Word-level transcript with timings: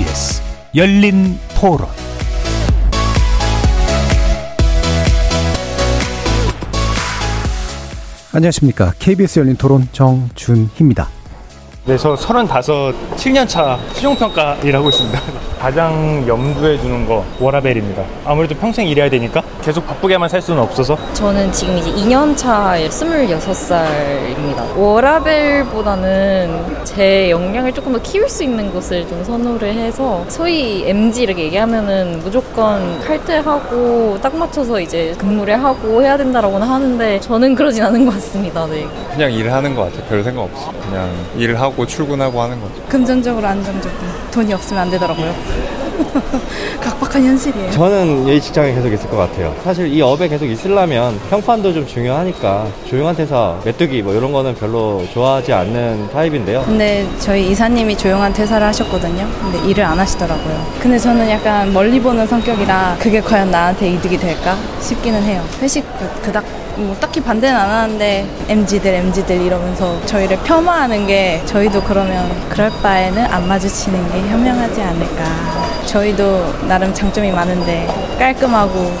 KBS 0.00 0.42
열린 0.76 1.38
토론 1.54 1.86
안녕하십니까. 8.32 8.94
KBS 8.98 9.40
열린 9.40 9.56
토론 9.56 9.88
정준희입니다. 9.92 11.08
네, 11.84 11.98
저 11.98 12.16
35, 12.16 12.92
7년차 13.16 13.78
수용평가 13.92 14.54
일하고 14.62 14.88
있습니다. 14.88 15.20
가장 15.60 16.24
염두에 16.26 16.78
두는 16.78 17.06
거 17.06 17.22
워라벨입니다. 17.38 18.02
아무래도 18.24 18.54
평생 18.54 18.88
일해야 18.88 19.10
되니까 19.10 19.42
계속 19.60 19.86
바쁘게만 19.86 20.26
살 20.30 20.40
수는 20.40 20.62
없어서 20.62 20.96
저는 21.12 21.52
지금 21.52 21.76
이제 21.76 21.90
2년 21.92 22.34
차에 22.34 22.88
26살입니다. 22.88 24.74
워라벨보다는 24.74 26.64
제 26.84 27.30
역량을 27.30 27.74
조금 27.74 27.92
더 27.92 28.00
키울 28.00 28.26
수 28.26 28.42
있는 28.42 28.72
것을 28.72 29.06
좀 29.06 29.22
선호를 29.22 29.74
해서 29.74 30.24
소위 30.28 30.88
MG 30.88 31.24
이렇게 31.24 31.44
얘기하면은 31.44 32.20
무조건 32.24 32.98
칼퇴하고 33.00 34.18
딱 34.22 34.34
맞춰서 34.34 34.80
이제 34.80 35.14
근무를 35.18 35.62
하고 35.62 36.02
해야 36.02 36.16
된다라고는 36.16 36.66
하는데 36.66 37.20
저는 37.20 37.54
그러진 37.54 37.84
않은 37.84 38.06
것 38.06 38.14
같습니다. 38.14 38.64
네. 38.66 38.86
그냥 39.12 39.30
일을 39.30 39.52
하는 39.52 39.74
것 39.74 39.82
같아요. 39.82 40.02
별 40.08 40.24
생각 40.24 40.44
없이. 40.44 40.64
그냥 40.88 41.10
일을 41.36 41.60
하고 41.60 41.84
출근하고 41.84 42.40
하는 42.40 42.58
거죠. 42.62 42.72
금전적으로 42.88 43.46
안정적인 43.46 43.98
돈이 44.30 44.54
없으면 44.54 44.82
안 44.84 44.90
되더라고요. 44.90 45.49
각박한 46.80 47.22
현실이에요. 47.24 47.70
저는 47.72 48.26
이 48.28 48.40
직장에 48.40 48.72
계속 48.74 48.92
있을 48.92 49.08
것 49.10 49.16
같아요. 49.16 49.54
사실 49.62 49.86
이 49.92 50.00
업에 50.00 50.28
계속 50.28 50.46
있으려면 50.46 51.18
평판도 51.30 51.72
좀 51.72 51.86
중요하니까 51.86 52.66
조용한 52.88 53.14
퇴사, 53.16 53.56
메뚜기 53.64 54.02
뭐 54.02 54.14
이런 54.14 54.32
거는 54.32 54.54
별로 54.54 55.04
좋아하지 55.12 55.52
않는 55.52 56.08
타입인데요. 56.12 56.62
근데 56.64 57.06
저희 57.18 57.50
이사님이 57.50 57.96
조용한 57.96 58.32
퇴사를 58.32 58.66
하셨거든요. 58.66 59.28
근데 59.40 59.68
일을 59.68 59.84
안 59.84 59.98
하시더라고요. 59.98 60.66
근데 60.80 60.98
저는 60.98 61.28
약간 61.30 61.72
멀리 61.72 62.00
보는 62.00 62.26
성격이라 62.26 62.96
그게 62.98 63.20
과연 63.20 63.50
나한테 63.50 63.90
이득이 63.90 64.16
될까 64.16 64.56
싶기는 64.80 65.22
해요. 65.22 65.42
회식 65.60 65.84
그- 65.98 66.22
그닥 66.22 66.44
뭐 66.80 66.96
딱히 66.98 67.20
반대는 67.20 67.58
안 67.58 67.70
하는데 67.70 68.26
MZ들 68.48 68.94
MZ들 68.94 69.40
이러면서 69.40 70.04
저희를 70.06 70.38
폄하하는 70.42 71.06
게 71.06 71.42
저희도 71.46 71.82
그러면 71.82 72.30
그럴 72.48 72.70
바에는 72.82 73.24
안 73.26 73.46
마주치는 73.46 74.12
게 74.12 74.20
현명하지 74.28 74.80
않을까. 74.80 75.24
저희도 75.86 76.66
나름 76.66 76.92
장점이 76.94 77.30
많은데 77.32 77.86
깔끔하고 78.18 78.92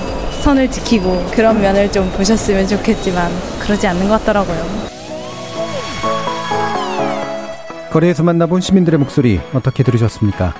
선을 0.42 0.70
지키고 0.70 1.26
그런 1.32 1.60
면을 1.60 1.90
좀 1.92 2.10
보셨으면 2.12 2.66
좋겠지만 2.66 3.30
그러지 3.60 3.86
않는 3.86 4.08
것 4.08 4.18
같더라고요. 4.20 4.90
거리에서 7.90 8.22
만나본 8.22 8.60
시민들의 8.60 8.98
목소리 8.98 9.40
어떻게 9.52 9.82
들으셨습니까? 9.82 10.54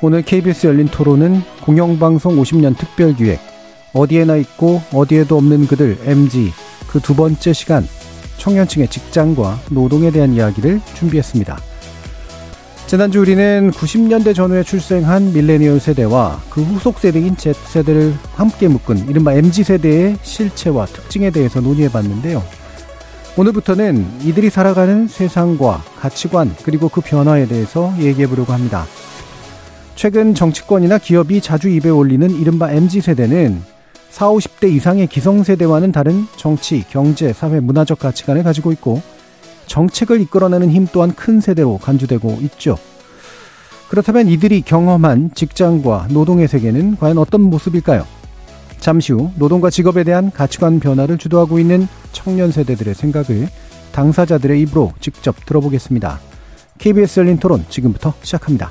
오늘 0.00 0.22
KBS 0.22 0.66
열린 0.66 0.86
토론은 0.86 1.42
공영방송 1.62 2.36
50년 2.36 2.76
특별기획 2.76 3.53
어디에나 3.94 4.36
있고 4.36 4.82
어디에도 4.92 5.38
없는 5.38 5.66
그들 5.66 5.98
MG 6.04 6.52
그 6.88 7.00
두 7.00 7.14
번째 7.16 7.52
시간 7.52 7.86
청년층의 8.36 8.88
직장과 8.88 9.60
노동에 9.70 10.10
대한 10.10 10.32
이야기를 10.32 10.80
준비했습니다. 10.94 11.58
지난주 12.86 13.20
우리는 13.20 13.70
90년대 13.72 14.34
전후에 14.34 14.62
출생한 14.62 15.32
밀레니얼 15.32 15.80
세대와 15.80 16.42
그 16.50 16.62
후속 16.62 16.98
세대인 16.98 17.34
Z세대를 17.36 18.14
함께 18.34 18.68
묶은 18.68 19.08
이른바 19.08 19.32
MG세대의 19.32 20.18
실체와 20.22 20.86
특징에 20.86 21.30
대해서 21.30 21.60
논의해 21.60 21.88
봤는데요. 21.88 22.44
오늘부터는 23.36 24.20
이들이 24.22 24.50
살아가는 24.50 25.08
세상과 25.08 25.82
가치관 25.98 26.54
그리고 26.62 26.88
그 26.88 27.00
변화에 27.00 27.48
대해서 27.48 27.92
얘기해 27.98 28.28
보려고 28.28 28.52
합니다. 28.52 28.86
최근 29.96 30.34
정치권이나 30.34 30.98
기업이 30.98 31.40
자주 31.40 31.68
입에 31.68 31.88
올리는 31.88 32.30
이른바 32.30 32.70
MZ세대는 32.70 33.73
40, 34.14 34.60
50대 34.60 34.72
이상의 34.72 35.08
기성세대와는 35.08 35.90
다른 35.90 36.26
정치, 36.36 36.84
경제, 36.88 37.32
사회, 37.32 37.58
문화적 37.58 37.98
가치관을 37.98 38.44
가지고 38.44 38.70
있고 38.70 39.02
정책을 39.66 40.20
이끌어내는 40.20 40.70
힘 40.70 40.86
또한 40.92 41.12
큰 41.12 41.40
세대로 41.40 41.78
간주되고 41.78 42.38
있죠. 42.42 42.78
그렇다면 43.88 44.28
이들이 44.28 44.62
경험한 44.62 45.32
직장과 45.34 46.08
노동의 46.10 46.46
세계는 46.46 46.96
과연 46.96 47.18
어떤 47.18 47.40
모습일까요? 47.42 48.06
잠시 48.78 49.12
후 49.12 49.32
노동과 49.34 49.70
직업에 49.70 50.04
대한 50.04 50.30
가치관 50.30 50.78
변화를 50.78 51.18
주도하고 51.18 51.58
있는 51.58 51.88
청년 52.12 52.52
세대들의 52.52 52.94
생각을 52.94 53.48
당사자들의 53.90 54.60
입으로 54.60 54.92
직접 55.00 55.44
들어보겠습니다. 55.44 56.20
KBS 56.78 57.18
열린 57.18 57.38
토론 57.38 57.64
지금부터 57.68 58.14
시작합니다. 58.22 58.70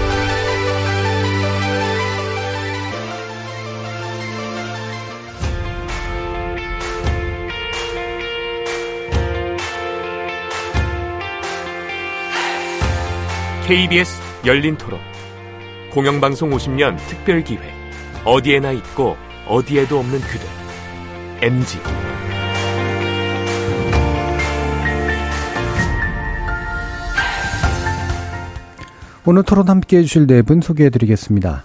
KBS 13.71 14.19
열린 14.45 14.77
토론. 14.77 14.99
공영방송 15.93 16.49
50년 16.49 16.97
특별 17.07 17.41
기획. 17.41 17.61
어디에나 18.25 18.73
있고 18.73 19.15
어디에도 19.47 19.97
없는 19.97 20.19
그들. 20.19 20.45
MG. 21.41 21.77
오늘 29.25 29.43
토론 29.43 29.69
함께 29.69 29.99
해주실 29.99 30.27
네 30.27 30.41
분 30.41 30.59
소개해 30.59 30.89
드리겠습니다. 30.89 31.63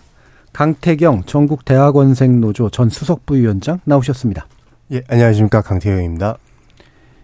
강태경 0.52 1.24
전국대학원생 1.24 2.40
노조 2.40 2.70
전 2.70 2.88
수석부위원장 2.88 3.80
나오셨습니다. 3.82 4.46
예, 4.92 5.02
안녕하십니까. 5.08 5.60
강태영입니다. 5.60 6.36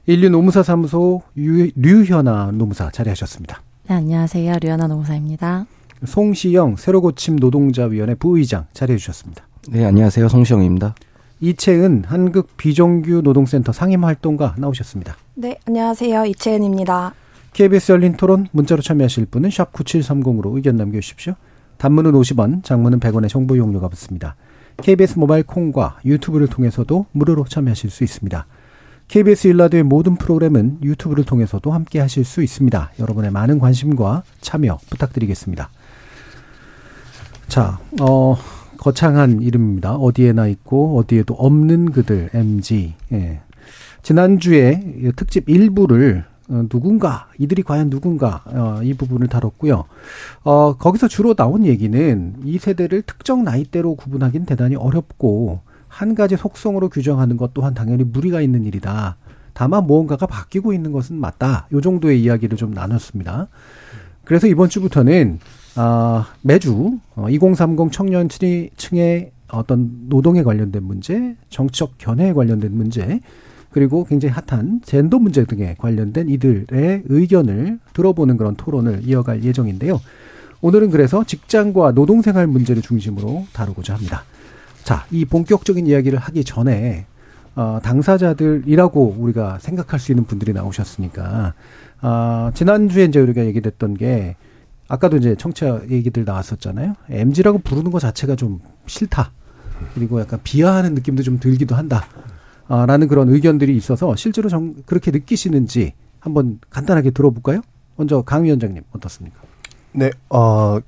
인류 0.07 0.29
노무사 0.29 0.65
사무소 0.65 1.23
유, 1.37 1.71
류현아 1.77 2.51
노무사 2.55 2.91
자리하셨습니다. 2.91 3.63
네, 3.93 3.97
안녕하세요. 3.97 4.55
류현아 4.63 4.87
노무사입니다. 4.87 5.67
송시영 6.07 6.77
새로고침 6.77 7.37
노동자위원회 7.37 8.15
부의장 8.15 8.65
자리해 8.73 8.97
주셨습니다. 8.97 9.47
네, 9.69 9.85
안녕하세요. 9.85 10.31
송시영입니다. 10.31 10.95
이채은 11.41 12.05
한국 12.07 12.57
비정규 12.57 13.21
노동센터 13.21 13.73
상임 13.73 14.07
활동가 14.07 14.55
나오셨습니다. 14.57 15.19
네, 15.35 15.59
안녕하세요. 15.67 16.25
이채은입니다. 16.25 17.13
KBS 17.53 17.93
열린 17.93 18.17
토론 18.17 18.47
문자로 18.53 18.81
참여하실 18.81 19.27
분은 19.27 19.51
샵 19.51 19.75
9730으로 19.75 20.57
의견 20.57 20.79
남겨 20.79 20.99
주십시오. 20.99 21.35
단문은 21.77 22.13
50원, 22.13 22.65
장문은 22.65 22.99
100원의 22.99 23.29
정보 23.29 23.59
이용료가 23.59 23.89
붙습니다. 23.89 24.37
KBS 24.79 25.19
모바일 25.19 25.43
콩과 25.43 25.99
유튜브를 26.07 26.47
통해서도 26.47 27.05
무료로 27.13 27.45
참여하실 27.45 27.91
수 27.91 28.05
있습니다. 28.05 28.47
KBS 29.09 29.49
일라드의 29.49 29.83
모든 29.83 30.17
프로그램은 30.17 30.79
유튜브를 30.83 31.25
통해서도 31.25 31.73
함께 31.73 32.01
하실 32.01 32.25
수 32.25 32.43
있습니다. 32.43 32.93
여러분의 32.99 33.31
많은 33.31 33.59
관심과 33.59 34.23
참여 34.41 34.79
부탁드리겠습니다. 34.89 35.69
자, 37.49 37.79
어, 38.01 38.37
거창한 38.79 39.43
이름입니다. 39.43 39.97
어디에나 39.97 40.47
있고 40.49 40.99
어디에도 40.99 41.35
없는 41.35 41.93
그들 41.93 42.31
MG. 42.33 42.95
예. 43.13 43.41
지난주에 44.03 45.13
특집 45.15 45.49
일부를 45.49 46.25
어, 46.49 46.65
누군가 46.69 47.29
이들이 47.39 47.63
과연 47.63 47.91
누군가 47.91 48.43
어, 48.47 48.81
이 48.83 48.95
부분을 48.95 49.29
다뤘고요. 49.29 49.85
어, 50.45 50.77
거기서 50.77 51.09
주로 51.09 51.35
나온 51.35 51.65
얘기는 51.65 52.37
이 52.45 52.59
세대를 52.59 53.03
특정 53.03 53.45
나이대로 53.45 53.95
구분하기는 53.95 54.47
대단히 54.47 54.75
어렵고 54.75 55.61
한 55.93 56.15
가지 56.15 56.39
속성으로 56.39 56.89
규정하는 56.89 57.37
것 57.37 57.53
또한 57.53 57.75
당연히 57.75 58.03
무리가 58.03 58.41
있는 58.41 58.65
일이다. 58.65 59.19
다만 59.53 59.87
무언가가 59.87 60.25
바뀌고 60.27 60.73
있는 60.73 60.91
것은 60.91 61.17
맞다. 61.17 61.67
요 61.71 61.83
정도의 61.83 62.23
이야기를 62.23 62.57
좀 62.57 62.71
나눴습니다. 62.71 63.49
그래서 64.25 64.47
이번 64.47 64.71
주부터는 64.71 65.39
아, 65.77 66.29
매주 66.41 66.99
어, 67.15 67.29
2030 67.29 67.93
청년층의 67.93 69.33
어떤 69.51 69.91
노동에 70.09 70.43
관련된 70.43 70.83
문제, 70.83 71.37
정치적 71.51 71.99
견해에 71.99 72.33
관련된 72.33 72.75
문제, 72.75 73.21
그리고 73.71 74.05
굉장히 74.05 74.35
핫한 74.35 74.81
젠더 74.83 75.19
문제 75.19 75.45
등에 75.45 75.75
관련된 75.77 76.31
이들의 76.31 77.03
의견을 77.05 77.81
들어보는 77.93 78.39
그런 78.39 78.57
토론을 78.57 79.03
이어갈 79.05 79.45
예정인데요. 79.45 80.01
오늘은 80.63 80.89
그래서 80.89 81.23
직장과 81.23 81.93
노동생활 81.93 82.47
문제를 82.47 82.81
중심으로 82.81 83.45
다루고자 83.53 83.95
합니다. 83.95 84.25
자, 84.85 85.07
이 85.11 85.25
본격적인 85.25 85.87
이야기를 85.87 86.19
하기 86.19 86.45
전에 86.45 87.07
어, 87.55 87.81
당사자들이라고 87.83 89.17
우리가 89.19 89.59
생각할 89.59 90.01
수 90.01 90.13
있는 90.13 90.25
분들이 90.25 90.53
나오셨으니까 90.53 91.55
아, 92.01 92.51
지난주에 92.55 93.05
이제 93.05 93.21
우리가 93.21 93.45
얘기됐던 93.45 93.95
게 93.95 94.37
아까도 94.89 95.17
이제 95.17 95.37
청취자 95.37 95.83
얘기들 95.91 96.25
나왔었잖아요. 96.25 96.95
MG라고 97.09 97.59
부르는 97.59 97.91
것 97.91 98.01
자체가 98.01 98.37
좀 98.37 98.61
싫다. 98.87 99.33
그리고 99.95 100.21
약간 100.21 100.41
비하하는 100.43 100.95
느낌도 100.95 101.23
좀 101.23 101.39
들기도 101.39 101.75
한다. 101.75 102.07
아, 102.69 102.87
라는 102.87 103.09
그런 103.09 103.29
의견들이 103.29 103.77
있어서 103.77 104.17
실제로 104.17 104.49
정, 104.49 104.75
그렇게 104.87 105.11
느끼시는지 105.11 105.93
한번 106.21 106.59
간단하게 106.71 107.11
들어볼까요? 107.11 107.61
먼저 107.97 108.23
강 108.23 108.45
위원장님 108.45 108.83
어떻습니까? 108.93 109.39
네, 109.93 110.11
어, 110.31 110.79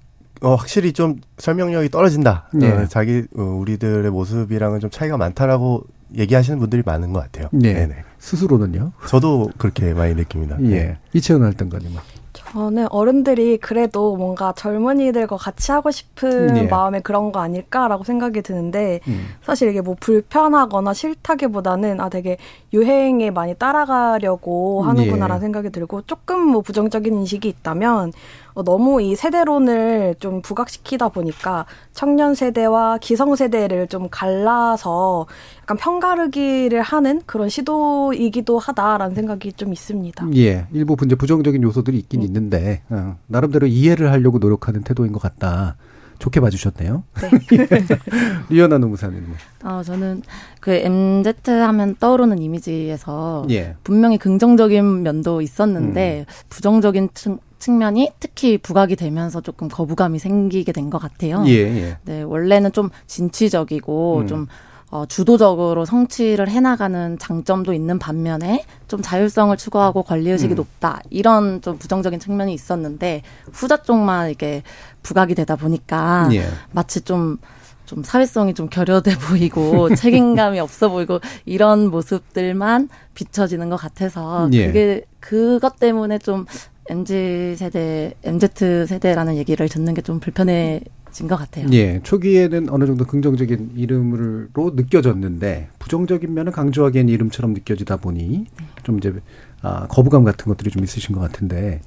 어 0.42 0.54
확실히 0.54 0.92
좀 0.92 1.20
설명력이 1.38 1.88
떨어진다. 1.90 2.48
네. 2.52 2.70
어, 2.70 2.86
자기 2.86 3.24
어, 3.36 3.42
우리들의 3.42 4.10
모습이랑은 4.10 4.80
좀 4.80 4.90
차이가 4.90 5.16
많다라고 5.16 5.84
얘기하시는 6.16 6.58
분들이 6.58 6.82
많은 6.84 7.12
것 7.12 7.20
같아요. 7.20 7.48
네. 7.52 7.72
네네. 7.72 7.94
스스로는요? 8.18 8.92
저도 9.08 9.50
그렇게 9.58 9.92
많이 9.92 10.14
느낍니다. 10.14 10.56
예. 10.62 10.68
네. 10.68 10.98
이채원 11.12 11.42
활동가님. 11.42 11.90
저는 12.32 12.86
어른들이 12.90 13.58
그래도 13.58 14.16
뭔가 14.16 14.52
젊은이들과 14.52 15.36
같이 15.36 15.72
하고 15.72 15.90
싶은 15.90 16.56
예. 16.56 16.62
마음에 16.64 17.00
그런 17.00 17.32
거 17.32 17.40
아닐까라고 17.40 18.04
생각이 18.04 18.42
드는데 18.42 19.00
음. 19.08 19.28
사실 19.42 19.68
이게 19.70 19.80
뭐 19.80 19.96
불편하거나 19.98 20.94
싫다기보다는 20.94 22.00
아 22.00 22.08
되게 22.08 22.36
유행에 22.72 23.30
많이 23.30 23.54
따라가려고 23.54 24.82
하는구나라는 24.82 25.36
예. 25.36 25.40
생각이 25.40 25.70
들고 25.70 26.02
조금 26.02 26.46
뭐 26.46 26.60
부정적인 26.60 27.14
인식이 27.14 27.48
있다면 27.48 28.08
어, 28.08 28.12
너무 28.62 29.02
이 29.02 29.16
세대론을 29.16 30.16
좀 30.20 30.42
부각시키다 30.42 31.08
보니까 31.08 31.66
청년 31.92 32.34
세대와 32.34 32.98
기성 32.98 33.34
세대를 33.34 33.88
좀 33.88 34.08
갈라서 34.10 35.26
약간 35.62 35.76
편가르기를 35.76 36.80
하는 36.80 37.22
그런 37.26 37.48
시도이기도 37.48 38.58
하다라는 38.58 39.14
생각이 39.16 39.52
좀 39.54 39.72
있습니다. 39.72 40.28
예, 40.36 40.66
일부 40.72 40.96
이제 41.04 41.16
부정적인 41.16 41.62
요소들이 41.62 41.98
있긴 41.98 42.22
있는데 42.22 42.82
어, 42.90 43.16
나름대로 43.26 43.66
이해를 43.66 44.12
하려고 44.12 44.38
노력하는 44.38 44.82
태도인 44.82 45.12
것 45.12 45.20
같다. 45.20 45.76
좋게 46.18 46.40
봐주셨네요. 46.40 47.02
리연아 48.48 48.78
노무사님. 48.78 49.34
어, 49.64 49.82
저는 49.84 50.22
그 50.60 50.70
MZ 50.70 51.50
하면 51.50 51.96
떠오르는 51.96 52.38
이미지에서 52.38 53.46
예. 53.50 53.76
분명히 53.84 54.16
긍정적인 54.16 55.02
면도 55.02 55.40
있었는데 55.40 56.26
부정적인 56.48 57.10
측, 57.14 57.40
측면이 57.68 58.12
특히 58.20 58.58
부각이 58.58 58.94
되면서 58.96 59.40
조금 59.40 59.68
거부감이 59.68 60.18
생기게 60.18 60.72
된 60.72 60.84
것 60.90 60.98
같아요. 60.98 61.42
예, 61.46 61.52
예. 61.52 61.96
네, 62.04 62.20
원래는 62.22 62.72
좀 62.72 62.90
진취적이고 63.06 64.18
음. 64.18 64.26
좀 64.26 64.46
어, 64.90 65.06
주도적으로 65.06 65.86
성취를 65.86 66.48
해나가는 66.50 67.18
장점도 67.18 67.72
있는 67.72 67.98
반면에 67.98 68.64
좀 68.86 69.00
자율성을 69.00 69.56
추구하고 69.56 70.02
권리의식이 70.02 70.52
음. 70.52 70.56
높다. 70.56 71.00
이런 71.08 71.62
좀 71.62 71.78
부정적인 71.78 72.20
측면이 72.20 72.52
있었는데 72.52 73.22
후자 73.50 73.78
쪽만 73.78 74.30
이게 74.30 74.62
부각이 75.02 75.34
되다 75.34 75.56
보니까 75.56 76.28
예. 76.32 76.46
마치 76.70 77.00
좀, 77.00 77.38
좀 77.86 78.04
사회성이 78.04 78.52
좀 78.52 78.68
결여돼 78.68 79.16
보이고 79.26 79.92
책임감이 79.96 80.60
없어 80.60 80.90
보이고 80.90 81.18
이런 81.46 81.90
모습들만 81.90 82.90
비춰지는 83.14 83.70
것 83.70 83.76
같아서 83.76 84.48
예. 84.52 84.66
그게 84.66 85.04
그것 85.18 85.78
때문에 85.80 86.18
좀 86.18 86.44
MZ 86.88 87.54
세대, 87.56 88.14
MZ 88.24 88.86
세대라는 88.86 89.36
얘기를 89.36 89.68
듣는 89.68 89.94
게 89.94 90.02
좀 90.02 90.20
불편해진 90.20 91.28
것 91.28 91.36
같아요. 91.36 91.66
예, 91.72 92.00
초기에는 92.02 92.68
어느 92.70 92.84
정도 92.86 93.04
긍정적인 93.06 93.72
이름으로 93.76 94.48
느껴졌는데 94.74 95.68
부정적인 95.78 96.34
면을 96.34 96.52
강조하기엔 96.52 97.08
이름처럼 97.08 97.54
느껴지다 97.54 97.96
보니 97.98 98.46
좀 98.82 98.98
이제 98.98 99.14
아, 99.62 99.86
거부감 99.88 100.24
같은 100.24 100.46
것들이 100.46 100.70
좀 100.70 100.84
있으신 100.84 101.14
것 101.14 101.20
같은데 101.20 101.80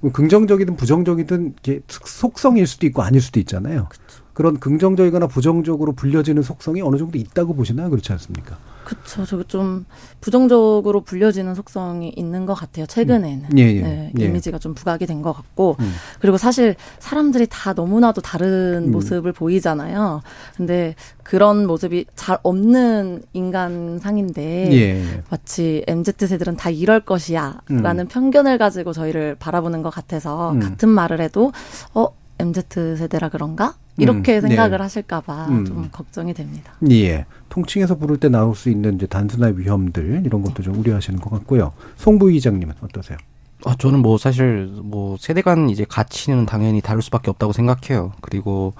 뭐 0.00 0.12
긍정적이든 0.12 0.76
부정적이든 0.76 1.54
이게 1.58 1.80
속성일 1.88 2.66
수도 2.66 2.86
있고 2.86 3.02
아닐 3.02 3.20
수도 3.20 3.40
있잖아요. 3.40 3.88
그런 4.32 4.60
긍정적이거나 4.60 5.26
부정적으로 5.26 5.92
불려지는 5.94 6.42
속성이 6.42 6.82
어느 6.82 6.98
정도 6.98 7.18
있다고 7.18 7.54
보시나요? 7.54 7.88
그렇지 7.90 8.12
않습니까? 8.12 8.58
그쵸. 8.86 9.24
저거 9.26 9.42
좀 9.42 9.84
부정적으로 10.20 11.00
불려지는 11.00 11.56
속성이 11.56 12.12
있는 12.14 12.46
것 12.46 12.54
같아요. 12.54 12.86
최근에는. 12.86 13.58
예, 13.58 13.62
예. 13.62 13.80
네, 13.82 14.12
예. 14.16 14.24
이미지가 14.24 14.58
좀 14.60 14.74
부각이 14.74 15.06
된 15.06 15.22
것 15.22 15.32
같고. 15.32 15.74
음. 15.80 15.92
그리고 16.20 16.36
사실 16.38 16.76
사람들이 17.00 17.48
다 17.50 17.72
너무나도 17.72 18.20
다른 18.20 18.84
음. 18.86 18.92
모습을 18.92 19.32
보이잖아요. 19.32 20.20
근데 20.56 20.94
그런 21.24 21.66
모습이 21.66 22.04
잘 22.14 22.38
없는 22.44 23.22
인간상인데. 23.32 24.70
예. 24.72 25.22
마치 25.30 25.82
MZ세들은 25.88 26.56
다 26.56 26.70
이럴 26.70 27.00
것이야. 27.00 27.60
음. 27.72 27.82
라는 27.82 28.06
편견을 28.06 28.58
가지고 28.58 28.92
저희를 28.92 29.34
바라보는 29.40 29.82
것 29.82 29.90
같아서 29.90 30.52
음. 30.52 30.60
같은 30.60 30.88
말을 30.88 31.20
해도, 31.20 31.50
어, 31.92 32.06
MZ세대라 32.38 33.28
그런가? 33.30 33.74
이렇게 33.98 34.36
음. 34.36 34.40
생각을 34.42 34.76
네. 34.78 34.82
하실까봐 34.82 35.46
음. 35.48 35.64
좀 35.64 35.88
걱정이 35.90 36.34
됩니다. 36.34 36.72
예. 36.90 37.24
통칭해서 37.48 37.96
부를 37.96 38.18
때 38.18 38.28
나올 38.28 38.54
수 38.54 38.68
있는 38.68 38.96
이제 38.96 39.06
단순한 39.06 39.58
위험들 39.58 40.22
이런 40.24 40.42
것도 40.42 40.62
좀 40.62 40.78
우려하시는 40.78 41.18
것 41.20 41.30
같고요. 41.30 41.72
송 41.96 42.18
부 42.18 42.30
의장님은 42.30 42.74
어떠세요? 42.82 43.16
아, 43.64 43.74
저는 43.78 44.00
뭐 44.00 44.18
사실 44.18 44.66
뭐 44.82 45.16
세대 45.18 45.40
간 45.40 45.70
이제 45.70 45.86
가치는 45.88 46.44
당연히 46.46 46.82
다를 46.82 47.00
수밖에 47.00 47.30
없다고 47.30 47.52
생각해요. 47.54 48.12
그리고 48.20 48.74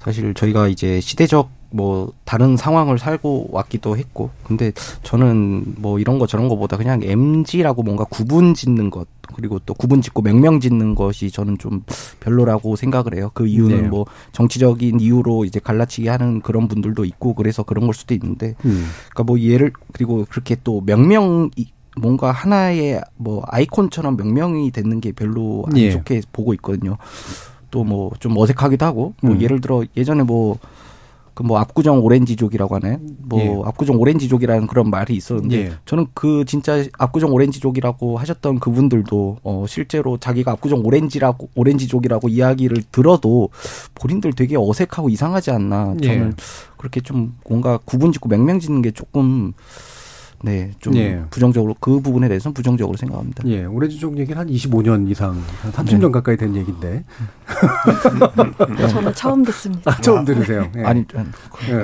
사실 0.00 0.34
저희가 0.34 0.68
이제 0.68 1.00
시대적 1.00 1.50
뭐 1.72 2.12
다른 2.24 2.56
상황을 2.56 2.98
살고 2.98 3.48
왔기도 3.52 3.96
했고 3.96 4.30
근데 4.42 4.72
저는 5.04 5.76
뭐 5.78 5.98
이런 6.00 6.18
거 6.18 6.26
저런 6.26 6.48
거보다 6.48 6.76
그냥 6.76 7.00
MG라고 7.02 7.82
뭔가 7.84 8.04
구분 8.04 8.54
짓는 8.54 8.90
것 8.90 9.06
그리고 9.36 9.60
또 9.60 9.74
구분 9.74 10.02
짓고 10.02 10.22
명명 10.22 10.58
짓는 10.58 10.96
것이 10.96 11.30
저는 11.30 11.58
좀 11.58 11.84
별로라고 12.18 12.74
생각을 12.74 13.14
해요. 13.14 13.30
그 13.34 13.46
이유는 13.46 13.82
네. 13.82 13.88
뭐 13.88 14.04
정치적인 14.32 14.98
이유로 15.00 15.44
이제 15.44 15.60
갈라치기 15.60 16.08
하는 16.08 16.40
그런 16.40 16.66
분들도 16.66 17.04
있고 17.04 17.34
그래서 17.34 17.62
그런 17.62 17.86
걸 17.86 17.94
수도 17.94 18.14
있는데 18.14 18.54
음. 18.64 18.86
그러니까 19.10 19.22
뭐 19.22 19.38
예를 19.38 19.72
그리고 19.92 20.26
그렇게 20.28 20.56
또 20.64 20.82
명명 20.84 21.50
이- 21.56 21.66
뭔가 21.96 22.30
하나의 22.32 23.00
뭐 23.16 23.42
아이콘처럼 23.46 24.16
명명이 24.16 24.70
되는 24.72 25.00
게 25.00 25.12
별로 25.12 25.64
안 25.68 25.76
예. 25.76 25.90
좋게 25.90 26.22
보고 26.32 26.52
있거든요. 26.54 26.96
또 27.70 27.84
뭐 27.84 28.10
좀 28.18 28.36
어색하기도 28.36 28.84
하고 28.84 29.14
뭐 29.22 29.32
음. 29.34 29.40
예를 29.40 29.60
들어 29.60 29.84
예전에 29.96 30.24
뭐 30.24 30.58
그 31.34 31.50
뭐 31.50 31.58
압구정 31.58 32.04
오렌지족이라고 32.04 32.76
하나요? 32.76 32.98
뭐 33.18 33.40
예. 33.40 33.68
압구정 33.68 33.98
오렌지족이라는 34.00 34.68
그런 34.68 34.88
말이 34.88 35.16
있었는데 35.16 35.56
예. 35.56 35.72
저는 35.84 36.06
그 36.14 36.44
진짜 36.44 36.84
압구정 36.96 37.32
오렌지족이라고 37.32 38.18
하셨던 38.18 38.60
그분들도 38.60 39.38
어 39.42 39.64
실제로 39.66 40.16
자기가 40.16 40.52
압구정 40.52 40.82
오렌지라고 40.84 41.48
오렌지족이라고 41.56 42.28
이야기를 42.28 42.84
들어도 42.92 43.48
본인들 43.96 44.34
되게 44.34 44.56
어색하고 44.56 45.08
이상하지 45.08 45.50
않나 45.50 45.96
예. 46.02 46.06
저는 46.06 46.34
그렇게 46.76 47.00
좀 47.00 47.36
뭔가 47.48 47.78
구분짓고 47.84 48.28
맹명짓는 48.28 48.82
게 48.82 48.92
조금 48.92 49.52
네, 50.42 50.70
좀 50.80 50.96
예. 50.96 51.22
부정적으로 51.28 51.76
그 51.80 52.00
부분에 52.00 52.28
대해서는 52.28 52.54
부정적으로 52.54 52.96
생각합니다. 52.96 53.42
예, 53.46 53.64
오렌지족 53.64 54.18
얘기는 54.18 54.38
한 54.38 54.48
25년 54.48 55.10
이상, 55.10 55.42
한 55.62 55.72
30년 55.72 56.10
가까이 56.12 56.36
된 56.36 56.56
얘기인데. 56.56 57.04
저는 58.90 59.12
처음 59.14 59.44
듣습니다. 59.44 59.90
아, 59.90 60.00
처음 60.00 60.24
들으세요. 60.24 60.70
예. 60.76 60.82
아니, 60.82 61.04
예. 61.68 61.74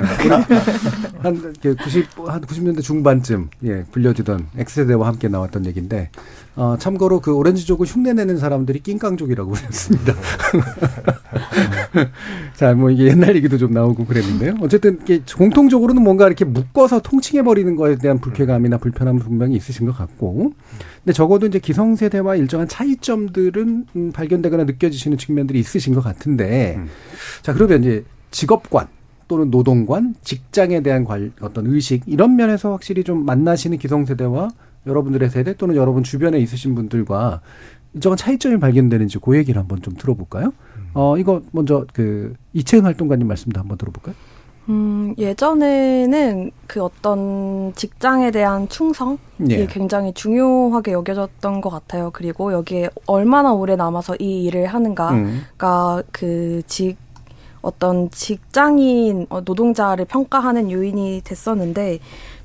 한, 1.21 1.35
이렇게 1.35 1.83
90, 1.83 2.07
한 2.25 2.41
90년대 2.41 2.81
중반쯤, 2.81 3.49
예, 3.65 3.83
불려지던 3.91 4.47
X세대와 4.57 5.07
함께 5.07 5.27
나왔던 5.27 5.67
얘기인데, 5.67 6.09
어, 6.57 6.75
참고로 6.79 7.19
그 7.19 7.35
오렌지족을 7.35 7.85
흉내내는 7.85 8.37
사람들이 8.37 8.79
낑깡족이라고 8.79 9.51
불렸습니다. 9.51 10.13
자, 12.57 12.73
뭐 12.73 12.89
이게 12.89 13.05
옛날 13.05 13.35
얘기도 13.35 13.59
좀 13.59 13.73
나오고 13.73 14.05
그랬는데요. 14.05 14.55
어쨌든 14.61 14.99
이게 15.03 15.21
공통적으로는 15.37 16.01
뭔가 16.01 16.25
이렇게 16.25 16.45
묶어서 16.45 17.01
통칭해버리는 17.01 17.75
거에 17.75 17.97
대한 17.97 18.19
불쾌감이나 18.19 18.79
불편함은 18.79 19.21
분명히 19.21 19.55
있으신 19.55 19.85
것 19.85 19.95
같고, 19.95 20.53
근데 21.03 21.13
적어도 21.13 21.45
이제 21.45 21.59
기성세대와 21.59 22.37
일정한 22.37 22.67
차이점들은 22.67 23.85
음, 23.95 24.11
발견되거나 24.11 24.63
느껴지시는 24.63 25.19
측면들이 25.19 25.59
있으신 25.59 25.93
것 25.93 26.03
같은데, 26.03 26.79
자, 27.43 27.53
그러면 27.53 27.83
이제 27.83 28.03
직업관, 28.31 28.87
또는 29.27 29.51
노동관, 29.51 30.15
직장에 30.23 30.81
대한 30.81 31.03
관, 31.03 31.33
어떤 31.41 31.67
의식 31.67 32.01
이런 32.07 32.35
면에서 32.35 32.71
확실히 32.71 33.03
좀 33.03 33.25
만나시는 33.25 33.77
기성세대와 33.77 34.49
여러분들의 34.85 35.29
세대 35.29 35.53
또는 35.55 35.75
여러분 35.75 36.03
주변에 36.03 36.37
있으신 36.39 36.75
분들과 36.75 37.41
일정한 37.93 38.17
차이점이 38.17 38.59
발견되는지 38.59 39.19
그 39.19 39.35
얘기를 39.37 39.59
한번 39.59 39.81
좀 39.81 39.95
들어볼까요? 39.95 40.53
어 40.93 41.17
이거 41.17 41.41
먼저 41.51 41.85
그 41.93 42.33
이채은 42.53 42.83
활동가님 42.83 43.27
말씀도 43.27 43.59
한번 43.59 43.77
들어볼까요? 43.77 44.15
음, 44.69 45.15
예전에는 45.17 46.51
그 46.67 46.83
어떤 46.83 47.73
직장에 47.75 48.31
대한 48.31 48.67
충성이 48.67 49.17
예. 49.49 49.65
굉장히 49.65 50.13
중요하게 50.13 50.91
여겨졌던 50.91 51.61
것 51.61 51.69
같아요. 51.69 52.09
그리고 52.11 52.51
여기에 52.51 52.89
얼마나 53.05 53.53
오래 53.53 53.77
남아서 53.77 54.15
이 54.19 54.43
일을 54.43 54.67
하는가가 54.67 55.13
음. 55.13 56.05
그 56.11 56.61
직, 56.67 56.97
어떤 57.61 58.09
직장인 58.11 59.25
어, 59.29 59.41
노동자를 59.41 60.05
평가하는 60.05 60.69
요인이 60.69 61.21
됐었는데 61.23 61.99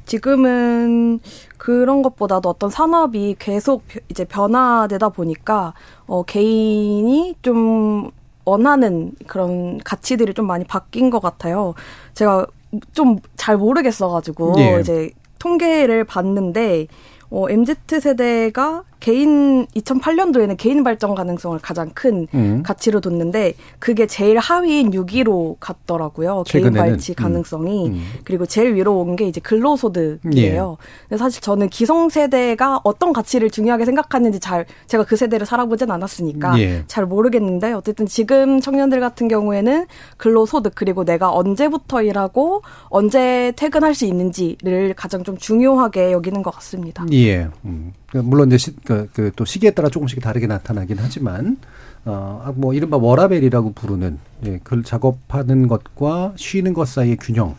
지금은 0.06 1.20
그런 1.58 2.02
것보다도 2.02 2.48
어떤 2.48 2.70
산업이 2.70 3.36
계속 3.38 3.84
이제 4.08 4.24
변화되다 4.24 5.10
보니까 5.10 5.74
어 6.06 6.22
개인이 6.24 7.36
좀 7.42 8.10
원하는 8.44 9.12
그런 9.26 9.78
가치들이 9.78 10.34
좀 10.34 10.46
많이 10.46 10.64
바뀐 10.64 11.10
것 11.10 11.20
같아요. 11.20 11.74
제가 12.14 12.46
좀 12.92 13.18
잘 13.36 13.56
모르겠어가지고 13.56 14.54
예. 14.58 14.80
이제 14.80 15.10
통계를 15.38 16.04
봤는데 16.04 16.86
어, 17.30 17.50
MZ 17.50 17.74
세대가 18.00 18.84
개인 19.02 19.66
2008년도에는 19.66 20.56
개인 20.56 20.84
발전 20.84 21.16
가능성을 21.16 21.58
가장 21.58 21.90
큰 21.92 22.28
음. 22.34 22.62
가치로 22.64 23.00
뒀는데 23.00 23.54
그게 23.80 24.06
제일 24.06 24.38
하위인 24.38 24.92
6위로 24.92 25.56
갔더라고요. 25.58 26.44
개인 26.46 26.64
최근에는. 26.66 26.78
발치 26.92 27.12
음. 27.12 27.14
가능성이 27.16 27.88
음. 27.88 28.00
그리고 28.24 28.46
제일 28.46 28.74
위로 28.76 28.98
온 29.00 29.16
게 29.16 29.26
이제 29.26 29.40
근로소득이에요. 29.40 30.76
예. 30.80 31.06
근데 31.08 31.18
사실 31.18 31.42
저는 31.42 31.68
기성 31.68 32.08
세대가 32.08 32.80
어떤 32.84 33.12
가치를 33.12 33.50
중요하게 33.50 33.84
생각하는지 33.86 34.38
잘 34.40 34.64
제가 34.86 35.04
그 35.04 35.16
세대를 35.16 35.44
살아보진 35.46 35.90
않았으니까 35.90 36.58
예. 36.60 36.84
잘 36.86 37.04
모르겠는데 37.04 37.72
어쨌든 37.72 38.06
지금 38.06 38.60
청년들 38.60 39.00
같은 39.00 39.26
경우에는 39.26 39.86
근로소득 40.16 40.72
그리고 40.76 41.04
내가 41.04 41.34
언제부터 41.34 42.02
일하고 42.02 42.62
언제 42.88 43.52
퇴근할 43.56 43.94
수 43.96 44.04
있는지를 44.06 44.94
가장 44.94 45.24
좀 45.24 45.36
중요하게 45.36 46.12
여기는 46.12 46.40
것 46.42 46.54
같습니다. 46.54 47.04
예. 47.12 47.48
음. 47.64 47.92
그 48.12 48.18
물론 48.18 48.48
이제 48.48 48.58
시, 48.58 48.76
그, 48.84 49.08
그, 49.14 49.30
또 49.34 49.46
시기에 49.46 49.70
따라 49.70 49.88
조금씩 49.88 50.20
다르게 50.20 50.46
나타나긴 50.46 50.98
하지만, 51.00 51.56
어, 52.04 52.42
아, 52.44 52.52
뭐, 52.54 52.74
이른바 52.74 52.98
워라벨이라고 52.98 53.72
부르는, 53.72 54.18
예, 54.44 54.60
글 54.62 54.84
작업하는 54.84 55.66
것과 55.66 56.34
쉬는 56.36 56.74
것 56.74 56.86
사이의 56.88 57.16
균형, 57.16 57.54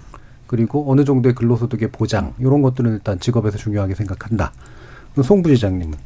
그리고 0.45 0.91
어느 0.91 1.05
정도의 1.05 1.33
근로소득의 1.33 1.89
보장, 1.91 2.35
이런 2.37 2.61
것들은 2.61 2.93
일단 2.93 3.19
직업에서 3.19 3.57
중요하게 3.57 3.95
생각한다. 3.95 4.51
송 5.23 5.41
부지장님은? 5.41 5.97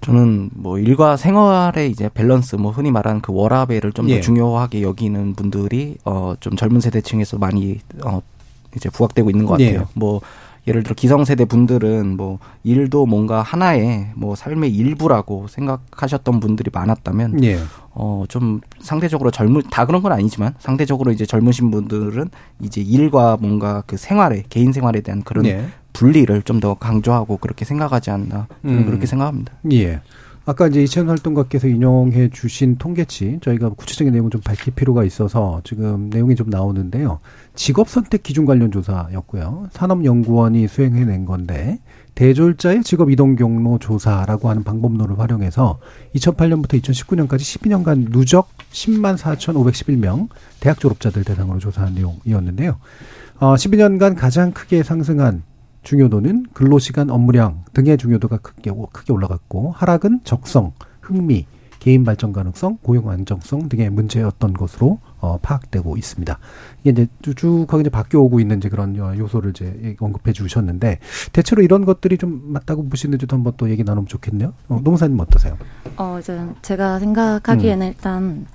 저는 0.00 0.50
뭐 0.54 0.80
일과 0.80 1.16
생활의 1.16 1.92
이제 1.92 2.10
밸런스, 2.12 2.56
뭐 2.56 2.72
흔히 2.72 2.90
말하는 2.90 3.20
그 3.20 3.32
워라벨을 3.32 3.92
좀더 3.92 4.10
예. 4.14 4.20
중요하게 4.20 4.82
여기는 4.82 5.34
분들이 5.34 5.98
어좀 6.04 6.56
젊은 6.56 6.80
세대층에서 6.80 7.38
많이 7.38 7.80
어 8.04 8.22
이제 8.76 8.88
부각되고 8.90 9.28
있는 9.28 9.44
것 9.44 9.58
예. 9.58 9.72
같아요. 9.72 9.88
뭐 9.94 10.20
예를 10.68 10.82
들어 10.82 10.94
기성세대 10.94 11.46
분들은 11.46 12.16
뭐 12.16 12.38
일도 12.62 13.06
뭔가 13.06 13.42
하나의 13.42 14.10
뭐 14.14 14.34
삶의 14.36 14.74
일부라고 14.74 15.48
생각하셨던 15.48 16.40
분들이 16.40 16.70
많았다면 16.72 17.42
예. 17.42 17.58
어좀 17.94 18.60
상대적으로 18.80 19.30
젊은 19.30 19.62
다 19.70 19.86
그런 19.86 20.02
건 20.02 20.12
아니지만 20.12 20.54
상대적으로 20.58 21.10
이제 21.10 21.26
젊으신 21.26 21.70
분들은 21.70 22.28
이제 22.62 22.80
일과 22.82 23.36
뭔가 23.40 23.82
그 23.86 23.96
생활에 23.96 24.44
개인 24.48 24.72
생활에 24.72 25.00
대한 25.00 25.22
그런 25.22 25.46
예. 25.46 25.66
분리를 25.94 26.42
좀 26.42 26.58
더 26.58 26.74
강조하고 26.74 27.36
그렇게 27.36 27.64
생각하지 27.64 28.10
않나 28.10 28.48
저는 28.62 28.78
음. 28.78 28.84
그렇게 28.86 29.06
생각합니다. 29.06 29.52
예. 29.72 30.00
아까 30.44 30.66
이제 30.66 30.82
이천 30.82 31.08
활동가께서 31.08 31.68
인용해 31.68 32.30
주신 32.30 32.78
통계치 32.78 33.38
저희가 33.42 33.68
구체적인 33.68 34.12
내용을 34.12 34.30
좀 34.30 34.40
밝힐 34.40 34.74
필요가 34.74 35.04
있어서 35.04 35.60
지금 35.62 36.08
내용이 36.10 36.34
좀 36.36 36.48
나오는데요. 36.48 37.20
직업 37.58 37.88
선택 37.88 38.22
기준 38.22 38.46
관련 38.46 38.70
조사였고요. 38.70 39.70
산업연구원이 39.72 40.68
수행해낸 40.68 41.24
건데 41.24 41.80
대졸자의 42.14 42.84
직업 42.84 43.10
이동 43.10 43.34
경로 43.34 43.80
조사라고 43.80 44.48
하는 44.48 44.62
방법론을 44.62 45.18
활용해서 45.18 45.80
2008년부터 46.14 46.80
2019년까지 46.80 47.40
12년간 47.40 48.12
누적 48.12 48.48
10만 48.70 49.18
4,511명 49.18 50.28
대학 50.60 50.78
졸업자들 50.78 51.24
대상으로 51.24 51.58
조사한 51.58 51.96
내용이었는데요. 51.96 52.78
어, 53.40 53.54
12년간 53.56 54.16
가장 54.16 54.52
크게 54.52 54.84
상승한 54.84 55.42
중요도는 55.82 56.46
근로시간 56.52 57.10
업무량 57.10 57.64
등의 57.72 57.98
중요도가 57.98 58.36
크게, 58.38 58.70
크게 58.92 59.12
올라갔고 59.12 59.72
하락은 59.72 60.20
적성, 60.22 60.74
흥미, 61.00 61.46
개인 61.80 62.04
발전 62.04 62.32
가능성, 62.32 62.78
고용 62.82 63.10
안정성 63.10 63.68
등의 63.68 63.90
문제였던 63.90 64.54
것으로 64.54 65.00
어, 65.20 65.38
파악되고 65.42 65.96
있습니다. 65.96 66.38
이게 66.80 66.90
이제 66.90 67.06
쭉쭉 67.22 67.68
이제 67.80 67.90
바뀌어 67.90 68.20
오고 68.20 68.40
있는 68.40 68.58
이제 68.58 68.68
그런 68.68 68.98
어, 69.00 69.16
요소를 69.16 69.50
이제 69.50 69.96
언급해 70.00 70.32
주셨는데 70.32 70.98
대체로 71.32 71.62
이런 71.62 71.84
것들이 71.84 72.18
좀 72.18 72.40
맞다고 72.46 72.88
보시는지도 72.88 73.36
한번 73.36 73.54
또 73.56 73.70
얘기 73.70 73.84
나누면 73.84 74.06
좋겠네요. 74.06 74.52
어, 74.68 74.80
노무사님 74.82 75.18
어떠세요? 75.20 75.56
어, 75.96 76.18
이제 76.20 76.40
제가 76.62 76.98
생각하기에는 76.98 77.86
음. 77.86 77.92
일단 77.92 78.46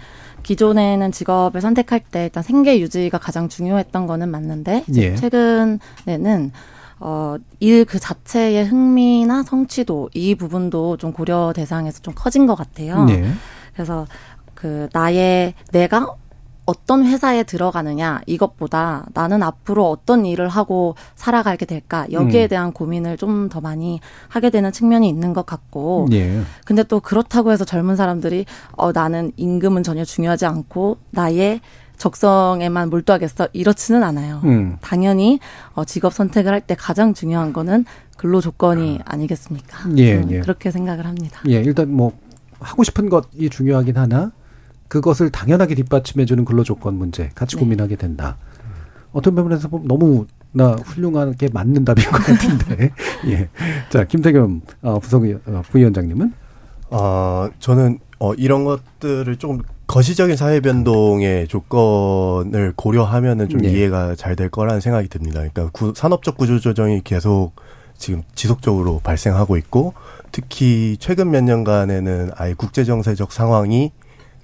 기존에는 0.43 1.11
직업을 1.11 1.61
선택할 1.61 2.01
때 2.11 2.25
일단 2.25 2.43
생계 2.43 2.79
유지가 2.79 3.17
가장 3.17 3.49
중요했던 3.49 4.07
거는 4.07 4.29
맞는데 4.29 4.85
예. 4.95 5.15
최근에는 5.15 6.51
어, 6.99 7.35
일 7.59 7.85
그 7.85 7.99
자체의 7.99 8.65
흥미나 8.65 9.43
성취도 9.43 10.09
이 10.13 10.35
부분도 10.35 10.97
좀 10.97 11.11
고려 11.11 11.51
대상에서 11.53 11.99
좀 12.01 12.13
커진 12.15 12.45
것 12.45 12.55
같아요. 12.55 13.03
네. 13.05 13.29
그래서 13.73 14.07
그 14.53 14.87
나의 14.93 15.53
내가 15.71 16.07
어떤 16.65 17.05
회사에 17.05 17.43
들어가느냐 17.43 18.21
이것보다 18.25 19.05
나는 19.13 19.43
앞으로 19.43 19.89
어떤 19.89 20.25
일을 20.25 20.47
하고 20.47 20.95
살아가게 21.15 21.65
될까 21.65 22.07
여기에 22.11 22.45
음. 22.45 22.49
대한 22.49 22.71
고민을 22.71 23.17
좀 23.17 23.49
더 23.49 23.59
많이 23.61 23.99
하게 24.29 24.49
되는 24.49 24.71
측면이 24.71 25.07
있는 25.09 25.33
것 25.33 25.45
같고 25.45 26.07
예. 26.13 26.41
근데 26.65 26.83
또 26.83 26.99
그렇다고 27.01 27.51
해서 27.51 27.65
젊은 27.65 27.95
사람들이 27.95 28.45
어 28.71 28.91
나는 28.93 29.31
임금은 29.35 29.83
전혀 29.83 30.05
중요하지 30.05 30.45
않고 30.45 30.97
나의 31.11 31.59
적성에만 31.97 32.89
몰두하겠어 32.89 33.49
이렇지는 33.53 34.03
않아요. 34.03 34.41
음. 34.43 34.77
당연히 34.81 35.39
어 35.73 35.85
직업 35.85 36.13
선택을 36.13 36.51
할 36.53 36.61
때 36.61 36.75
가장 36.77 37.13
중요한 37.13 37.51
거는 37.53 37.85
근로 38.17 38.39
조건이 38.41 38.99
아니겠습니까? 39.05 39.89
예, 39.97 40.23
예. 40.29 40.39
그렇게 40.39 40.71
생각을 40.71 41.05
합니다. 41.05 41.41
예, 41.49 41.55
일단 41.61 41.91
뭐 41.91 42.13
하고 42.59 42.83
싶은 42.83 43.09
것이 43.09 43.49
중요하긴 43.49 43.97
하나 43.97 44.31
그것을 44.93 45.31
당연하게 45.31 45.73
뒷받침해주는 45.73 46.45
근로조건 46.45 46.93
문제 46.93 47.31
같이 47.33 47.55
고민하게 47.55 47.95
된다. 47.95 48.37
어떤 49.11 49.33
부분에서 49.33 49.67
보면 49.67 49.87
너무 49.87 50.27
나 50.51 50.73
훌륭하게 50.73 51.49
맞는 51.51 51.83
답인 51.83 52.05
것 52.11 52.17
같은데. 52.23 52.91
예. 53.25 53.49
자, 53.89 54.03
김태겸 54.03 54.61
어, 54.83 54.99
부성 54.99 55.23
어, 55.47 55.63
부위원장님은 55.71 56.31
어, 56.91 57.49
저는 57.57 57.97
어, 58.19 58.35
이런 58.35 58.65
것들을 58.65 59.35
조금 59.37 59.61
거시적인 59.87 60.35
사회 60.35 60.59
변동의 60.59 61.47
조건을 61.47 62.73
고려하면은 62.75 63.49
좀 63.49 63.61
네. 63.61 63.71
이해가 63.71 64.13
잘 64.13 64.35
될 64.35 64.49
거라는 64.49 64.79
생각이 64.79 65.07
듭니다. 65.07 65.39
그러니까 65.39 65.69
구- 65.71 65.93
산업적 65.95 66.37
구조 66.37 66.59
조정이 66.59 67.01
계속 67.03 67.53
지금 67.97 68.21
지속적으로 68.35 69.01
발생하고 69.03 69.57
있고 69.57 69.95
특히 70.31 70.97
최근 70.99 71.31
몇 71.31 71.43
년간에는 71.43 72.29
아예 72.35 72.53
국제 72.53 72.83
정세적 72.83 73.31
상황이 73.31 73.91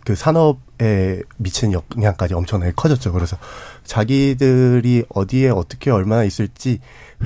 그 0.05 0.15
산업에 0.15 1.21
미치는 1.37 1.79
영향까지 1.95 2.33
엄청나게 2.33 2.73
커졌죠. 2.75 3.11
그래서 3.11 3.37
자기들이 3.83 5.05
어디에 5.09 5.49
어떻게 5.49 5.91
얼마나 5.91 6.23
있을지 6.23 6.79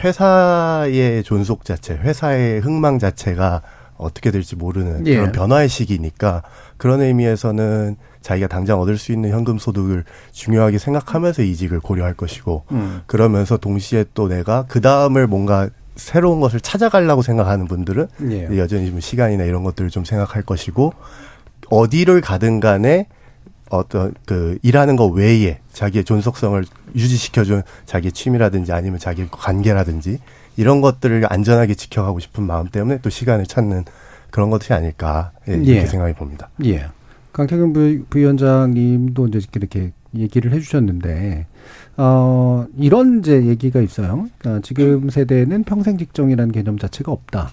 회사의 0.04 1.24
존속 1.24 1.66
자체, 1.66 1.94
회사의 1.94 2.62
흥망 2.62 3.00
자체가 3.00 3.62
어떻게 3.98 4.32
될지 4.32 4.56
모르는 4.56 5.06
예. 5.08 5.16
그런 5.16 5.32
변화의 5.32 5.70
시기니까 5.70 6.44
그런 6.78 7.02
의미에서는 7.02 7.96
자기가 8.22 8.48
당장 8.48 8.80
얻을 8.80 8.98
수 8.98 9.12
있는 9.12 9.30
현금 9.30 9.58
소득을 9.58 10.04
중요하게 10.32 10.78
생각하면서 10.78 11.44
이직을 11.44 11.80
고려할 11.80 12.14
것이고 12.14 12.64
음. 12.72 13.02
그러면서 13.06 13.58
동시에 13.58 14.06
또 14.14 14.28
내가 14.28 14.66
그 14.68 14.82
다음을 14.82 15.28
뭔가 15.28 15.70
새로운 15.96 16.40
것을 16.40 16.60
찾아가려고 16.60 17.22
생각하는 17.22 17.68
분들은 17.68 18.08
예. 18.32 18.58
여전히 18.58 18.90
좀 18.90 19.00
시간이나 19.00 19.44
이런 19.44 19.64
것들을 19.64 19.90
좀 19.90 20.06
생각할 20.06 20.42
것이고 20.42 20.94
어디를 21.70 22.22
가든 22.22 22.60
간에 22.60 23.08
어떤 23.70 24.14
그 24.26 24.58
일하는 24.62 24.96
것 24.96 25.08
외에 25.08 25.60
자기의 25.72 26.04
존속성을 26.04 26.64
유지시켜준 26.96 27.64
자기의 27.86 28.12
취미라든지 28.12 28.72
아니면 28.72 29.00
자기의 29.00 29.30
관계라든지 29.32 30.20
이런 30.58 30.82
것들을 30.82 31.26
안전하게 31.28 31.74
지켜가고 31.74 32.20
싶은 32.20 32.44
마음 32.44 32.68
때문에 32.68 33.00
또 33.02 33.10
시간을 33.10 33.46
찾는 33.46 33.86
그런 34.30 34.50
것들이 34.50 34.74
아닐까 34.74 35.32
예, 35.48 35.54
이렇게 35.54 35.76
예. 35.76 35.86
생각이 35.86 36.14
봅니다. 36.14 36.50
예. 36.66 36.88
강태균 37.32 37.74
부, 37.74 38.06
부위원장님도 38.10 39.28
이제 39.28 39.40
이렇게 39.56 39.92
얘기를 40.16 40.54
해주셨는데, 40.54 41.48
어, 41.98 42.66
이런 42.78 43.20
이제 43.20 43.46
얘기가 43.46 43.82
있어요. 43.82 44.28
그러니까 44.38 44.62
지금 44.64 45.10
세대는 45.10 45.64
평생 45.64 45.98
직종이라는 45.98 46.52
개념 46.52 46.78
자체가 46.78 47.12
없다. 47.12 47.52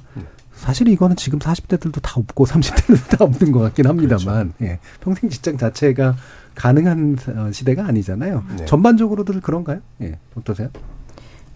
사실 0.61 0.88
이거는 0.88 1.17
지금 1.17 1.38
40대들도 1.38 2.02
다 2.02 2.12
없고 2.17 2.45
30대들도 2.45 3.17
다 3.17 3.25
없는 3.25 3.50
것 3.50 3.61
같긴 3.61 3.87
합니다만, 3.87 4.52
예. 4.61 4.79
평생 5.00 5.31
직장 5.31 5.57
자체가 5.57 6.17
가능한 6.55 7.17
어, 7.35 7.50
시대가 7.50 7.87
아니잖아요. 7.87 8.45
네. 8.59 8.64
전반적으로들 8.67 9.40
그런가요? 9.40 9.81
예. 10.02 10.19
어떠세요? 10.35 10.69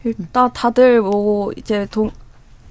일단 0.04 0.50
다들 0.54 1.02
뭐 1.02 1.52
이제 1.56 1.86
동 1.90 2.10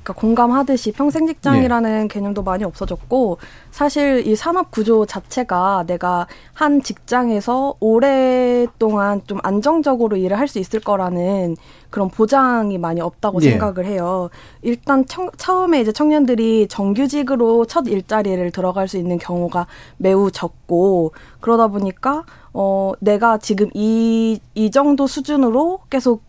그러니까 0.03 0.13
공감하듯이 0.13 0.91
평생 0.91 1.25
직장이라는 1.27 2.09
개념도 2.09 2.43
많이 2.43 2.63
없어졌고 2.65 3.37
사실 3.71 4.27
이 4.27 4.35
산업 4.35 4.69
구조 4.69 5.05
자체가 5.05 5.85
내가 5.87 6.27
한 6.53 6.81
직장에서 6.81 7.75
오랫동안 7.79 9.21
좀 9.25 9.39
안정적으로 9.43 10.17
일을 10.17 10.37
할 10.39 10.43
수 10.53 10.59
있을 10.59 10.81
거라는 10.81 11.55
그런 11.89 12.09
보장이 12.09 12.77
많이 12.77 12.99
없다고 13.01 13.41
예. 13.43 13.51
생각을 13.51 13.85
해요. 13.85 14.29
일단 14.61 15.05
청, 15.07 15.29
처음에 15.37 15.79
이제 15.81 15.91
청년들이 15.91 16.67
정규직으로 16.67 17.65
첫 17.65 17.87
일자리를 17.87 18.51
들어갈 18.51 18.87
수 18.87 18.97
있는 18.97 19.17
경우가 19.17 19.65
매우 19.97 20.29
적고 20.29 21.13
그러다 21.39 21.69
보니까 21.69 22.25
어 22.53 22.91
내가 22.99 23.37
지금 23.37 23.69
이 23.73 24.37
이 24.53 24.69
정도 24.69 25.07
수준으로 25.07 25.79
계속 25.89 26.21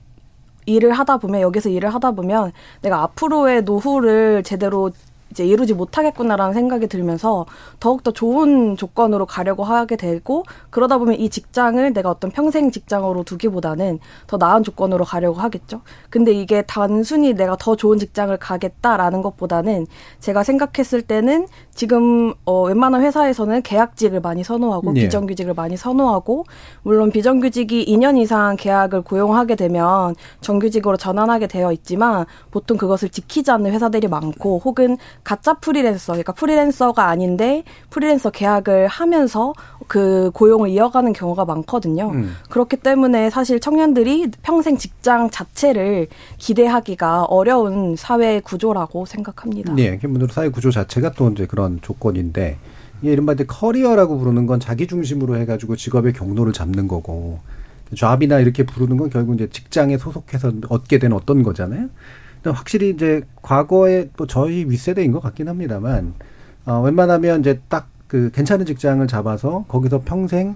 일을 0.66 0.92
하다 0.92 1.18
보면 1.18 1.40
여기서 1.40 1.68
일을 1.68 1.92
하다 1.94 2.12
보면 2.12 2.52
내가 2.82 3.02
앞으로의 3.02 3.62
노후를 3.62 4.42
제대로 4.42 4.90
이제 5.34 5.44
이루지 5.44 5.74
못하겠구나라는 5.74 6.54
생각이 6.54 6.86
들면서 6.86 7.44
더욱더 7.80 8.12
좋은 8.12 8.76
조건으로 8.76 9.26
가려고 9.26 9.64
하게 9.64 9.96
되고 9.96 10.44
그러다 10.70 10.98
보면 10.98 11.16
이 11.16 11.28
직장을 11.28 11.92
내가 11.92 12.10
어떤 12.10 12.30
평생 12.30 12.70
직장으로 12.70 13.24
두기보다는 13.24 13.98
더 14.28 14.36
나은 14.36 14.62
조건으로 14.62 15.04
가려고 15.04 15.40
하겠죠. 15.40 15.80
근데 16.08 16.32
이게 16.32 16.62
단순히 16.62 17.34
내가 17.34 17.56
더 17.56 17.74
좋은 17.74 17.98
직장을 17.98 18.34
가겠다라는 18.36 19.22
것보다는 19.22 19.88
제가 20.20 20.44
생각했을 20.44 21.02
때는 21.02 21.48
지금 21.74 22.32
어 22.44 22.62
웬만한 22.62 23.02
회사에서는 23.02 23.62
계약직을 23.62 24.20
많이 24.20 24.44
선호하고 24.44 24.94
예. 24.96 25.00
비정규직을 25.00 25.54
많이 25.54 25.76
선호하고 25.76 26.44
물론 26.82 27.10
비정규직이 27.10 27.84
2년 27.86 28.18
이상 28.18 28.54
계약을 28.56 29.02
고용하게 29.02 29.56
되면 29.56 30.14
정규직으로 30.40 30.96
전환하게 30.96 31.48
되어 31.48 31.72
있지만 31.72 32.24
보통 32.52 32.76
그것을 32.76 33.08
지키지 33.08 33.50
않는 33.50 33.72
회사들이 33.72 34.06
많고 34.06 34.60
혹은 34.64 34.96
가짜 35.24 35.54
프리랜서 35.54 36.12
그러니까 36.12 36.32
프리랜서가 36.32 37.08
아닌데 37.08 37.64
프리랜서 37.90 38.30
계약을 38.30 38.86
하면서 38.86 39.54
그 39.86 40.30
고용을 40.34 40.68
이어가는 40.68 41.12
경우가 41.12 41.44
많거든요. 41.46 42.10
음. 42.10 42.36
그렇기 42.50 42.76
때문에 42.76 43.30
사실 43.30 43.58
청년들이 43.58 44.30
평생 44.42 44.76
직장 44.76 45.30
자체를 45.30 46.08
기대하기가 46.38 47.24
어려운 47.24 47.96
사회 47.96 48.40
구조라고 48.40 49.06
생각합니다. 49.06 49.74
네, 49.74 49.98
기본적으로 49.98 50.32
사회 50.32 50.48
구조 50.50 50.70
자체가 50.70 51.12
또 51.12 51.30
이제 51.30 51.46
그런 51.46 51.80
조건인데 51.80 52.58
이게 53.00 53.12
이른바 53.12 53.32
이제 53.32 53.44
커리어라고 53.44 54.18
부르는 54.18 54.46
건 54.46 54.60
자기 54.60 54.86
중심으로 54.86 55.36
해가지고 55.38 55.76
직업의 55.76 56.12
경로를 56.12 56.52
잡는 56.52 56.86
거고 56.86 57.40
잡이나 57.96 58.40
이렇게 58.40 58.64
부르는 58.64 58.96
건 58.96 59.10
결국 59.10 59.34
이제 59.34 59.48
직장에 59.48 59.98
소속해서 59.98 60.52
얻게 60.68 60.98
된 60.98 61.12
어떤 61.12 61.42
거잖아요. 61.42 61.88
확실히 62.52 62.90
이제 62.90 63.22
과거에 63.42 64.10
또 64.16 64.26
저희 64.26 64.64
윗세대인 64.68 65.12
것 65.12 65.20
같긴 65.20 65.48
합니다만 65.48 66.14
어, 66.66 66.80
웬만하면 66.80 67.40
이제 67.40 67.60
딱 67.68 67.94
그 68.14 68.30
괜찮은 68.32 68.64
직장을 68.64 69.04
잡아서 69.08 69.64
거기서 69.66 70.02
평생 70.04 70.54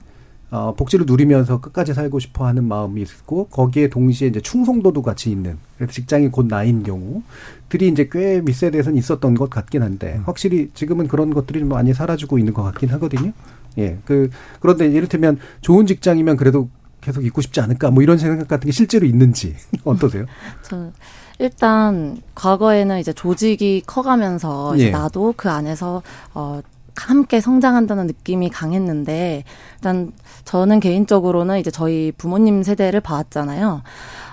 어, 0.50 0.75
복지를 0.76 1.07
누리면서 1.07 1.61
끝까지 1.61 1.92
살고 1.92 2.21
싶어 2.21 2.47
하는 2.47 2.64
마음이 2.64 3.02
있고, 3.02 3.49
거기에 3.49 3.88
동시에 3.88 4.28
이제 4.28 4.40
충성도도 4.40 5.02
같이 5.02 5.30
있는, 5.30 5.59
그래서 5.76 5.92
직장이 5.92 6.28
곧 6.28 6.47
나인 6.47 6.85
경우들이 6.85 7.88
이제 7.88 8.09
꽤 8.11 8.40
밑세대에서는 8.40 8.97
있었던 8.97 9.35
것 9.35 9.50
같긴 9.50 9.83
한데, 9.83 10.23
확실히 10.25 10.71
지금은 10.73 11.09
그런 11.09 11.35
것들이 11.35 11.59
좀 11.59 11.68
많이 11.68 11.92
사라지고 11.92 12.38
있는 12.38 12.54
것 12.54 12.62
같긴 12.62 12.88
하거든요. 12.90 13.33
예. 13.76 13.99
그, 14.07 14.30
그런데 14.61 14.87
이를테면 14.87 15.38
좋은 15.61 15.85
직장이면 15.85 16.38
그래도 16.38 16.71
계속 17.02 17.26
있고 17.26 17.42
싶지 17.42 17.61
않을까, 17.61 17.90
뭐 17.90 18.02
이런 18.02 18.16
생각 18.16 18.49
같은 18.49 18.68
게 18.68 18.73
실제로 18.73 19.04
있는지, 19.04 19.54
어떠세요? 19.85 20.25
저 20.62 20.90
일단 21.38 22.21
과거에는 22.35 22.99
이제 22.99 23.12
조직이 23.12 23.83
커가면서 23.87 24.75
이제 24.76 24.87
예. 24.87 24.90
나도 24.90 25.35
그 25.37 25.50
안에서 25.50 26.02
어 26.35 26.61
함께 26.97 27.40
성장한다는 27.40 28.09
느낌이 28.09 28.51
강했는데 28.51 29.44
일단 29.77 30.12
저는 30.44 30.81
개인적으로는 30.81 31.61
이제 31.61 31.70
저희 31.70 32.12
부모님 32.16 32.62
세대를 32.62 33.01
봐왔잖아요. 33.01 33.83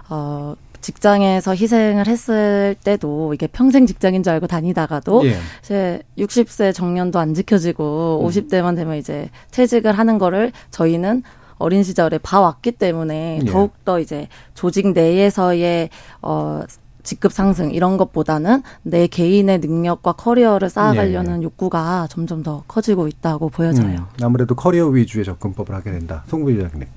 어 0.09 0.55
직장에서 0.81 1.55
희생을 1.55 2.07
했을 2.07 2.75
때도 2.83 3.33
이게 3.33 3.47
평생 3.47 3.87
직장인 3.87 4.21
줄 4.21 4.33
알고 4.33 4.47
다니다가도 4.47 5.25
예. 5.25 5.37
이제 5.63 6.01
60세 6.17 6.73
정년도 6.73 7.17
안 7.19 7.33
지켜지고 7.33 8.21
음. 8.21 8.27
50대만 8.27 8.75
되면 8.75 8.95
이제 8.97 9.29
퇴직을 9.51 9.97
하는 9.97 10.19
거를 10.19 10.51
저희는 10.69 11.23
어린 11.57 11.83
시절에 11.83 12.17
봐왔기 12.19 12.73
때문에 12.73 13.39
예. 13.43 13.51
더욱더 13.51 13.99
이제 13.99 14.27
조직 14.53 14.91
내에서의 14.91 15.89
어 16.21 16.61
직급 17.05 17.31
상승 17.31 17.71
이런 17.71 17.95
것보다는 17.95 18.63
내 18.83 19.07
개인의 19.07 19.59
능력과 19.59 20.13
커리어를 20.13 20.69
쌓아가려는 20.69 21.43
욕구가 21.43 22.07
점점 22.09 22.43
더 22.43 22.63
커지고 22.67 23.07
있다고 23.07 23.49
보여져요. 23.49 23.95
음, 23.99 24.23
아무래도 24.23 24.55
커리어 24.55 24.87
위주의 24.87 25.23
접근법을 25.23 25.73
하게 25.73 25.91
된다. 25.91 26.23
송 26.27 26.67
부의장님. 26.69 26.88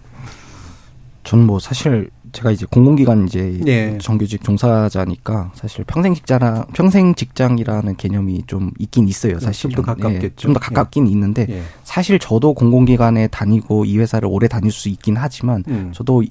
저는 1.23 1.47
뭐 1.47 1.59
사실 1.59 2.11
제가 2.33 2.51
이제 2.51 2.67
공공기관 2.71 3.27
이제 3.27 3.61
예. 3.67 3.99
정규직 4.01 4.43
종사자니까 4.43 5.53
사실 5.55 5.85
평생 5.85 6.15
직장 6.15 6.67
평생 6.73 7.15
직장이라는 7.15 7.97
개념이 7.97 8.45
좀 8.47 8.71
있긴 8.79 9.09
있어요. 9.09 9.39
사실 9.39 9.71
좀더 9.71 9.95
가깝겠죠. 9.95 10.37
좀더 10.37 10.61
가깝긴 10.61 11.07
있는데 11.07 11.47
예. 11.49 11.63
사실 11.85 12.19
저도 12.19 12.55
공공기관에 12.55 13.29
다니고 13.29 13.85
이 13.85 13.99
회사를 13.99 14.29
오래 14.31 14.49
다닐 14.49 14.71
수 14.71 14.89
있긴 14.89 15.17
하지만 15.17 15.65
음. 15.69 15.91
저도 15.93 16.23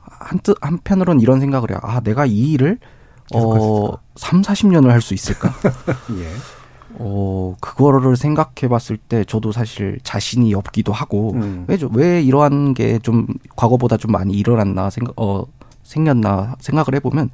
한뜻 0.00 0.56
한편으로는 0.60 1.20
이런 1.20 1.40
생각을 1.40 1.70
해요. 1.70 1.78
아 1.82 2.00
내가 2.00 2.26
이 2.26 2.52
일을 2.52 2.78
어 3.34 3.96
3, 4.16 4.42
40년을 4.42 4.88
할 4.88 5.00
수 5.00 5.14
있을까? 5.14 5.52
예. 6.18 6.28
어, 6.94 7.54
그거를 7.60 8.16
생각해 8.16 8.68
봤을 8.68 8.96
때 8.98 9.24
저도 9.24 9.50
사실 9.52 9.98
자신이 10.02 10.52
없기도 10.54 10.92
하고, 10.92 11.32
음. 11.34 11.64
왜, 11.66 11.78
저- 11.78 11.88
왜 11.92 12.20
이러한 12.22 12.74
게 12.74 12.98
좀 12.98 13.26
과거보다 13.56 13.96
좀 13.96 14.12
많이 14.12 14.34
일어났나 14.34 14.90
생각, 14.90 15.14
어, 15.18 15.44
생겼나 15.82 16.56
생각을 16.60 16.94
해보면 16.96 17.30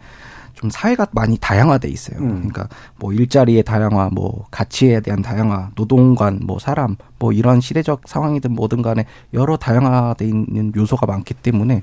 좀 0.55 0.71
사회가 0.71 1.07
많이 1.13 1.37
다양화돼 1.39 1.89
있어요. 1.89 2.19
음. 2.21 2.29
그러니까 2.49 2.69
뭐 2.97 3.13
일자리의 3.13 3.63
다양화, 3.65 4.11
뭐 4.13 4.47
가치에 4.51 5.01
대한 5.01 5.23
다양화, 5.23 5.71
노동관, 5.77 6.41
뭐 6.45 6.59
사람, 6.59 6.97
뭐 7.19 7.33
이런 7.33 7.61
시대적 7.61 8.03
상황이든 8.07 8.53
뭐든 8.55 8.83
간에 8.83 9.05
여러 9.35 9.57
다양화돼 9.57 10.25
있는 10.25 10.73
요소가 10.77 11.07
많기 11.07 11.35
때문에 11.35 11.83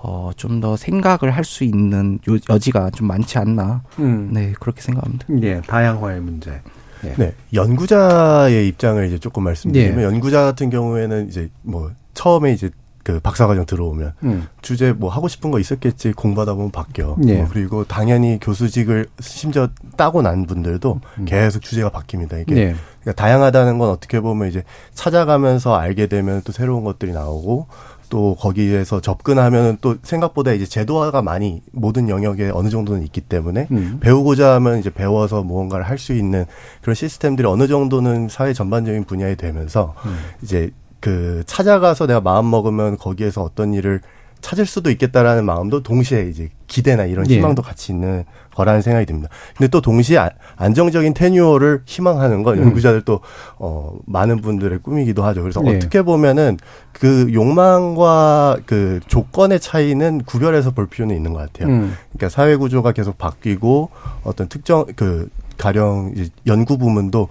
어, 0.00 0.30
좀 0.36 0.60
더 0.60 0.76
생각을 0.76 1.30
할 1.34 1.44
수 1.44 1.64
있는 1.64 2.18
요- 2.28 2.38
여지가 2.48 2.90
좀 2.90 3.06
많지 3.08 3.38
않나. 3.38 3.82
음. 3.98 4.30
네, 4.32 4.52
그렇게 4.60 4.80
생각합니다. 4.80 5.26
예, 5.42 5.60
다양화의 5.60 6.20
문제. 6.20 6.60
예. 7.04 7.14
네. 7.16 7.34
연구자의 7.54 8.66
입장을 8.68 9.06
이제 9.06 9.18
조금 9.18 9.44
말씀드리면 9.44 10.00
예. 10.00 10.04
연구자 10.04 10.42
같은 10.44 10.68
경우에는 10.70 11.28
이제 11.28 11.48
뭐 11.62 11.90
처음에 12.14 12.52
이제 12.52 12.70
그 13.04 13.20
박사과정 13.20 13.64
들어오면 13.64 14.12
음. 14.24 14.46
주제 14.60 14.92
뭐 14.92 15.08
하고 15.08 15.28
싶은 15.28 15.50
거 15.50 15.58
있었겠지 15.60 16.12
공부하다 16.12 16.54
보면 16.54 16.70
바뀌어. 16.72 17.16
예. 17.26 17.36
뭐 17.36 17.46
그리고 17.50 17.84
당연히 17.84 18.38
교수직을 18.40 19.06
심지어 19.20 19.68
따고 19.96 20.20
난 20.22 20.44
분들도 20.46 21.00
계속 21.24 21.62
주제가 21.62 21.90
바뀝니다. 21.90 22.42
이게 22.42 22.54
음. 22.54 22.58
예. 22.58 22.74
그러니까 23.00 23.12
다양하다는 23.22 23.78
건 23.78 23.90
어떻게 23.90 24.20
보면 24.20 24.48
이제 24.48 24.62
찾아가면서 24.92 25.74
알게 25.76 26.08
되면 26.08 26.42
또 26.44 26.52
새로운 26.52 26.84
것들이 26.84 27.12
나오고 27.12 27.68
또 28.08 28.34
거기에서 28.36 29.00
접근하면 29.00 29.78
또 29.80 29.96
생각보다 30.02 30.52
이제 30.52 30.64
제도화가 30.66 31.22
많이 31.22 31.62
모든 31.72 32.08
영역에 32.08 32.50
어느 32.52 32.68
정도는 32.68 33.02
있기 33.04 33.20
때문에 33.22 33.68
음. 33.70 33.98
배우고자 34.00 34.54
하면 34.54 34.78
이제 34.78 34.90
배워서 34.90 35.42
무언가를 35.42 35.86
할 35.86 35.98
수 35.98 36.12
있는 36.14 36.44
그런 36.80 36.94
시스템들이 36.94 37.46
어느 37.48 37.66
정도는 37.66 38.28
사회 38.28 38.52
전반적인 38.52 39.04
분야에 39.04 39.34
되면서 39.34 39.94
이제 40.42 40.70
그 41.00 41.42
찾아가서 41.46 42.06
내가 42.06 42.20
마음 42.20 42.48
먹으면 42.50 42.96
거기에서 42.98 43.42
어떤 43.42 43.74
일을 43.74 44.00
찾을 44.40 44.66
수도 44.66 44.90
있겠다라는 44.90 45.44
마음도 45.44 45.82
동시에 45.82 46.28
이제 46.28 46.50
기대나 46.68 47.06
이런 47.06 47.28
예. 47.28 47.34
희망도 47.36 47.62
같이 47.62 47.90
있는 47.90 48.24
거라는 48.58 48.82
생각이 48.82 49.06
듭니다. 49.06 49.28
근데 49.56 49.68
또 49.68 49.80
동시에 49.80 50.18
아- 50.18 50.30
안정적인 50.56 51.14
테뉴어를 51.14 51.82
희망하는 51.86 52.42
건 52.42 52.58
음. 52.58 52.64
연구자들도 52.64 53.20
어 53.58 53.92
많은 54.06 54.40
분들의 54.40 54.80
꿈이기도 54.80 55.22
하죠. 55.24 55.42
그래서 55.42 55.62
예. 55.66 55.76
어떻게 55.76 56.02
보면은 56.02 56.56
그 56.92 57.30
욕망과 57.32 58.58
그 58.66 58.98
조건의 59.06 59.60
차이는 59.60 60.22
구별해서 60.24 60.72
볼 60.72 60.88
필요는 60.88 61.14
있는 61.14 61.32
것 61.32 61.38
같아요. 61.38 61.72
음. 61.72 61.94
그러니까 62.12 62.28
사회 62.28 62.56
구조가 62.56 62.92
계속 62.92 63.16
바뀌고 63.16 63.90
어떤 64.24 64.48
특정 64.48 64.84
그 64.96 65.28
가령 65.56 66.14
연구 66.46 66.78
부문도 66.78 67.28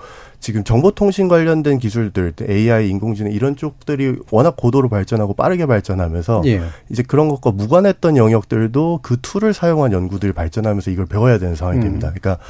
지금 0.47 0.63
정보통신 0.63 1.27
관련된 1.27 1.77
기술들, 1.77 2.31
AI, 2.49 2.89
인공지능 2.89 3.33
이런 3.33 3.57
쪽들이 3.57 4.15
워낙 4.31 4.55
고도로 4.55 4.88
발전하고 4.88 5.33
빠르게 5.33 5.65
발전하면서 5.65 6.43
예. 6.45 6.62
이제 6.89 7.03
그런 7.03 7.27
것과 7.27 7.51
무관했던 7.51 8.15
영역들도 8.15 9.01
그 9.01 9.17
tool을 9.21 9.53
사용한 9.53 9.91
연구들이 9.91 10.31
발전하면서 10.31 10.91
이걸 10.91 11.05
배워야 11.05 11.38
되는 11.38 11.55
상황이 11.55 11.79
음. 11.79 11.83
됩니다. 11.83 12.13
그러니까 12.15 12.41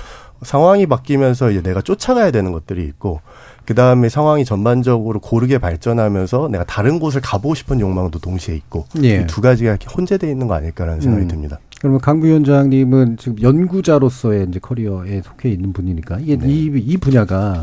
상황이 0.44 0.86
바뀌면서 0.86 1.50
이제 1.50 1.64
내가 1.64 1.82
쫓아가야 1.82 2.30
되는 2.30 2.52
것들이 2.52 2.86
있고 2.86 3.22
그 3.66 3.74
다음에 3.74 4.10
상황이 4.10 4.46
전반적으로 4.46 5.20
고르게 5.20 5.58
발전하면서 5.58 6.50
내가 6.52 6.66
다른 6.66 7.00
곳을 7.00 7.20
가보고 7.22 7.56
싶은 7.56 7.80
욕망도 7.80 8.20
동시에 8.20 8.54
있고 8.54 8.86
예. 9.02 9.22
이 9.22 9.28
두 9.28 9.42
가지가 9.42 9.72
이렇게 9.72 9.88
혼재되어 9.88 10.30
있는 10.30 10.46
거 10.46 10.54
아닐까라는 10.54 11.02
생각이 11.02 11.24
음. 11.26 11.28
듭니다. 11.30 11.58
그러면 11.80 12.00
강 12.00 12.20
부위원장님은 12.20 13.18
지금 13.18 13.42
연구자로서의 13.42 14.46
이제 14.50 14.60
커리어에 14.60 15.24
속해 15.24 15.50
있는 15.50 15.74
분이니까 15.74 16.20
이게 16.20 16.38
네. 16.38 16.48
이, 16.48 16.66
이 16.66 16.98
분야가 16.98 17.60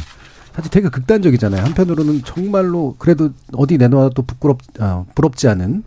사실 0.54 0.70
되게 0.70 0.88
극단적이잖아요. 0.88 1.64
한편으로는 1.64 2.22
정말로 2.24 2.94
그래도 2.98 3.30
어디 3.54 3.76
내놔도 3.76 4.22
부끄럽 4.22 4.58
아, 4.78 5.04
부럽지 5.14 5.48
않은 5.48 5.82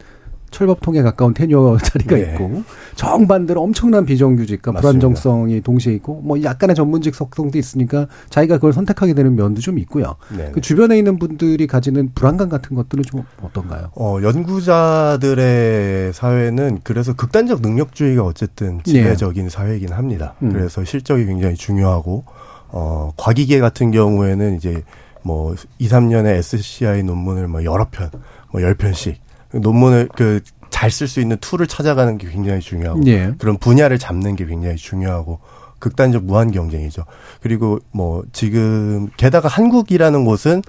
철법통에 0.50 1.02
가까운 1.02 1.34
테뉴어 1.34 1.78
자리가 1.84 2.16
네. 2.16 2.22
있고 2.32 2.64
정반대로 2.96 3.62
엄청난 3.62 4.06
비정규직과 4.06 4.72
맞습니다. 4.72 5.00
불안정성이 5.00 5.62
동시에 5.62 5.94
있고 5.96 6.22
뭐 6.22 6.42
약간의 6.42 6.76
전문직 6.76 7.16
속성도 7.16 7.58
있으니까 7.58 8.08
자기가 8.30 8.56
그걸 8.56 8.74
선택하게 8.74 9.14
되는 9.14 9.36
면도 9.36 9.62
좀 9.62 9.78
있고요. 9.80 10.16
네. 10.36 10.52
그 10.54 10.62
주변에 10.62 10.98
있는 10.98 11.20
분들이 11.20 11.68
가지는 11.68 12.12
불안감 12.16 12.50
같은 12.50 12.76
것들은 12.76 13.04
좀 13.04 13.24
어떤가요? 13.42 13.92
어, 13.96 14.20
연구자들의 14.24 16.14
사회는 16.14 16.80
그래서 16.84 17.14
극단적 17.14 17.62
능력주의가 17.62 18.24
어쨌든 18.24 18.82
지배적인 18.84 19.50
사회이긴 19.50 19.92
합니다. 19.92 20.36
음. 20.42 20.52
그래서 20.52 20.84
실적이 20.86 21.26
굉장히 21.26 21.56
중요하고, 21.56 22.24
어, 22.70 23.12
과기계 23.18 23.60
같은 23.60 23.92
경우에는 23.92 24.56
이제 24.58 24.84
뭐 25.24 25.56
2, 25.80 25.88
3년에 25.88 26.28
SCI 26.38 27.04
논문을 27.04 27.48
뭐 27.48 27.64
여러 27.64 27.88
편, 27.90 28.10
뭐 28.52 28.62
10편씩 28.62 29.16
논문을 29.54 30.10
그 30.16 30.42
잘 30.78 30.92
쓸 30.92 31.08
수 31.08 31.20
있는 31.20 31.38
tool을 31.38 31.66
찾아가는 31.68 32.18
게 32.18 32.30
굉장히 32.30 32.60
중요하고 32.60 33.02
예. 33.08 33.34
그런 33.40 33.58
분야를 33.58 33.98
잡는 33.98 34.36
게 34.36 34.46
굉장히 34.46 34.76
중요하고 34.76 35.40
극단적 35.80 36.24
무한 36.26 36.52
경쟁이죠. 36.52 37.04
그리고 37.42 37.80
뭐 37.92 38.24
지금 38.32 39.08
게다가 39.18 39.48
한국이라는 39.48 40.24
곳은 40.26 40.62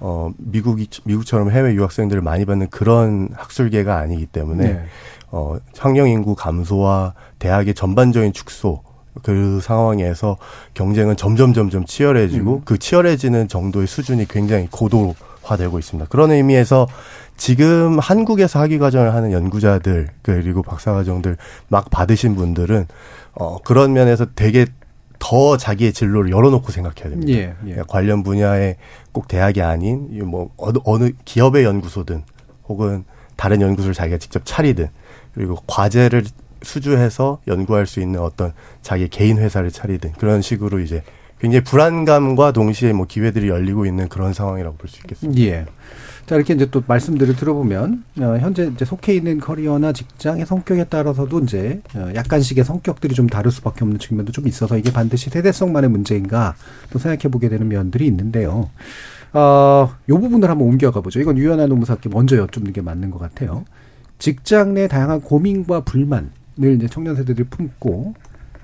어 0.00 0.32
미국이 0.38 0.88
미국처럼 1.04 1.50
해외 1.50 1.74
유학생들을 1.74 2.20
많이 2.20 2.44
받는 2.44 2.68
그런 2.70 3.28
학술계가 3.32 3.96
아니기 3.96 4.26
때문에 4.26 4.72
네. 4.72 4.84
어 5.30 5.56
학령 5.78 6.08
인구 6.08 6.34
감소와 6.34 7.14
대학의 7.38 7.74
전반적인 7.74 8.32
축소 8.32 8.82
그 9.22 9.60
상황에서 9.62 10.36
경쟁은 10.74 11.16
점점 11.16 11.52
점점 11.54 11.84
치열해지고 11.84 12.62
그 12.64 12.78
치열해지는 12.78 13.48
정도의 13.48 13.86
수준이 13.86 14.26
굉장히 14.28 14.68
고도화되고 14.70 15.78
있습니다. 15.78 16.08
그런 16.08 16.32
의미에서 16.32 16.88
지금 17.36 17.98
한국에서 17.98 18.60
학위 18.60 18.78
과정을 18.78 19.14
하는 19.14 19.32
연구자들 19.32 20.08
그리고 20.22 20.62
박사 20.62 20.92
과정들 20.92 21.36
막 21.68 21.90
받으신 21.90 22.36
분들은 22.36 22.86
어 23.34 23.58
그런 23.62 23.92
면에서 23.92 24.26
되게 24.34 24.66
더 25.18 25.56
자기의 25.56 25.92
진로를 25.92 26.30
열어놓고 26.30 26.70
생각해야 26.70 27.08
됩니다. 27.08 27.32
예, 27.32 27.54
예. 27.66 27.82
관련 27.88 28.22
분야에 28.22 28.76
꼭 29.12 29.26
대학이 29.26 29.62
아닌 29.62 30.08
이뭐 30.12 30.50
어느, 30.56 30.78
어느 30.84 31.10
기업의 31.24 31.64
연구소든 31.64 32.22
혹은 32.68 33.04
다른 33.36 33.60
연구소를 33.60 33.94
자기가 33.94 34.18
직접 34.18 34.42
차리든 34.44 34.88
그리고 35.34 35.56
과제를 35.66 36.24
수주해서 36.64 37.40
연구할 37.46 37.86
수 37.86 38.00
있는 38.00 38.20
어떤 38.20 38.52
자기 38.82 39.08
개인 39.08 39.38
회사를 39.38 39.70
차리든 39.70 40.12
그런 40.18 40.42
식으로 40.42 40.80
이제 40.80 41.02
굉장히 41.38 41.64
불안감과 41.64 42.52
동시에 42.52 42.92
뭐 42.92 43.06
기회들이 43.06 43.48
열리고 43.48 43.86
있는 43.86 44.08
그런 44.08 44.32
상황이라고 44.32 44.76
볼 44.76 44.88
수 44.88 44.98
있겠습니다. 45.02 45.40
예. 45.42 45.66
자, 46.26 46.36
이렇게 46.36 46.54
이제 46.54 46.70
또 46.70 46.82
말씀들을 46.86 47.36
들어보면, 47.36 48.02
어, 48.20 48.38
현재 48.40 48.70
이제 48.74 48.86
속해 48.86 49.14
있는 49.14 49.38
커리어나 49.40 49.92
직장의 49.92 50.46
성격에 50.46 50.84
따라서도 50.84 51.40
이제, 51.40 51.82
어, 51.94 52.08
약간씩의 52.14 52.64
성격들이 52.64 53.14
좀 53.14 53.26
다를 53.26 53.50
수밖에 53.50 53.84
없는 53.84 53.98
측면도 53.98 54.32
좀 54.32 54.48
있어서 54.48 54.78
이게 54.78 54.90
반드시 54.90 55.28
세대성만의 55.28 55.90
문제인가 55.90 56.54
또 56.90 56.98
생각해 56.98 57.30
보게 57.30 57.50
되는 57.50 57.68
면들이 57.68 58.06
있는데요. 58.06 58.70
어, 59.34 59.90
요 60.08 60.18
부분을 60.18 60.48
한번 60.48 60.66
옮겨가 60.68 61.02
보죠. 61.02 61.20
이건 61.20 61.36
유연한 61.36 61.68
노무사께 61.68 62.08
먼저 62.08 62.38
여쭙는 62.38 62.72
게 62.72 62.80
맞는 62.80 63.10
것 63.10 63.18
같아요. 63.18 63.66
직장 64.18 64.72
내 64.72 64.88
다양한 64.88 65.20
고민과 65.20 65.80
불만 65.80 66.30
을 66.62 66.74
이제 66.76 66.86
청년 66.88 67.16
세대들이 67.16 67.48
품고, 67.48 68.14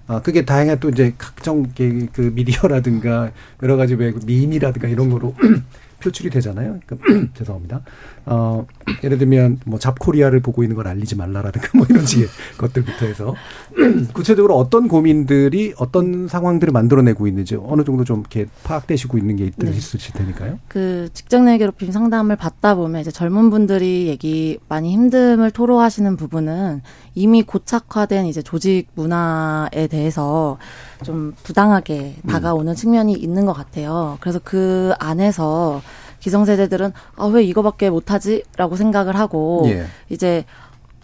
아, 0.07 0.21
그게 0.23 0.45
다양한 0.45 0.79
또 0.81 0.89
이제 0.91 1.15
각종 1.19 1.65
게- 1.75 2.07
그 2.13 2.33
미디어라든가 2.35 3.33
여러 3.63 3.77
가지 3.77 3.95
왜 3.95 4.13
밈이라든가 4.27 4.89
이런 4.89 5.11
거로 5.11 5.35
표출이 6.03 6.31
되잖아요. 6.31 6.79
그러니까 6.87 7.31
죄송합니다. 7.35 7.83
어, 8.27 8.67
예를 9.03 9.19
들면 9.19 9.61
뭐 9.65 9.79
잡코리아를 9.79 10.41
보고 10.41 10.63
있는 10.63 10.77
걸 10.77 10.87
알리지 10.89 11.17
말라라든가 11.17 11.69
뭐 11.75 11.87
이런 11.89 12.05
식의 12.07 12.27
것들부터 12.59 13.07
해서 13.07 13.35
구체적으로 14.13 14.57
어떤 14.57 14.89
고민들이 14.89 15.73
어떤 15.79 16.29
상황들을 16.29 16.73
만들어내고 16.73 17.27
있는지 17.27 17.57
어느 17.63 17.83
정도 17.85 18.05
좀 18.05 18.21
이렇게 18.21 18.47
파악되시고 18.65 19.19
있는 19.19 19.37
게 19.37 19.47
있- 19.47 19.55
네. 19.57 19.71
있으실 19.71 20.13
테니까요. 20.15 20.59
그 20.69 21.09
직장 21.15 21.45
내 21.47 21.57
괴롭힘 21.59 21.91
상담을 21.93 22.37
받다 22.37 22.75
보면 22.75 23.01
이제 23.01 23.11
젊은 23.11 23.51
분들이 23.51 24.07
얘기 24.09 24.59
많이 24.69 24.95
힘듦을 24.97 25.53
토로하시는 25.53 26.17
부분은 26.17 26.83
이미 27.15 27.43
고착화된 27.43 28.27
이제 28.27 28.43
조직 28.43 28.89
문화에 28.95 29.87
대해서 29.89 30.59
좀 31.03 31.35
부당하게 31.43 32.17
음. 32.25 32.29
다가오는 32.29 32.75
측면이 32.75 33.13
있는 33.15 33.47
것 33.47 33.53
같아요. 33.53 34.19
그래서 34.21 34.39
그 34.45 34.93
안에서 34.99 35.81
기성세대들은 36.21 36.93
아 37.17 37.27
왜 37.27 37.43
이거밖에 37.45 37.91
못하지라고 37.91 38.77
생각을 38.77 39.17
하고 39.17 39.63
예. 39.67 39.87
이제 40.09 40.45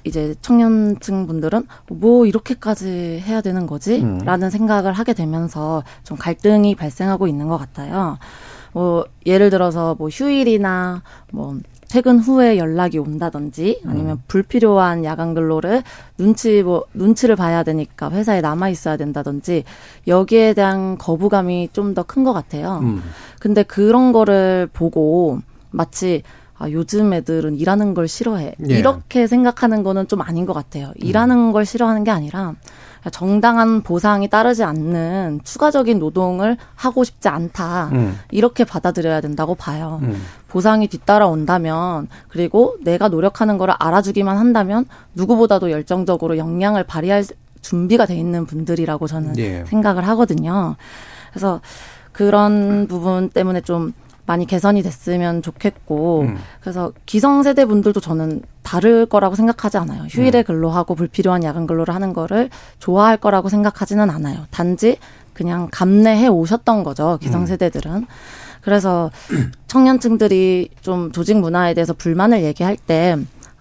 이제 0.05 0.35
청년층 0.40 1.26
분들은 1.26 1.66
뭐 1.88 2.26
이렇게까지 2.26 3.22
해야 3.26 3.40
되는 3.40 3.66
거지? 3.66 4.00
음. 4.02 4.18
라는 4.18 4.50
생각을 4.50 4.92
하게 4.92 5.14
되면서 5.14 5.83
좀 6.05 6.16
갈등이 6.16 6.76
발생하고 6.76 7.26
있는 7.26 7.48
것 7.48 7.59
같아요. 7.59 8.18
뭐 8.72 9.05
예를 9.24 9.50
들어서 9.50 9.96
뭐 9.98 10.09
휴일이나 10.09 11.02
뭐 11.33 11.59
퇴근 11.88 12.18
후에 12.18 12.59
연락이 12.59 12.99
온다든지 12.99 13.83
아니면 13.87 14.20
불필요한 14.29 15.05
야간 15.05 15.35
근로를 15.35 15.83
눈치 16.18 16.62
뭐 16.62 16.85
눈치를 16.94 17.37
봐야 17.37 17.62
되니까 17.62 18.11
회사에 18.11 18.40
남아 18.40 18.68
있어야 18.70 18.96
된다든지 18.96 19.64
여기에 20.07 20.55
대한 20.55 20.99
거부감이 20.99 21.70
좀 21.72 21.94
더 21.94 22.03
큰 22.03 22.25
것 22.25 22.33
같아요. 22.33 22.81
음. 22.83 23.03
근데 23.40 23.62
그런 23.62 24.12
거를 24.12 24.68
보고 24.72 25.38
마치 25.70 26.22
아, 26.59 26.70
요즘 26.70 27.12
애들은 27.12 27.57
일하는 27.57 27.92
걸 27.94 28.09
싫어해. 28.09 28.55
예. 28.70 28.75
이렇게 28.79 29.27
생각하는 29.27 29.83
거는 29.83 30.09
좀 30.09 30.22
아닌 30.22 30.46
것 30.46 30.55
같아요. 30.55 30.90
일하는 30.96 31.53
걸 31.53 31.66
싫어하는 31.66 32.03
게 32.03 32.11
아니라 32.11 32.55
정당한 33.11 33.83
보상이 33.83 34.29
따르지 34.29 34.64
않는 34.64 35.40
추가적인 35.45 35.99
노동을 35.99 36.57
하고 36.75 37.05
싶지 37.05 37.29
않다. 37.29 37.90
음. 37.92 38.19
이렇게 38.31 38.64
받아들여야 38.64 39.21
된다고 39.21 39.55
봐요. 39.55 40.01
음. 40.03 40.21
보상이 40.49 40.88
뒤따라온다면 40.88 42.09
그리고 42.29 42.77
내가 42.83 43.09
노력하는 43.09 43.59
거를 43.59 43.75
알아주기만 43.79 44.38
한다면 44.38 44.87
누구보다도 45.14 45.71
열정적으로 45.71 46.38
역량을 46.38 46.85
발휘할 46.85 47.25
준비가 47.61 48.07
돼 48.07 48.16
있는 48.16 48.47
분들이라고 48.47 49.07
저는 49.07 49.37
예. 49.38 49.64
생각을 49.66 50.07
하거든요. 50.09 50.77
그래서 51.31 51.61
그런 52.12 52.87
부분 52.88 53.29
때문에 53.29 53.61
좀 53.61 53.92
많이 54.27 54.47
개선이 54.47 54.83
됐으면 54.83 55.41
좋겠고 55.43 56.23
음. 56.23 56.37
그래서 56.61 56.93
기성세대 57.07 57.65
분들도 57.65 58.01
저는 58.01 58.43
다를 58.62 59.07
거라고 59.07 59.37
생각하지 59.37 59.79
않아요. 59.79 60.03
휴일에 60.05 60.43
근로하고 60.43 60.95
불필요한 60.97 61.45
야간 61.45 61.67
근로를 61.67 61.95
하는 61.95 62.12
거를 62.12 62.51
좋아할 62.81 63.17
거라고 63.17 63.49
생각하지는 63.49 64.11
않아요. 64.11 64.47
단지 64.51 64.99
그냥 65.33 65.69
감내해 65.71 66.27
오셨던 66.29 66.83
거죠. 66.83 67.19
기성세대들은. 67.21 68.07
그래서 68.62 69.12
청년층들이 69.69 70.71
좀 70.81 71.12
조직 71.12 71.39
문화에 71.39 71.75
대해서 71.75 71.93
불만을 71.93 72.43
얘기할 72.43 72.77
때 72.77 73.17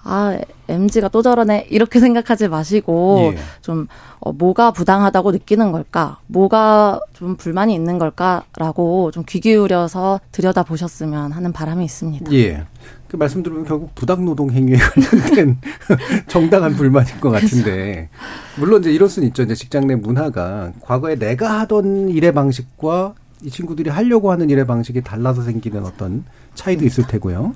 아, 0.07 0.37
MG가 0.69 1.09
또 1.09 1.21
저러네. 1.23 1.67
이렇게 1.71 1.99
생각하지 1.99 2.47
마시고, 2.47 3.33
예. 3.33 3.37
좀, 3.61 3.87
어, 4.19 4.31
뭐가 4.31 4.71
부당하다고 4.71 5.31
느끼는 5.31 5.71
걸까? 5.71 6.19
뭐가 6.27 6.99
좀 7.13 7.35
불만이 7.35 7.73
있는 7.73 7.97
걸까라고 7.99 9.11
좀 9.11 9.25
귀 9.25 9.39
기울여서 9.39 10.21
들여다 10.31 10.63
보셨으면 10.63 11.31
하는 11.31 11.51
바람이 11.51 11.83
있습니다. 11.83 12.31
예. 12.33 12.65
그 13.07 13.15
말씀 13.17 13.41
들으면 13.43 13.65
결국 13.65 13.93
부당노동 13.95 14.51
행위에 14.51 14.77
관련된 14.77 15.57
정당한 16.27 16.75
불만인 16.75 17.19
것 17.19 17.31
같은데 17.31 18.09
물론 18.57 18.81
이제 18.81 18.91
이럴 18.91 19.09
수는 19.09 19.27
있죠. 19.29 19.41
이제 19.43 19.55
직장 19.55 19.87
내 19.87 19.95
문화가 19.95 20.71
과거에 20.81 21.15
내가 21.15 21.59
하던 21.61 22.09
일의 22.09 22.31
방식과 22.33 23.15
이 23.43 23.49
친구들이 23.49 23.89
하려고 23.89 24.31
하는 24.31 24.49
일의 24.49 24.65
방식이 24.67 25.01
달라서 25.01 25.41
생기는 25.43 25.83
어떤 25.85 26.23
차이도 26.55 26.85
있을 26.85 27.05
테고요. 27.07 27.53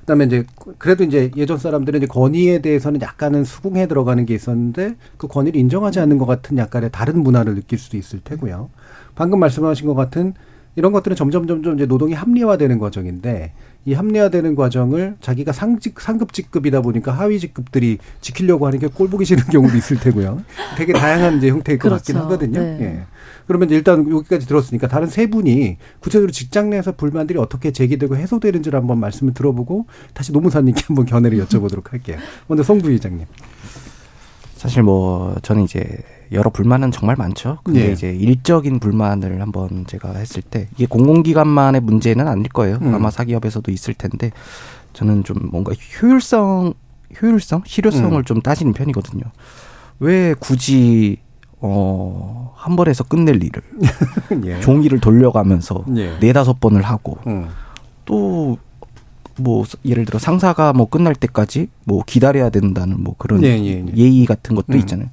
그다음에 0.00 0.24
이제 0.24 0.44
그래도 0.78 1.04
이제 1.04 1.30
예전 1.36 1.58
사람들은 1.58 1.98
이제 1.98 2.06
권위에 2.06 2.60
대해서는 2.60 3.00
약간은 3.00 3.44
수긍해 3.44 3.86
들어가는 3.86 4.24
게 4.26 4.34
있었는데 4.34 4.96
그 5.16 5.28
권위를 5.28 5.60
인정하지 5.60 6.00
않는 6.00 6.18
것 6.18 6.26
같은 6.26 6.58
약간의 6.58 6.90
다른 6.92 7.22
문화를 7.22 7.54
느낄 7.54 7.78
수도 7.78 7.96
있을 7.96 8.20
테고요. 8.24 8.70
방금 9.14 9.38
말씀하신 9.40 9.86
것 9.86 9.94
같은 9.94 10.34
이런 10.76 10.92
것들은 10.92 11.16
점점 11.16 11.46
점점 11.46 11.74
이제 11.74 11.86
노동이 11.86 12.14
합리화되는 12.14 12.78
과정인데 12.78 13.52
이 13.86 13.92
합리화되는 13.94 14.54
과정을 14.54 15.16
자기가 15.20 15.52
상직 15.52 16.00
상급 16.00 16.32
직급이다 16.32 16.82
보니까 16.82 17.12
하위 17.12 17.38
직급들이 17.38 17.98
지키려고 18.20 18.66
하는 18.66 18.78
게 18.78 18.86
꼴보기 18.86 19.24
싫은 19.24 19.44
경우도 19.44 19.76
있을 19.76 19.98
테고요. 19.98 20.42
되게 20.76 20.92
다양한 20.92 21.38
이제 21.38 21.48
형태일 21.48 21.78
것 21.78 21.88
같긴 21.90 22.14
그렇죠. 22.14 22.26
하거든요. 22.26 22.60
네. 22.60 22.78
예. 22.80 23.02
그러면 23.50 23.68
일단 23.70 24.08
여기까지 24.08 24.46
들었으니까 24.46 24.86
다른 24.86 25.08
세 25.08 25.26
분이 25.26 25.76
구체적으로 25.98 26.30
직장 26.30 26.70
내에서 26.70 26.92
불만들이 26.92 27.36
어떻게 27.36 27.72
제기되고 27.72 28.14
해소되는지를 28.14 28.78
한번 28.78 29.00
말씀을 29.00 29.34
들어보고 29.34 29.86
다시 30.14 30.30
노무사님께 30.30 30.84
한번 30.86 31.04
견해를 31.04 31.44
여쭤보도록 31.44 31.90
할게요. 31.90 32.18
먼저 32.46 32.62
송 32.62 32.78
부회장님. 32.78 33.26
사실 34.54 34.84
뭐 34.84 35.34
저는 35.42 35.64
이제 35.64 35.84
여러 36.30 36.48
불만은 36.48 36.92
정말 36.92 37.16
많죠. 37.16 37.58
근데 37.64 37.88
예. 37.88 37.92
이제 37.92 38.12
일적인 38.14 38.78
불만을 38.78 39.42
한번 39.42 39.84
제가 39.84 40.12
했을 40.12 40.42
때 40.42 40.68
이게 40.76 40.86
공공기관만의 40.86 41.80
문제는 41.80 42.28
아닐 42.28 42.48
거예요. 42.50 42.78
음. 42.80 42.94
아마 42.94 43.10
사기업에서도 43.10 43.68
있을 43.72 43.94
텐데 43.94 44.30
저는 44.92 45.24
좀 45.24 45.38
뭔가 45.50 45.72
효율성, 46.00 46.74
효율성, 47.20 47.62
실효성을 47.66 48.16
음. 48.16 48.24
좀 48.24 48.42
따지는 48.42 48.74
편이거든요. 48.74 49.24
왜 49.98 50.34
굳이 50.38 51.18
어, 51.60 52.52
한 52.56 52.76
번에서 52.76 53.04
끝낼 53.04 53.42
일을 53.42 53.62
예. 54.44 54.60
종이를 54.60 55.00
돌려가면서 55.00 55.84
예. 55.96 56.18
네다섯 56.18 56.60
번을 56.60 56.82
하고 56.82 57.18
음. 57.26 57.48
또뭐 58.04 59.64
예를 59.84 60.04
들어 60.04 60.18
상사가 60.18 60.72
뭐 60.72 60.88
끝날 60.88 61.14
때까지 61.14 61.68
뭐 61.84 62.02
기다려야 62.06 62.50
된다는 62.50 63.02
뭐 63.02 63.14
그런 63.18 63.42
예, 63.44 63.58
예, 63.58 63.84
예. 63.86 63.92
예의 63.94 64.26
같은 64.26 64.54
것도 64.54 64.72
음. 64.72 64.78
있잖아요. 64.78 65.08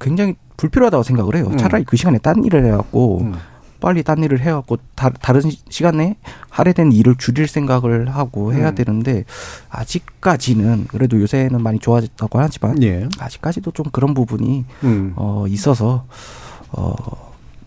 굉장히 0.00 0.34
불필요하다고 0.56 1.02
생각을 1.02 1.36
해요. 1.36 1.48
음. 1.50 1.56
차라리 1.56 1.84
그 1.84 1.96
시간에 1.96 2.18
딴 2.18 2.44
일을 2.44 2.66
해갖고 2.66 3.20
음. 3.22 3.34
빨리 3.80 4.02
딴 4.02 4.22
일을 4.22 4.40
해갖고 4.40 4.78
다, 4.94 5.10
시- 5.40 5.58
시간에 5.68 6.16
할애된 6.50 6.92
일을 6.92 7.16
줄일 7.16 7.48
생각을 7.48 8.08
하고 8.14 8.52
해야 8.52 8.68
음. 8.70 8.74
되는데 8.74 9.24
아직까지는 9.70 10.86
그래도 10.88 11.20
요새는 11.20 11.62
많이 11.62 11.78
좋아졌다고 11.78 12.38
하지만 12.38 12.82
예. 12.82 13.08
아직까지도 13.18 13.70
좀 13.72 13.86
그런 13.92 14.14
부분이 14.14 14.64
음. 14.84 15.12
어 15.16 15.46
있어서 15.48 16.04
어 16.72 16.94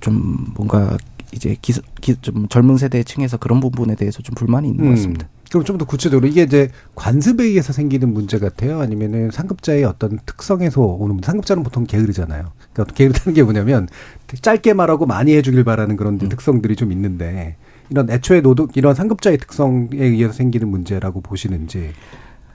좀 0.03 0.47
뭔가 0.55 0.97
이제 1.31 1.55
기, 1.61 1.71
기, 2.01 2.13
좀 2.21 2.49
젊은 2.49 2.75
세대층에서 2.75 3.37
그런 3.37 3.61
부분에 3.61 3.95
대해서 3.95 4.21
좀 4.21 4.35
불만이 4.35 4.67
있는 4.67 4.83
것 4.83 4.89
같습니다. 4.91 5.29
음. 5.59 5.63
그럼 5.63 5.65
좀 5.65 5.77
더 5.77 5.85
구체적으로 5.85 6.27
이게 6.27 6.43
이제 6.43 6.69
관습에 6.95 7.43
의해서 7.43 7.73
생기는 7.73 8.13
문제 8.13 8.37
같아요? 8.39 8.79
아니면은 8.79 9.31
상급자의 9.31 9.83
어떤 9.85 10.19
특성에서 10.25 10.81
오는? 10.81 11.19
상급자는 11.23 11.63
보통 11.63 11.85
게으르잖아요. 11.85 12.51
그러니까 12.73 12.93
게으르다는 12.95 13.33
게 13.33 13.43
뭐냐면 13.43 13.87
짧게 14.41 14.73
말하고 14.73 15.05
많이 15.05 15.35
해주길 15.35 15.63
바라는 15.63 15.95
그런 15.95 16.19
음. 16.21 16.29
특성들이 16.29 16.75
좀 16.75 16.91
있는데 16.91 17.55
이런 17.89 18.09
애초에 18.09 18.41
노동 18.41 18.67
이런 18.75 18.95
상급자의 18.95 19.37
특성에 19.37 19.89
의해서 19.91 20.33
생기는 20.33 20.67
문제라고 20.67 21.21
보시는지 21.21 21.91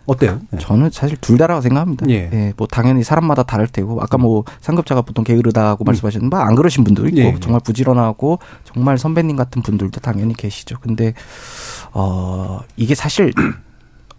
어때요? 0.09 0.41
네. 0.51 0.59
저는 0.59 0.89
사실 0.91 1.19
둘 1.21 1.37
다라고 1.37 1.61
생각합니다. 1.61 2.09
예. 2.09 2.55
뭐 2.57 2.67
당연히 2.67 3.05
사람마다 3.05 3.43
다를 3.43 3.67
테고 3.67 4.01
아까 4.01 4.17
뭐 4.17 4.43
상급자가 4.61 5.03
보통 5.03 5.23
게으르다고 5.23 5.85
말씀하셨는데 5.85 6.35
뭐안 6.35 6.55
그러신 6.55 6.83
분도 6.83 7.07
있고 7.09 7.21
음. 7.21 7.35
예. 7.35 7.37
정말 7.41 7.61
부지런하고 7.63 8.39
정말 8.65 8.97
선배님 8.97 9.37
같은 9.37 9.61
분들도 9.61 10.01
당연히 10.01 10.33
계시죠. 10.33 10.77
근데 10.81 11.13
어 11.92 12.61
이게 12.77 12.94
사실 12.94 13.33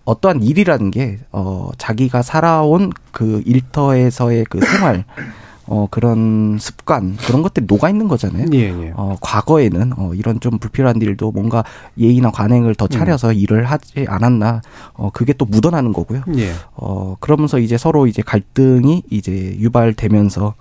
어떠한 0.05 0.43
일이라는 0.43 0.91
게 0.91 1.19
어 1.31 1.69
자기가 1.77 2.21
살아온 2.21 2.91
그 3.11 3.41
일터에서의 3.45 4.45
그 4.49 4.59
생활 4.59 5.05
어 5.67 5.87
그런 5.91 6.57
습관 6.59 7.15
그런 7.17 7.43
것들이 7.43 7.67
녹아 7.69 7.89
있는 7.89 8.07
거잖아요. 8.07 8.47
예, 8.53 8.57
예. 8.69 8.91
어 8.95 9.15
과거에는 9.21 9.93
어 9.97 10.13
이런 10.15 10.39
좀 10.39 10.57
불필요한 10.57 10.99
일도 10.99 11.31
뭔가 11.31 11.63
예의나 11.95 12.31
관행을 12.31 12.73
더 12.73 12.87
차려서 12.87 13.33
일을 13.33 13.65
하지 13.65 14.05
않았나 14.07 14.61
어 14.93 15.11
그게 15.13 15.31
또 15.33 15.45
묻어나는 15.45 15.93
거고요. 15.93 16.23
예. 16.37 16.53
어 16.73 17.15
그러면서 17.19 17.59
이제 17.59 17.77
서로 17.77 18.07
이제 18.07 18.23
갈등이 18.23 19.03
이제 19.11 19.55
유발되면서 19.59 20.55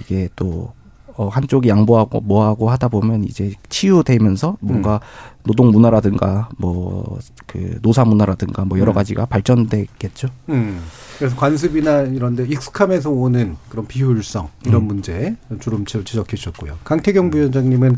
이게 0.00 0.28
또 0.36 0.72
어, 1.16 1.28
한쪽이 1.28 1.68
양보하고 1.68 2.20
뭐하고 2.20 2.70
하다 2.70 2.88
보면 2.88 3.24
이제 3.24 3.52
치유되면서 3.68 4.56
뭔가 4.60 5.00
노동 5.44 5.70
문화라든가 5.70 6.48
뭐 6.58 7.18
그 7.46 7.78
노사 7.82 8.04
문화라든가 8.04 8.64
뭐 8.64 8.78
여러 8.80 8.92
음. 8.92 8.94
가지가 8.94 9.26
발전되겠죠. 9.26 10.28
음. 10.48 10.80
그래서 11.18 11.36
관습이나 11.36 12.00
이런데 12.02 12.44
익숙함에서 12.44 13.10
오는 13.10 13.56
그런 13.68 13.86
비효율성 13.86 14.48
이런 14.66 14.82
음. 14.82 14.86
문제 14.88 15.36
주름 15.60 15.84
지적해 15.84 16.36
주셨고요. 16.36 16.78
강태경 16.82 17.30
부위원장님은 17.30 17.96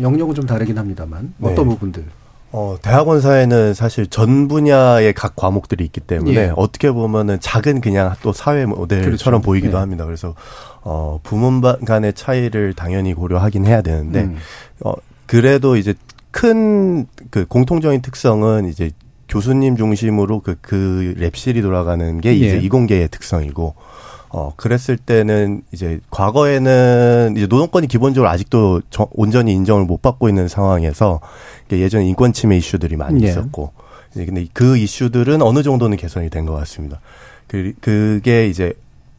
영역은 0.00 0.34
좀 0.34 0.44
다르긴 0.46 0.76
합니다만 0.78 1.32
어떤 1.40 1.68
네. 1.68 1.74
부분들? 1.74 2.04
어, 2.52 2.76
대학원사에는 2.82 3.74
사실 3.74 4.08
전 4.08 4.48
분야의 4.48 5.12
각 5.14 5.36
과목들이 5.36 5.84
있기 5.84 6.00
때문에 6.00 6.34
예. 6.34 6.52
어떻게 6.56 6.90
보면은 6.90 7.38
작은 7.40 7.80
그냥 7.80 8.14
또 8.22 8.32
사회 8.32 8.66
모델처럼 8.66 9.14
그렇죠. 9.14 9.40
보이기도 9.40 9.76
예. 9.76 9.80
합니다. 9.80 10.04
그래서 10.04 10.34
어, 10.82 11.20
부문 11.22 11.60
바- 11.60 11.76
간의 11.86 12.12
차이를 12.14 12.74
당연히 12.74 13.14
고려하긴 13.14 13.66
해야 13.66 13.82
되는데 13.82 14.22
음. 14.24 14.36
어, 14.84 14.92
그래도 15.26 15.76
이제 15.76 15.94
큰 16.30 17.06
그 17.30 17.46
공통적인 17.46 18.02
특성은 18.02 18.68
이제 18.68 18.90
교수님 19.28 19.76
중심으로 19.76 20.40
그, 20.40 20.56
그 20.60 21.14
랩실이 21.18 21.62
돌아가는 21.62 22.20
게 22.20 22.32
이제 22.34 22.56
예. 22.56 22.58
이공계의 22.60 23.08
특성이고, 23.10 23.74
어, 24.30 24.52
그랬을 24.56 24.96
때는 24.96 25.62
이제 25.72 26.00
과거에는 26.10 27.34
이제 27.36 27.46
노동권이 27.46 27.86
기본적으로 27.86 28.28
아직도 28.30 28.82
저- 28.90 29.08
온전히 29.12 29.52
인정을 29.52 29.84
못 29.84 30.02
받고 30.02 30.28
있는 30.28 30.48
상황에서 30.48 31.20
예전에 31.70 32.06
인권 32.06 32.32
침해 32.32 32.56
이슈들이 32.56 32.96
많이 32.96 33.22
예. 33.24 33.28
있었고, 33.28 33.72
이제 34.12 34.24
근데 34.24 34.46
그 34.52 34.76
이슈들은 34.76 35.42
어느 35.42 35.62
정도는 35.62 35.96
개선이 35.96 36.28
된 36.30 36.44
것 36.46 36.54
같습니다. 36.54 37.00
그, 37.46 37.72
그게 37.80 38.48
이제 38.48 38.72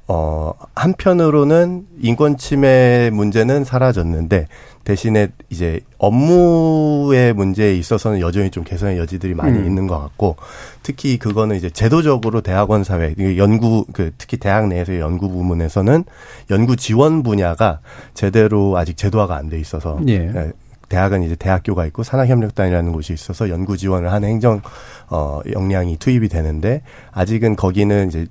어, 0.07 0.51
한편으로는 0.75 1.85
인권 2.01 2.35
침해 2.37 3.09
문제는 3.13 3.63
사라졌는데 3.63 4.47
대신에 4.91 5.29
이제 5.49 5.79
업무의 5.97 7.33
문제에 7.33 7.75
있어서는 7.75 8.19
여전히 8.19 8.49
좀 8.49 8.65
개선의 8.65 8.97
여지들이 8.97 9.33
많이 9.35 9.57
음. 9.57 9.65
있는 9.65 9.87
것 9.87 9.97
같고 9.97 10.35
특히 10.83 11.17
그거는 11.17 11.55
이제 11.55 11.69
제도적으로 11.69 12.41
대학원 12.41 12.83
사회 12.83 13.15
연구 13.37 13.85
그 13.93 14.11
특히 14.17 14.35
대학 14.35 14.67
내에서의 14.67 14.99
연구 14.99 15.29
부문에서는 15.29 16.03
연구 16.49 16.75
지원 16.75 17.23
분야가 17.23 17.79
제대로 18.13 18.77
아직 18.77 18.97
제도화가 18.97 19.35
안 19.35 19.51
돼 19.51 19.59
있어서 19.59 19.99
예. 20.07 20.13
예, 20.13 20.51
대학은 20.89 21.23
이제 21.23 21.35
대학교가 21.35 21.85
있고 21.87 22.03
산학협력단이라는 22.03 22.91
곳이 22.91 23.13
있어서 23.13 23.49
연구 23.49 23.77
지원을 23.77 24.11
하는 24.11 24.27
행정 24.27 24.61
어 25.09 25.39
역량이 25.51 25.97
투입이 25.97 26.27
되는데 26.29 26.81
아직은 27.11 27.55
거기는 27.55 28.07
이제 28.09 28.27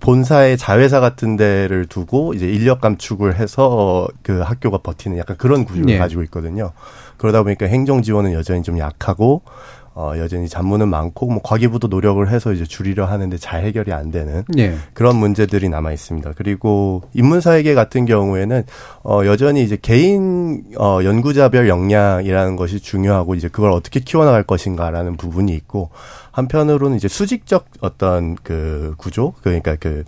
본사의 0.00 0.56
자회사 0.56 0.98
같은 0.98 1.36
데를 1.36 1.86
두고 1.86 2.34
이제 2.34 2.50
인력 2.50 2.80
감축을 2.80 3.36
해서 3.36 4.08
그 4.22 4.40
학교가 4.40 4.78
버티는 4.78 5.18
약간 5.18 5.36
그런 5.36 5.64
구조를 5.64 5.90
예. 5.90 5.98
가지고 5.98 6.22
있거든요. 6.24 6.72
그러다 7.18 7.42
보니까 7.42 7.66
행정 7.66 8.02
지원은 8.02 8.32
여전히 8.32 8.62
좀 8.62 8.78
약하고 8.78 9.42
어 9.94 10.12
여전히 10.16 10.48
잡무는 10.48 10.88
많고 10.88 11.26
뭐 11.26 11.40
과기부도 11.42 11.88
노력을 11.88 12.26
해서 12.30 12.52
이제 12.52 12.64
줄이려 12.64 13.06
하는데 13.06 13.36
잘 13.38 13.64
해결이 13.64 13.92
안 13.92 14.10
되는 14.10 14.44
예. 14.56 14.76
그런 14.94 15.16
문제들이 15.16 15.68
남아 15.68 15.92
있습니다. 15.92 16.32
그리고 16.36 17.02
인문사회계 17.14 17.74
같은 17.74 18.06
경우에는 18.06 18.62
어 19.04 19.22
여전히 19.26 19.64
이제 19.64 19.76
개인 19.80 20.62
어 20.78 21.00
연구자별 21.02 21.68
역량이라는 21.68 22.56
것이 22.56 22.78
중요하고 22.78 23.34
이제 23.34 23.48
그걸 23.48 23.72
어떻게 23.72 23.98
키워나갈 24.00 24.44
것인가라는 24.44 25.16
부분이 25.16 25.52
있고 25.54 25.90
한편으로는 26.30 26.96
이제 26.96 27.08
수직적 27.08 27.66
어떤 27.80 28.36
그 28.36 28.94
구조 28.96 29.34
그러니까 29.42 29.74
그 29.74 30.04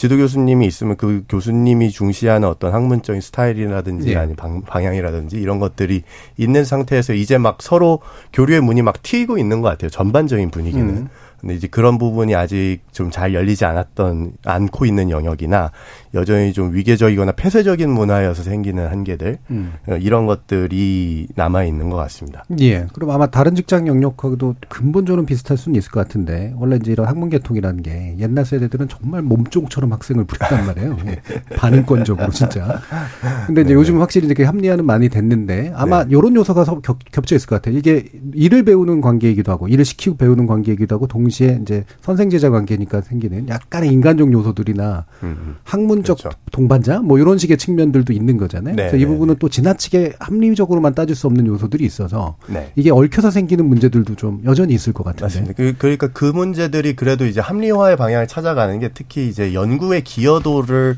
지도 0.00 0.16
교수님이 0.16 0.66
있으면 0.66 0.96
그 0.96 1.24
교수님이 1.28 1.90
중시하는 1.90 2.48
어떤 2.48 2.72
학문적인 2.72 3.20
스타일이라든지 3.20 4.12
예. 4.12 4.16
아니 4.16 4.34
방, 4.34 4.62
방향이라든지 4.62 5.36
이런 5.36 5.58
것들이 5.58 6.04
있는 6.38 6.64
상태에서 6.64 7.12
이제 7.12 7.36
막 7.36 7.60
서로 7.60 8.00
교류의 8.32 8.62
문이 8.62 8.80
막 8.80 9.02
트이고 9.02 9.36
있는 9.36 9.60
것 9.60 9.68
같아요. 9.68 9.90
전반적인 9.90 10.50
분위기는. 10.52 10.88
음. 10.88 11.08
근데 11.40 11.54
이제 11.54 11.66
그런 11.68 11.98
부분이 11.98 12.34
아직 12.34 12.80
좀 12.92 13.10
잘 13.10 13.34
열리지 13.34 13.64
않았던 13.64 14.32
않고 14.44 14.86
있는 14.86 15.10
영역이나 15.10 15.70
여전히 16.14 16.52
좀 16.52 16.74
위계적이거나 16.74 17.32
폐쇄적인 17.32 17.90
문화여서 17.90 18.42
생기는 18.42 18.88
한계들 18.88 19.38
음. 19.50 19.72
어, 19.88 19.96
이런 19.96 20.26
것들이 20.26 21.28
남아 21.34 21.64
있는 21.64 21.90
것 21.90 21.96
같습니다. 21.96 22.44
예. 22.60 22.86
그럼 22.92 23.10
아마 23.10 23.26
다른 23.26 23.54
직장 23.54 23.86
영역하고도 23.86 24.56
근본적으로 24.68 25.24
비슷할 25.24 25.56
수는 25.56 25.78
있을 25.78 25.90
것 25.90 26.00
같은데 26.00 26.54
원래 26.56 26.76
이제 26.76 26.92
이런 26.92 27.06
학문 27.06 27.28
계통이라는 27.30 27.82
게 27.82 28.16
옛날 28.18 28.44
세대들은 28.44 28.88
정말 28.88 29.22
몸종처럼 29.22 29.92
학생을 29.92 30.24
부렸단 30.24 30.66
말이에요. 30.66 30.96
예. 31.06 31.20
반응권적으로 31.56 32.30
진짜. 32.30 32.80
근데 33.46 33.62
이제 33.62 33.74
요즘은 33.74 34.00
확실히 34.00 34.26
이렇게 34.26 34.44
합리화는 34.44 34.84
많이 34.84 35.08
됐는데 35.08 35.72
아마 35.74 36.04
네. 36.04 36.12
요런 36.12 36.34
요소가 36.36 36.64
서 36.64 36.80
겹, 36.80 36.98
겹쳐 37.10 37.36
있을 37.36 37.48
것 37.48 37.56
같아요. 37.56 37.76
이게 37.76 38.04
일을 38.34 38.64
배우는 38.64 39.00
관계이기도 39.00 39.52
하고 39.52 39.68
일을 39.68 39.84
시키고 39.84 40.16
배우는 40.16 40.46
관계이기도 40.46 40.94
하고 40.94 41.06
동 41.06 41.28
시에 41.30 41.58
이제 41.62 41.84
선생 42.00 42.30
제자 42.30 42.50
관계니까 42.50 43.00
생기는 43.00 43.48
약간의 43.48 43.90
인간적 43.90 44.32
요소들이나 44.32 45.04
음, 45.22 45.56
학문적 45.64 46.18
그렇죠. 46.18 46.36
동반자 46.52 47.00
뭐 47.00 47.18
이런 47.18 47.38
식의 47.38 47.56
측면들도 47.56 48.12
있는 48.12 48.36
거잖아요. 48.36 48.74
네, 48.74 48.82
그래서 48.82 48.96
이 48.96 49.00
네, 49.00 49.06
부분은 49.06 49.36
또 49.38 49.48
지나치게 49.48 50.14
합리적으로만 50.18 50.94
따질 50.94 51.16
수 51.16 51.26
없는 51.26 51.46
요소들이 51.46 51.84
있어서 51.84 52.36
네. 52.46 52.72
이게 52.76 52.90
얽혀서 52.90 53.30
생기는 53.30 53.64
문제들도 53.64 54.14
좀 54.16 54.42
여전히 54.44 54.74
있을 54.74 54.92
것 54.92 55.04
같은데. 55.04 55.24
맞습니다. 55.24 55.52
그, 55.54 55.74
그러니까 55.78 56.08
그 56.08 56.24
문제들이 56.24 56.96
그래도 56.96 57.26
이제 57.26 57.40
합리화의 57.40 57.96
방향을 57.96 58.26
찾아가는 58.26 58.78
게 58.78 58.90
특히 58.92 59.28
이제 59.28 59.54
연구의 59.54 60.04
기여도를 60.04 60.96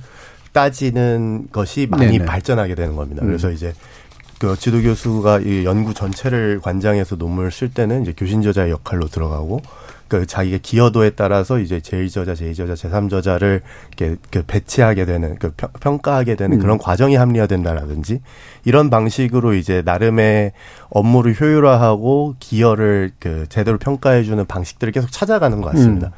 따지는 0.52 1.48
것이 1.50 1.86
많이 1.90 2.12
네네. 2.12 2.24
발전하게 2.26 2.74
되는 2.74 2.94
겁니다. 2.94 3.22
음. 3.22 3.28
그래서 3.28 3.50
이제 3.50 3.72
그 4.42 4.56
지도 4.58 4.82
교수가 4.82 5.40
이 5.40 5.64
연구 5.64 5.94
전체를 5.94 6.60
관장해서 6.60 7.14
논문을 7.14 7.52
쓸 7.52 7.70
때는 7.70 8.02
이제 8.02 8.12
교신 8.16 8.42
저자의 8.42 8.72
역할로 8.72 9.06
들어가고 9.06 9.62
그 10.12 10.26
자기의 10.26 10.58
기여도에 10.58 11.10
따라서 11.10 11.58
이제 11.58 11.78
제1저자, 11.78 12.34
제2저자, 12.34 12.74
제3저자를 12.74 13.62
이렇게 13.96 14.16
그 14.30 14.42
배치하게 14.46 15.06
되는 15.06 15.38
그 15.38 15.52
평, 15.80 15.98
가하게 16.00 16.34
되는 16.34 16.58
음. 16.58 16.60
그런 16.60 16.76
과정이 16.76 17.16
합리화된다라든지 17.16 18.20
이런 18.66 18.90
방식으로 18.90 19.54
이제 19.54 19.80
나름의 19.86 20.52
업무를 20.90 21.34
효율화하고 21.40 22.34
기여를 22.40 23.12
그 23.18 23.46
제대로 23.48 23.78
평가해 23.78 24.22
주는 24.22 24.44
방식들을 24.44 24.92
계속 24.92 25.10
찾아가는 25.10 25.62
것 25.62 25.70
같습니다. 25.70 26.08
음. 26.08 26.12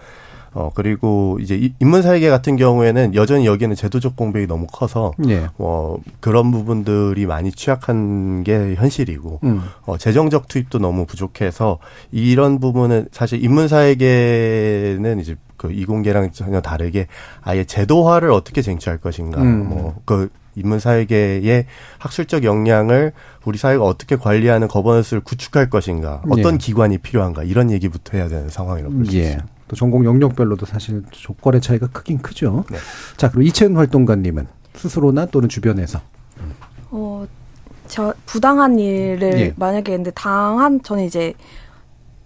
어 0.57 0.71
그리고 0.75 1.37
이제 1.41 1.57
이- 1.57 1.75
인문사회계 1.81 2.31
같은 2.31 2.57
경우에는 2.57 3.15
여전히 3.17 3.45
여기는 3.45 3.75
제도적 3.75 4.15
공백이 4.15 4.47
너무 4.47 4.67
커서 4.67 5.13
예. 5.29 5.49
어 5.59 5.97
그런 6.21 6.53
부분들이 6.53 7.27
많이 7.27 7.51
취약한 7.51 8.45
게 8.45 8.75
현실이고 8.77 9.41
음. 9.43 9.63
어 9.87 9.99
재정적 9.99 10.47
투입도 10.49 10.79
너무 10.79 11.07
부족해서 11.07 11.79
이런 12.13 12.61
부분은 12.61 13.09
사실 13.11 13.43
인문사회계는 14.15 15.21
이제 15.21 15.37
그 15.57 15.73
이공계랑 15.73 16.31
전혀 16.33 16.61
다르게 16.61 17.07
아예 17.43 17.65
제도화를 17.65 18.31
어떻게 18.31 18.63
쟁취할 18.63 18.99
것인가 18.99 19.41
음. 19.43 19.69
뭐그 19.69 20.29
인문사회계의 20.57 21.67
학술적 21.99 22.45
역량을 22.45 23.13
우리 23.45 23.59
사회가 23.59 23.83
어떻게 23.85 24.15
관리하는 24.17 24.69
거버넌스를 24.69 25.23
구축할 25.25 25.69
것인가 25.69 26.23
어떤 26.31 26.55
예. 26.55 26.59
기관이 26.59 26.99
필요한가 26.99 27.43
이런 27.43 27.71
얘기부터 27.73 28.17
해야 28.17 28.29
되는 28.29 28.49
상황이라고 28.49 28.95
볼수 28.95 29.17
예. 29.17 29.21
있습니다. 29.23 29.47
또 29.69 29.77
전공 29.77 30.05
영역별로도 30.05 30.67
사실 30.67 31.03
조건의 31.11 31.61
차이가 31.61 31.87
크긴 31.89 32.19
크죠. 32.19 32.65
네. 32.71 32.79
자, 33.17 33.31
그리고 33.31 33.43
이채은 33.43 33.77
활동가님은 33.77 34.47
스스로나 34.75 35.27
또는 35.27 35.49
주변에서 35.49 36.01
어, 36.91 37.27
저 37.87 38.15
부당한 38.27 38.79
일을 38.79 39.41
예. 39.41 39.53
만약에 39.57 39.93
근데 39.97 40.11
당한 40.11 40.83
저는 40.83 41.05
이제 41.05 41.35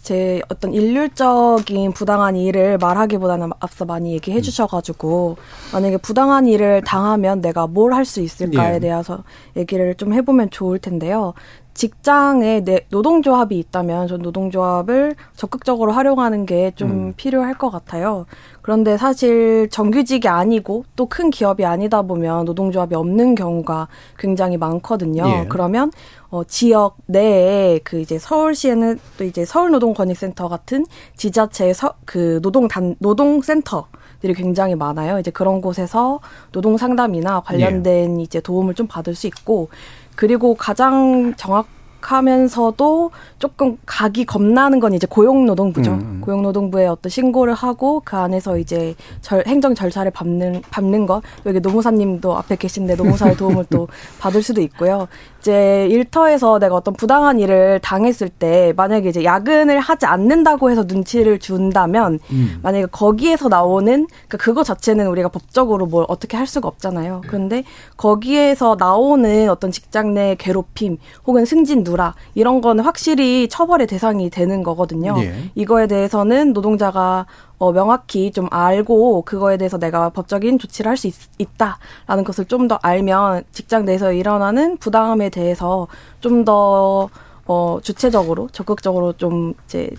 제 0.01 0.41
어떤 0.49 0.73
일률적인 0.73 1.93
부당한 1.93 2.37
일을 2.37 2.79
말하기보다는 2.79 3.51
앞서 3.61 3.85
많이 3.85 4.11
음. 4.11 4.15
얘기해 4.15 4.41
주셔가지고 4.41 5.37
만약에 5.73 5.97
부당한 5.99 6.47
일을 6.47 6.83
당하면 6.83 7.41
내가 7.41 7.67
뭘 7.67 7.93
할 7.93 8.05
수 8.05 8.21
있을까에 8.21 8.77
예. 8.77 8.81
대해서 8.81 9.25
얘기를 9.57 9.95
좀 9.97 10.13
해보면 10.15 10.51
좋을 10.51 10.79
텐데요. 10.79 11.35
직장에 11.79 12.65
내 12.65 12.81
노동조합이 12.91 13.57
있다면 13.57 14.09
전 14.09 14.21
노동조합을 14.21 15.15
적극적으로 15.37 15.93
활용하는 15.93 16.45
게좀 16.45 16.91
음. 16.91 17.15
필요할 17.17 17.57
것 17.57 17.71
같아요. 17.71 18.27
그런데 18.63 18.97
사실 18.97 19.69
정규직이 19.71 20.27
아니고 20.27 20.85
또 20.97 21.07
큰 21.09 21.31
기업이 21.31 21.65
아니다 21.65 22.03
보면 22.03 22.47
노동조합이 22.47 22.97
없는 22.97 23.37
경우가 23.37 23.87
굉장히 24.19 24.57
많거든요. 24.57 25.25
예. 25.27 25.47
그러면 25.49 25.93
어, 26.31 26.43
지역 26.45 26.97
내에 27.07 27.79
그 27.85 28.01
이제 28.01 28.19
서울시에는 28.19 28.99
또 29.17 29.25
이제 29.25 29.45
서울노동권익센터 29.45 30.49
같은 30.49 30.85
지자체의 31.17 31.75
서, 31.75 31.95
그 32.05 32.41
노동단 32.43 32.97
노동센터 32.99 33.87
들이 34.21 34.35
굉장히 34.35 34.75
많아요. 34.75 35.21
이제 35.21 35.31
그런 35.31 35.61
곳에서 35.61 36.19
노동 36.51 36.77
상담이나 36.77 37.41
관련된 37.41 38.19
이제 38.21 38.41
도움을 38.41 38.75
좀 38.75 38.89
받을 38.89 39.15
수 39.15 39.29
있고 39.29 39.69
그리고 40.19 40.57
가장 40.57 41.33
정확 41.37 41.69
하면서도 42.01 43.11
조금 43.39 43.77
가기 43.87 44.25
겁나는 44.25 44.81
건 44.81 44.95
이제 44.95 45.07
고용노동부죠. 45.09 45.93
음. 45.93 46.21
고용노동부에 46.25 46.87
어떤 46.87 47.09
신고를 47.11 47.55
하고 47.55 48.03
그 48.05 48.17
안에서 48.17 48.59
이제 48.59 48.95
절, 49.21 49.45
행정 49.47 49.75
절차를 49.75 50.11
밟는 50.11 50.63
밟는 50.71 51.07
것 51.07 51.23
여기 51.47 51.61
노무사님도 51.61 52.37
앞에 52.37 52.57
계신데 52.57 52.97
노무사의 52.97 53.37
도움을 53.37 53.67
또 53.71 53.87
받을 54.19 54.43
수도 54.43 54.61
있고요. 54.61 55.07
이제 55.41 55.87
일터에서 55.91 56.59
내가 56.59 56.75
어떤 56.75 56.95
부당한 56.95 57.39
일을 57.39 57.81
당했을 57.81 58.29
때 58.29 58.73
만약에 58.77 59.09
이제 59.09 59.25
야근을 59.25 59.79
하지 59.79 60.07
않는다고 60.07 60.71
해서 60.71 60.85
눈치를 60.87 61.39
준다면 61.39 62.19
음. 62.33 62.59
만약에 62.63 62.87
거기에서 62.87 63.49
나오는 63.49 64.07
그 64.29 64.37
그거 64.37 64.65
자체는 64.65 65.07
우리가 65.07 65.29
법적으로 65.29 65.87
뭘 65.87 66.05
어떻게 66.09 66.37
할 66.37 66.47
수가 66.47 66.69
없잖아요. 66.69 67.23
그런데 67.27 67.65
거기에서 67.97 68.77
나오는 68.79 69.49
어떤 69.49 69.71
직장 69.71 70.15
내 70.15 70.35
괴롭힘 70.35 70.99
혹은 71.27 71.45
승진 71.45 71.85
누락 71.85 72.15
이런 72.35 72.61
거는 72.61 72.85
확실히 72.85 73.49
처벌의 73.49 73.87
대상이 73.87 74.31
되는 74.31 74.63
거거든요. 74.63 75.15
예. 75.19 75.51
이거에 75.55 75.87
대해서는 75.87 76.53
노동자가 76.53 77.27
어, 77.59 77.73
명확히 77.73 78.31
좀 78.33 78.47
알고 78.51 79.23
그거에 79.23 79.57
대해서 79.57 79.79
내가 79.79 80.11
법적인 80.11 80.59
조치를 80.59 80.89
할 80.91 80.97
수 80.97 81.09
있다라는 81.39 82.25
것을 82.25 82.45
좀 82.47 82.69
더 82.69 82.79
알면 82.83 83.45
직장 83.53 83.85
내에서 83.85 84.13
일어나는 84.13 84.77
부당함에 84.79 85.31
대해서 85.31 85.87
좀더 86.21 87.09
어, 87.47 87.79
주체적으로 87.83 88.49
적극적으로 88.53 89.13
좀 89.15 89.55
이제 89.65 89.91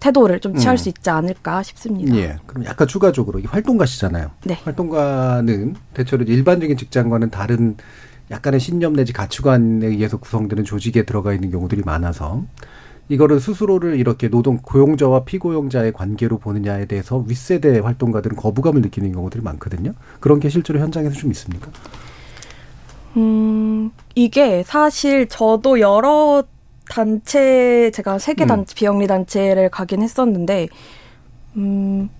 태도를 0.00 0.40
좀 0.40 0.54
취할 0.56 0.74
음. 0.74 0.76
수 0.76 0.88
있지 0.90 1.08
않을까 1.08 1.62
싶습니다. 1.62 2.14
예. 2.16 2.36
그럼 2.46 2.64
약간 2.66 2.86
추가적으로 2.86 3.38
이 3.38 3.44
활동가시잖아요. 3.44 4.30
네. 4.44 4.58
활동가는 4.64 5.74
대체로 5.94 6.24
일반적인 6.24 6.76
직장과는 6.76 7.30
다른 7.30 7.76
약간의 8.30 8.60
신념 8.60 8.94
내지 8.94 9.12
가치관에 9.12 9.86
의해서 9.86 10.16
구성되는 10.18 10.64
조직에 10.64 11.04
들어가 11.04 11.32
있는 11.32 11.50
경우들이 11.50 11.82
많아서 11.84 12.42
이거를 13.08 13.38
스스로를 13.40 13.98
이렇게 13.98 14.28
노동 14.28 14.58
고용자와 14.58 15.24
피고용자의 15.24 15.92
관계로 15.92 16.38
보느냐에 16.38 16.86
대해서 16.86 17.18
윗세대 17.18 17.80
활동가들은 17.80 18.36
거부감을 18.36 18.80
느끼는 18.82 19.12
경우들이 19.12 19.42
많거든요. 19.42 19.92
그런 20.20 20.40
게 20.40 20.48
실제로 20.48 20.80
현장에서 20.80 21.14
좀 21.14 21.30
있습니까? 21.32 21.70
음, 23.16 23.90
이게 24.14 24.62
사실 24.64 25.28
저도 25.28 25.80
여러 25.80 26.44
단체, 26.88 27.90
제가 27.92 28.18
세개 28.18 28.44
음. 28.44 28.48
단체, 28.48 28.74
비영리 28.74 29.06
단체를 29.06 29.70
가긴 29.70 30.02
했었는데, 30.02 30.68
음, 31.56 32.10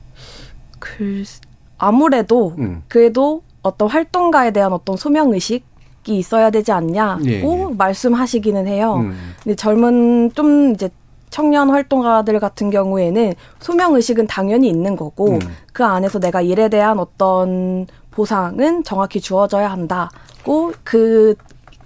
글, 0.79 1.25
아무래도, 1.79 2.55
음. 2.59 2.83
그래도 2.89 3.43
어떤 3.63 3.89
활동가에 3.89 4.53
대한 4.53 4.73
어떤 4.73 4.97
소명 4.97 5.33
의식 5.33 5.65
이 6.09 6.19
있어야 6.19 6.51
되지 6.51 6.73
않냐고 6.73 7.25
예, 7.27 7.43
예. 7.43 7.75
말씀하시기는 7.77 8.67
해요. 8.67 8.97
음. 8.97 9.35
근데 9.43 9.57
젊은 9.57 10.33
좀 10.35 10.73
이제 10.75 10.91
청년 11.31 11.71
활동가들 11.71 12.39
같은 12.41 12.71
경우에는 12.71 13.33
소명 13.59 13.95
의식은 13.95 14.27
당연히 14.27 14.69
있는 14.69 14.97
거고 14.97 15.33
음. 15.33 15.39
그 15.73 15.85
안에서 15.85 16.21
내가 16.21 16.41
일에 16.43 16.69
대한 16.69 16.99
어떤 16.99 17.87
보상은 18.11 18.85
정확히 18.85 19.21
주어져야 19.21 19.71
한다고 19.71 20.73
그 20.85 21.35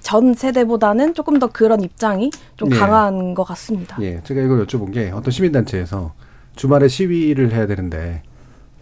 전 0.01 0.33
세대보다는 0.33 1.13
조금 1.13 1.39
더 1.39 1.49
그런 1.49 1.83
입장이 1.83 2.31
좀 2.57 2.73
예. 2.73 2.79
강한 2.79 3.35
것 3.35 3.45
같습니다. 3.45 3.99
예, 4.01 4.23
제가 4.25 4.41
이걸 4.41 4.65
여쭤본 4.65 4.93
게 4.93 5.11
어떤 5.11 5.31
시민단체에서 5.31 6.13
주말에 6.57 6.89
시위를 6.89 7.53
해야 7.53 7.67
되는데 7.67 8.23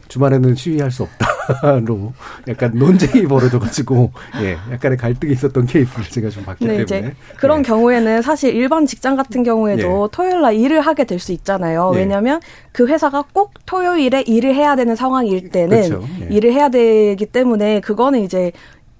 주말에는 0.08 0.54
시위할 0.54 0.90
수 0.90 1.02
없다로 1.04 2.12
약간 2.48 2.72
논쟁이 2.74 3.26
벌어져가지고 3.26 4.12
예, 4.42 4.56
약간의 4.72 4.96
갈등이 4.98 5.32
있었던 5.32 5.66
케이스를 5.66 6.04
제가 6.04 6.30
좀 6.30 6.44
봤기 6.44 6.64
네, 6.64 6.84
때문에 6.84 6.84
이제 6.84 7.14
그런 7.36 7.62
경우에는 7.62 8.22
사실 8.22 8.54
일반 8.54 8.86
직장 8.86 9.16
같은 9.16 9.42
경우에도 9.42 10.08
토요일 10.08 10.40
날 10.40 10.54
일을 10.54 10.80
하게 10.80 11.04
될 11.04 11.16
수 11.18 11.32
있잖아요. 11.32 11.92
예. 11.94 11.98
왜냐하면 12.00 12.40
그 12.72 12.86
회사가 12.86 13.24
꼭 13.32 13.54
토요일에 13.66 14.22
일을 14.22 14.54
해야 14.54 14.76
되는 14.76 14.94
상황일 14.94 15.50
때는 15.50 15.88
그렇죠. 15.88 16.06
예. 16.20 16.34
일을 16.34 16.52
해야 16.52 16.68
되기 16.68 17.26
때문에 17.26 17.80
그거는 17.80 18.20
이제 18.20 18.52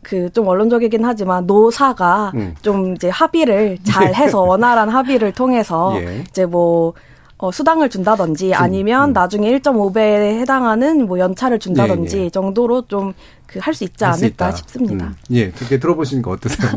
그좀 0.03 0.47
원론적이긴 0.47 1.05
하지만 1.05 1.47
노사가 1.47 2.33
음. 2.35 2.55
좀 2.63 2.95
이제 2.95 3.09
합의를 3.09 3.79
잘 3.83 4.15
해서 4.15 4.41
원활한 4.43 4.89
합의를 4.89 5.33
통해서 5.33 5.95
예. 6.01 6.25
이제 6.29 6.47
뭐 6.47 6.95
어, 7.39 7.51
수당을 7.51 7.91
준다든지 7.91 8.55
아니면 8.55 9.13
나중에 9.13 9.51
1.5배에 9.59 10.41
해당하는 10.41 11.07
뭐 11.07 11.19
연차를 11.19 11.59
준다든지 11.59 12.17
음. 12.17 12.21
예, 12.21 12.25
예. 12.25 12.31
정도로 12.31 12.87
좀 12.87 13.13
그 13.47 13.61
할 13.61 13.75
수 13.75 13.85
있지 13.85 14.05
할 14.05 14.15
수 14.15 14.25
않을까 14.25 14.49
있다. 14.49 14.57
싶습니다. 14.57 15.07
음, 15.07 15.15
예, 15.31 15.51
그렇게 15.51 15.79
들어보시니까 15.79 16.31
어떠세요? 16.33 16.69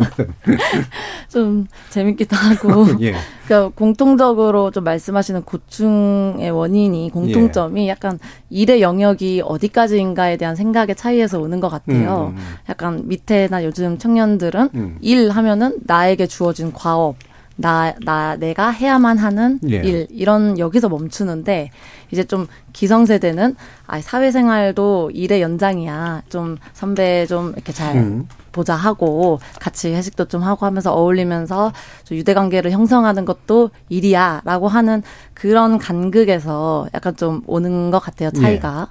좀 1.30 1.68
재밌기도 1.90 2.36
하고. 2.36 2.86
예. 3.02 3.16
그러니까 3.46 3.72
공통적으로 3.76 4.70
좀 4.70 4.84
말씀하시는 4.84 5.42
고충의 5.44 6.52
원인이 6.52 7.10
공통점이 7.12 7.86
예. 7.86 7.90
약간 7.90 8.20
일의 8.52 8.82
영역이 8.82 9.42
어디까지인가에 9.44 10.38
대한 10.38 10.56
생각의 10.56 10.96
차이에서 10.96 11.40
오는 11.40 11.60
것 11.60 11.70
같아요. 11.70 12.34
음, 12.34 12.38
음. 12.38 12.44
약간 12.70 13.08
밑에나 13.08 13.66
요즘 13.66 13.98
청년들은 13.98 14.70
음. 14.76 14.98
일 15.02 15.32
하면은 15.32 15.80
나에게 15.86 16.28
주어진 16.28 16.72
과업, 16.72 17.16
나, 17.60 17.94
나, 18.06 18.38
내가 18.38 18.70
해야만 18.70 19.18
하는 19.18 19.60
예. 19.70 19.76
일, 19.78 20.08
이런 20.10 20.58
여기서 20.58 20.88
멈추는데, 20.88 21.72
이제 22.10 22.24
좀 22.24 22.48
기성세대는, 22.72 23.56
아, 23.86 24.00
사회생활도 24.00 25.12
일의 25.14 25.42
연장이야. 25.42 26.24
좀 26.30 26.58
선배 26.74 27.26
좀 27.26 27.52
이렇게 27.54 27.74
잘 27.74 27.98
음. 27.98 28.28
보자 28.54 28.76
하고, 28.76 29.40
같이 29.60 29.94
회식도 29.94 30.26
좀 30.26 30.42
하고 30.42 30.66
하면서 30.66 30.94
어울리면서 30.94 31.74
좀 32.06 32.18
유대관계를 32.18 32.72
형성하는 32.72 33.26
것도 33.26 33.72
일이야. 33.90 34.42
라고 34.46 34.70
하는 34.70 35.04
그런 35.34 35.78
간극에서 35.78 36.88
약간 36.94 37.18
좀 37.18 37.42
오는 37.46 37.92
것 37.92 38.00
같아요, 38.00 38.32
차이가. 38.32 38.88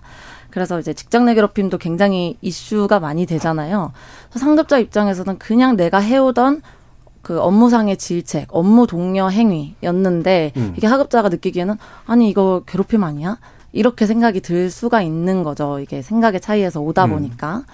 그래서 0.51 0.79
이제 0.79 0.93
직장 0.93 1.25
내 1.25 1.35
괴롭힘도 1.35 1.79
굉장히 1.79 2.37
이슈가 2.43 3.01
많이 3.01 3.25
되잖아요. 3.25 3.93
상급자 4.31 4.79
입장에서는 4.79 5.39
그냥 5.39 5.77
내가 5.77 5.99
해오던 5.99 6.63
그 7.23 7.41
업무상의 7.41 7.97
질책, 7.97 8.49
업무 8.51 8.87
동료 8.87 9.31
행위였는데 9.31 10.53
음. 10.57 10.75
이게 10.77 10.87
하급자가 10.87 11.29
느끼기에는 11.29 11.77
아니 12.07 12.29
이거 12.29 12.63
괴롭힘 12.67 13.05
아니야? 13.05 13.39
이렇게 13.73 14.07
생각이 14.07 14.41
들 14.41 14.71
수가 14.71 15.03
있는 15.03 15.45
거죠. 15.45 15.79
이게 15.79 16.03
생각의 16.03 16.41
차이에서 16.41 16.81
오다 16.81 17.07
음. 17.07 17.11
보니까. 17.11 17.65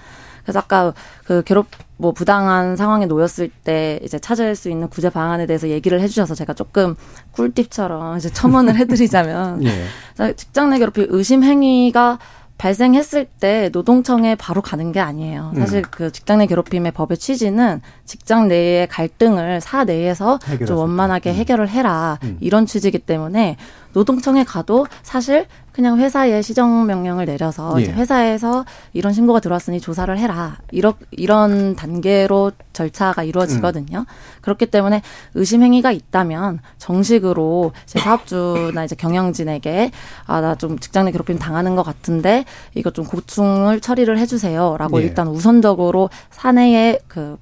그래서 0.43 0.59
아까 0.59 0.93
그 1.25 1.43
괴롭 1.43 1.67
뭐 1.97 2.13
부당한 2.13 2.77
상황에 2.77 3.07
놓였을 3.07 3.49
때 3.49 3.99
이제 4.03 4.19
찾을 4.19 4.57
수 4.57 4.69
있는 4.69 4.89
구제 4.89 5.09
방안에 5.09 5.47
대해서 5.47 5.69
얘기를 5.69 6.01
해주셔서 6.01 6.35
제가 6.35 6.53
조금 6.53 6.97
꿀팁처럼 7.33 8.19
이제 8.19 8.31
첨언을 8.31 8.77
해드리자면 8.77 9.65
예. 9.65 10.35
직장 10.35 10.71
내 10.71 10.79
괴롭힘 10.79 11.07
의심 11.09 11.43
행위가 11.45 12.19
발생했을 12.59 13.27
때 13.41 13.69
노동청에 13.73 14.37
바로 14.37 14.63
가는 14.63 14.93
게 14.93 15.01
아니에요. 15.01 15.53
사실 15.57 15.79
음. 15.79 15.83
그 15.91 16.13
직장 16.13 16.39
내 16.39 16.47
괴롭힘의 16.47 16.93
법의 16.93 17.19
취지는 17.19 17.81
직장 18.05 18.49
내의 18.49 18.87
갈등을 18.87 19.61
사 19.61 19.85
내에서 19.85 20.39
해결할 20.45 20.59
좀수 20.67 20.77
원만하게 20.77 21.35
해결을 21.35 21.69
해라 21.69 22.19
음. 22.23 22.39
이런 22.41 22.65
취지이기 22.67 23.01
때문에 23.01 23.57
노동청에 23.95 24.45
가도 24.45 24.87
사실 25.03 25.47
그냥 25.73 25.99
회사에 25.99 26.41
시정 26.43 26.87
명령을 26.87 27.27
내려서 27.27 27.75
예. 27.81 27.87
회사에서 27.87 28.65
이런 28.93 29.13
신고가 29.13 29.41
들어왔으니 29.41 29.81
조사를 29.81 30.17
해라 30.19 30.59
이런 30.71 30.93
이런 31.11 31.75
단계로 31.75 32.53
절차가 32.73 33.25
이루어지거든요. 33.25 33.99
음. 34.01 34.05
그렇기 34.41 34.67
때문에 34.67 35.03
의심 35.35 35.63
행위가 35.63 35.91
있다면 35.91 36.61
정식으로 36.79 37.73
제 37.87 37.99
사업주나 37.99 38.85
이제 38.85 38.95
경영진에게 38.95 39.91
아 40.27 40.41
나 40.41 40.55
좀 40.55 40.79
직장 40.79 41.07
내 41.07 41.11
괴롭힘 41.13 41.39
당하는 41.39 41.75
것 41.75 41.83
같은데 41.83 42.45
이거 42.75 42.91
좀 42.91 43.05
고충을 43.07 43.81
처리를 43.81 44.19
해주세요라고 44.19 45.01
예. 45.01 45.07
일단 45.07 45.27
우선적으로 45.29 46.11
사내에 46.31 46.99
그 47.09 47.37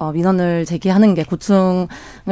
어, 0.00 0.12
민원을 0.12 0.64
제기하는 0.64 1.14
게 1.14 1.24
고충을 1.24 1.86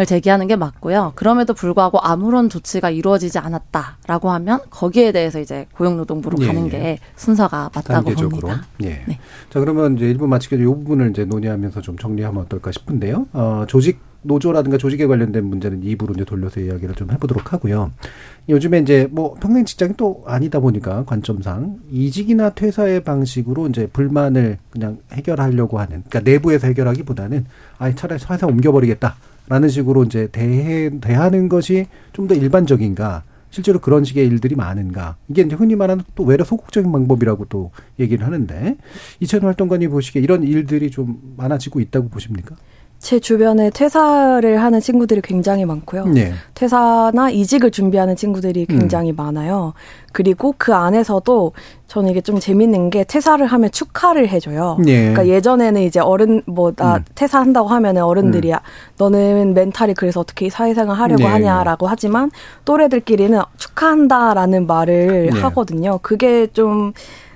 제기하는 0.06 0.46
게 0.46 0.56
맞고요. 0.56 1.12
그럼에도 1.14 1.52
불구하고 1.52 1.98
아무런 2.00 2.48
조치가 2.48 2.88
이루어지지 2.88 3.38
않았다라고 3.38 4.30
하면 4.30 4.60
거기에 4.70 5.12
대해서 5.12 5.38
이제 5.38 5.66
고용노동부로 5.74 6.38
예, 6.40 6.46
가는 6.46 6.64
예. 6.66 6.70
게 6.70 6.98
순서가 7.16 7.70
맞다고 7.74 7.92
단계적으로. 7.92 8.40
봅니다. 8.40 8.66
예. 8.84 9.04
네. 9.06 9.18
자 9.50 9.60
그러면 9.60 9.96
이제 9.96 10.06
일부 10.06 10.26
마치기 10.26 10.56
전에 10.56 10.62
이 10.62 10.66
부분을 10.66 11.10
이제 11.10 11.26
논의하면서 11.26 11.82
좀 11.82 11.98
정리하면 11.98 12.42
어떨까 12.44 12.72
싶은데요. 12.72 13.26
어, 13.34 13.64
조직 13.68 14.00
노조라든가 14.22 14.78
조직에 14.78 15.06
관련된 15.06 15.44
문제는 15.44 15.82
입으로 15.84 16.12
이제 16.14 16.24
돌려서 16.24 16.60
이야기를 16.60 16.94
좀 16.94 17.10
해보도록 17.10 17.52
하고요. 17.52 17.92
요즘에 18.48 18.80
이제 18.80 19.08
뭐 19.10 19.34
평생 19.34 19.64
직장이 19.64 19.94
또 19.96 20.22
아니다 20.26 20.60
보니까 20.60 21.04
관점상 21.04 21.78
이직이나 21.90 22.50
퇴사의 22.50 23.04
방식으로 23.04 23.68
이제 23.68 23.86
불만을 23.92 24.58
그냥 24.70 24.98
해결하려고 25.12 25.78
하는, 25.78 26.02
그러니까 26.08 26.20
내부에서 26.20 26.66
해결하기보다는 26.66 27.46
아예 27.78 27.94
차라리 27.94 28.20
회사 28.30 28.46
옮겨버리겠다라는 28.46 29.68
식으로 29.68 30.04
이제 30.04 30.28
대해 30.32 30.90
대하는 31.00 31.48
것이 31.48 31.86
좀 32.12 32.28
더 32.28 32.34
일반적인가. 32.34 33.22
실제로 33.50 33.78
그런 33.78 34.04
식의 34.04 34.26
일들이 34.26 34.54
많은가. 34.54 35.16
이게 35.28 35.40
이제 35.40 35.56
흔히 35.56 35.74
말하는 35.74 36.04
또 36.14 36.24
외려 36.24 36.44
소극적인 36.44 36.92
방법이라고 36.92 37.46
또 37.46 37.70
얘기를 37.98 38.26
하는데 38.26 38.76
이천 39.20 39.40
활동가님 39.40 39.88
보시기에 39.90 40.20
이런 40.20 40.42
일들이 40.42 40.90
좀 40.90 41.18
많아지고 41.38 41.80
있다고 41.80 42.10
보십니까? 42.10 42.56
제 42.99 43.20
주변에 43.20 43.70
퇴사를 43.70 44.61
하는 44.61 44.80
친구들이 44.80 45.20
굉장히 45.22 45.64
많고요. 45.64 46.07
네. 46.07 46.32
퇴사나 46.55 47.30
이직을 47.30 47.70
준비하는 47.70 48.16
친구들이 48.16 48.66
음. 48.68 48.78
굉장히 48.78 49.12
많아요. 49.12 49.72
그리고 50.12 50.53
그 50.59 50.74
안에서도 50.74 51.53
저는 51.86 52.11
이게 52.11 52.20
좀 52.20 52.40
재밌는 52.40 52.90
게 52.90 53.05
퇴사를 53.05 53.44
하면 53.46 53.70
축하를 53.70 54.28
해줘요. 54.28 54.78
예. 54.88 55.12
그러니까 55.12 55.28
예전에는 55.28 55.80
이제 55.82 56.01
어른 56.01 56.42
뭐나 56.46 56.96
음. 56.96 57.05
퇴사한다고 57.14 57.68
하면은 57.68 58.03
어른들이 58.03 58.49
음. 58.49 58.55
야, 58.55 58.61
너는 58.99 59.55
멘탈이 59.55 59.94
그래서 59.94 60.18
어떻게 60.20 60.51
사회생활 60.51 60.99
하려고 60.99 61.22
네, 61.22 61.28
하냐라고 61.28 61.86
하지만 61.86 62.32
또래들끼리는 62.64 63.40
축하한다라는 63.59 64.66
말을 64.66 65.30
네. 65.32 65.40
하거든요. 65.40 65.99
그게 66.03 66.49
좀 66.49 66.92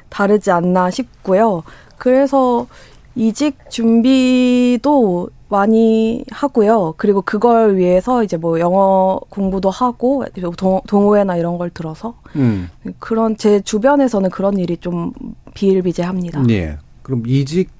다르지 0.08 0.50
않나 0.50 0.90
싶고요. 0.90 1.62
그래서 1.98 2.66
이직 3.14 3.58
준비도 3.70 5.28
많이 5.52 6.24
하고요. 6.30 6.94
그리고 6.96 7.20
그걸 7.20 7.76
위해서 7.76 8.24
이제 8.24 8.38
뭐 8.38 8.58
영어 8.58 9.20
공부도 9.28 9.68
하고 9.68 10.24
동, 10.56 10.80
동호회나 10.88 11.36
이런 11.36 11.58
걸 11.58 11.68
들어서 11.68 12.14
음. 12.36 12.70
그런 12.98 13.36
제 13.36 13.60
주변에서는 13.60 14.30
그런 14.30 14.56
일이 14.56 14.78
좀 14.78 15.12
비일비재합니다. 15.54 16.44
예. 16.48 16.78
그럼 17.02 17.22
이직 17.26 17.70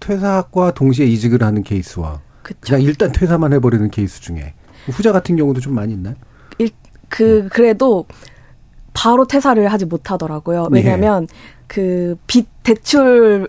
퇴사과 0.00 0.74
동시에 0.74 1.04
이직을 1.06 1.42
하는 1.42 1.64
케이스와 1.64 2.20
그냥 2.60 2.82
일단 2.82 3.10
퇴사만 3.10 3.52
해버리는 3.54 3.90
케이스 3.90 4.20
중에 4.20 4.54
후자 4.86 5.10
같은 5.10 5.34
경우도 5.34 5.60
좀 5.60 5.74
많이 5.74 5.94
있나요? 5.94 6.14
일, 6.58 6.70
그 7.08 7.48
그래도 7.50 8.06
바로 8.92 9.26
퇴사를 9.26 9.66
하지 9.66 9.84
못하더라고요. 9.84 10.68
네. 10.70 10.80
왜냐하면 10.80 11.26
그빚 11.66 12.46
대출을 12.62 13.48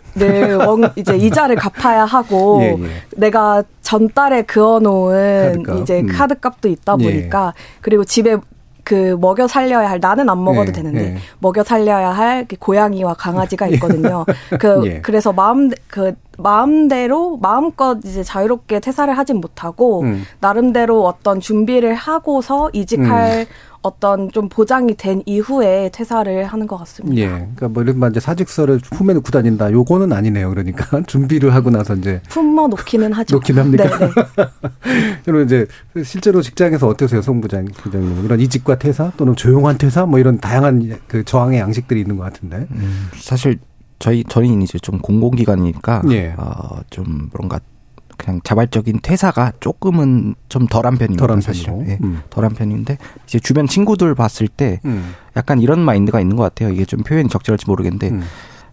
원, 0.65 0.91
이제 0.95 1.15
이자를 1.15 1.55
갚아야 1.55 2.05
하고 2.05 2.59
예, 2.61 2.75
예. 2.79 2.87
내가 3.15 3.63
전달에 3.81 4.43
그어놓은 4.43 5.63
카드값. 5.63 5.81
이제 5.81 6.01
음. 6.01 6.07
카드값도 6.07 6.67
있다 6.67 6.97
예. 6.99 7.03
보니까 7.03 7.53
그리고 7.81 8.03
집에 8.03 8.37
그 8.83 9.17
먹여 9.19 9.47
살려야 9.47 9.89
할 9.89 9.99
나는 9.99 10.29
안 10.29 10.43
먹어도 10.43 10.69
예, 10.69 10.71
되는데 10.71 11.15
예. 11.15 11.17
먹여 11.39 11.63
살려야 11.63 12.09
할 12.11 12.37
이렇게 12.39 12.55
고양이와 12.57 13.15
강아지가 13.15 13.67
있거든요. 13.73 14.25
그 14.59 14.81
예. 14.85 15.01
그래서 15.01 15.33
마음 15.33 15.69
그 15.87 16.13
마음대로 16.37 17.37
마음껏 17.37 17.99
이제 18.05 18.23
자유롭게 18.23 18.79
퇴사를 18.79 19.15
하진 19.17 19.37
못하고 19.37 20.01
음. 20.01 20.23
나름대로 20.39 21.05
어떤 21.05 21.39
준비를 21.39 21.95
하고서 21.95 22.69
이직할 22.73 23.41
음. 23.41 23.45
어떤 23.81 24.31
좀 24.31 24.49
보장이 24.49 24.95
된 24.95 25.23
이후에 25.25 25.89
퇴사를 25.93 26.45
하는 26.45 26.67
것 26.67 26.77
같습니다. 26.77 27.21
예. 27.21 27.27
그러니까 27.27 27.69
뭐 27.69 27.83
이런 27.83 28.11
이제 28.11 28.19
사직서를 28.19 28.79
품에 28.79 29.13
넣고 29.13 29.31
다닌다. 29.31 29.71
요거는 29.71 30.11
아니네요. 30.11 30.49
그러니까 30.49 31.01
준비를 31.07 31.53
하고 31.53 31.69
나서 31.69 31.95
이제 31.95 32.21
품어 32.29 32.67
놓기는 32.67 33.13
하죠. 33.13 33.35
놓긴 33.35 33.59
합니까? 33.59 33.97
네, 33.97 34.07
네. 34.07 35.21
그럼 35.25 35.45
이제 35.45 35.67
실제로 36.03 36.41
직장에서 36.41 36.87
어떠세요, 36.87 37.21
송 37.21 37.39
부장, 37.39 37.65
부장님? 37.65 38.25
이런 38.25 38.39
이직과 38.39 38.79
퇴사 38.79 39.13
또는 39.15 39.35
조용한 39.35 39.77
퇴사 39.77 40.05
뭐 40.05 40.19
이런 40.19 40.39
다양한 40.39 40.97
그 41.07 41.23
저항의 41.23 41.59
양식들이 41.59 42.01
있는 42.01 42.17
것 42.17 42.23
같은데. 42.23 42.67
음, 42.71 43.09
사실 43.15 43.59
저희 43.99 44.23
저희는 44.23 44.61
이제 44.61 44.77
좀 44.79 44.99
공공기관이니까 44.99 46.03
예. 46.11 46.35
어, 46.37 46.81
좀 46.89 47.29
뭔가 47.35 47.59
그냥 48.17 48.41
자발적인 48.43 48.99
퇴사가 49.01 49.53
조금은 49.59 50.35
좀 50.49 50.67
덜한 50.67 50.97
편입니다. 50.97 51.21
덜한 51.25 51.41
사실. 51.41 51.67
예, 51.87 51.99
음. 52.03 52.21
덜한 52.29 52.53
편인데 52.53 52.97
이제 53.25 53.39
주변 53.39 53.67
친구들 53.67 54.15
봤을 54.15 54.47
때 54.47 54.79
음. 54.85 55.13
약간 55.35 55.61
이런 55.61 55.79
마인드가 55.79 56.19
있는 56.19 56.35
것 56.35 56.43
같아요. 56.43 56.69
이게 56.69 56.83
좀 56.83 57.03
표현이 57.03 57.29
적절할지 57.29 57.65
모르겠는데 57.67 58.09
음. 58.09 58.23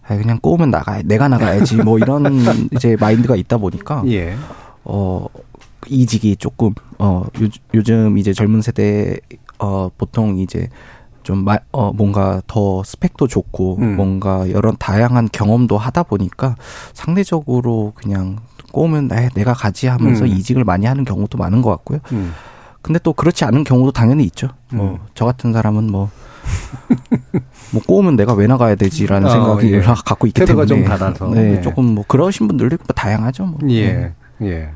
아, 0.07 0.17
그냥 0.17 0.39
꼬우면 0.39 0.71
나가 0.71 1.01
내가 1.03 1.27
나가야지 1.27 1.77
뭐 1.77 1.97
이런 1.97 2.25
이제 2.73 2.95
마인드가 2.99 3.35
있다 3.35 3.57
보니까 3.57 4.03
예. 4.07 4.35
어 4.83 5.25
이직이 5.87 6.35
조금 6.35 6.73
어 6.99 7.25
요, 7.41 7.47
요즘 7.73 8.17
이제 8.17 8.33
젊은 8.33 8.61
세대 8.61 9.17
어 9.59 9.89
보통 9.97 10.37
이제 10.39 10.69
좀 11.25 11.43
마, 11.43 11.57
어, 11.71 11.91
뭔가 11.91 12.39
더 12.45 12.83
스펙도 12.83 13.27
좋고 13.27 13.79
음. 13.81 13.95
뭔가 13.95 14.49
여러 14.51 14.71
다양한 14.73 15.27
경험도 15.31 15.75
하다 15.75 16.03
보니까 16.03 16.55
상대적으로 16.93 17.93
그냥 17.95 18.37
꼬우면 18.71 19.07
나 19.07 19.27
내가 19.29 19.53
가지 19.53 19.87
하면서 19.87 20.23
음. 20.23 20.29
이직을 20.29 20.63
많이 20.63 20.85
하는 20.85 21.03
경우도 21.03 21.39
많은 21.39 21.63
것 21.63 21.71
같고요. 21.71 21.99
음. 22.11 22.31
근데 22.83 22.99
또 22.99 23.11
그렇지 23.11 23.43
않은 23.43 23.63
경우도 23.63 23.91
당연히 23.91 24.23
있죠. 24.25 24.49
음. 24.73 24.77
뭐저 24.77 25.25
같은 25.25 25.51
사람은 25.51 25.91
뭐 25.91 26.11
뭐 27.73 27.81
꼬우면 27.87 28.17
내가 28.17 28.33
왜 28.33 28.45
나가야 28.45 28.75
되지라는 28.75 29.27
어, 29.27 29.31
생각이 29.31 29.73
예. 29.73 29.81
갖고 30.05 30.27
있기 30.27 30.41
태도가 30.41 30.67
때문에 30.67 30.87
좀 30.87 30.97
달라서. 30.97 31.29
네, 31.29 31.53
네. 31.53 31.61
조금 31.61 31.85
뭐 31.85 32.05
그러신 32.07 32.47
분들도 32.47 32.75
있고 32.75 32.93
다양하죠. 32.93 33.45
뭐. 33.45 33.59
예. 33.71 34.13
예. 34.41 34.69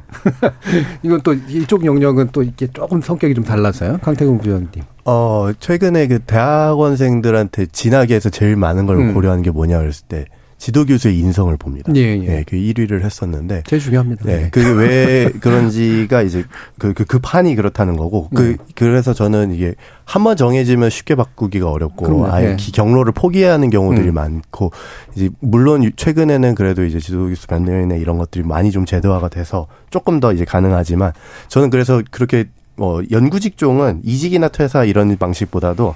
이건 1.04 1.22
또 1.22 1.34
이쪽 1.34 1.86
영역은 1.86 2.30
또 2.32 2.44
이게 2.44 2.68
조금 2.68 3.02
성격이 3.02 3.34
좀 3.36 3.44
달라서요. 3.44 3.98
강태공 4.02 4.38
부장님. 4.40 4.84
어, 5.06 5.50
최근에 5.60 6.08
그 6.08 6.20
대학원생들한테 6.20 7.68
진학에서 7.68 8.30
제일 8.30 8.56
많은 8.56 8.86
걸 8.86 8.98
음. 8.98 9.14
고려하는 9.14 9.44
게 9.44 9.52
뭐냐 9.52 9.80
그랬을 9.80 10.08
때 10.08 10.26
지도 10.60 10.86
교수의 10.86 11.18
인성을 11.18 11.56
봅니다. 11.56 11.92
예, 11.96 12.02
예. 12.22 12.44
그 12.46 12.58
1위를 12.58 13.02
했었는데. 13.02 13.64
제일 13.66 13.82
중요합니다. 13.82 14.26
네. 14.26 14.50
그게 14.52 14.70
왜 14.70 15.32
그런지가 15.40 16.22
이제 16.22 16.44
그, 16.78 16.94
그, 16.94 17.06
그 17.06 17.18
판이 17.20 17.56
그렇다는 17.56 17.96
거고. 17.96 18.28
그, 18.30 18.42
네. 18.42 18.58
그래서 18.76 19.14
저는 19.14 19.54
이게 19.54 19.74
한 20.04 20.24
번 20.24 20.36
정해지면 20.36 20.90
쉽게 20.90 21.16
바꾸기가 21.16 21.72
어렵고 21.72 22.06
그럼요. 22.06 22.28
아예 22.28 22.52
예. 22.52 22.56
기- 22.58 22.74
경로를 22.74 23.14
포기해야 23.14 23.54
하는 23.54 23.70
경우들이 23.70 24.10
음. 24.10 24.14
많고 24.16 24.72
이제 25.16 25.30
물론 25.40 25.82
유- 25.86 25.92
최근에는 25.96 26.56
그래도 26.56 26.84
이제 26.84 27.00
지도 27.00 27.30
교수 27.30 27.48
변경이나 27.48 27.96
이런 27.96 28.18
것들이 28.18 28.44
많이 28.44 28.72
좀 28.72 28.86
제도화가 28.86 29.30
돼서 29.30 29.68
조금 29.92 30.20
더 30.20 30.34
이제 30.34 30.44
가능하지만 30.44 31.14
저는 31.48 31.70
그래서 31.70 32.02
그렇게 32.12 32.46
뭐 32.76 33.02
연구 33.12 33.40
직종은 33.40 34.02
이직이나 34.04 34.50
퇴사 34.50 34.84
이런 34.84 35.16
방식보다도 35.18 35.96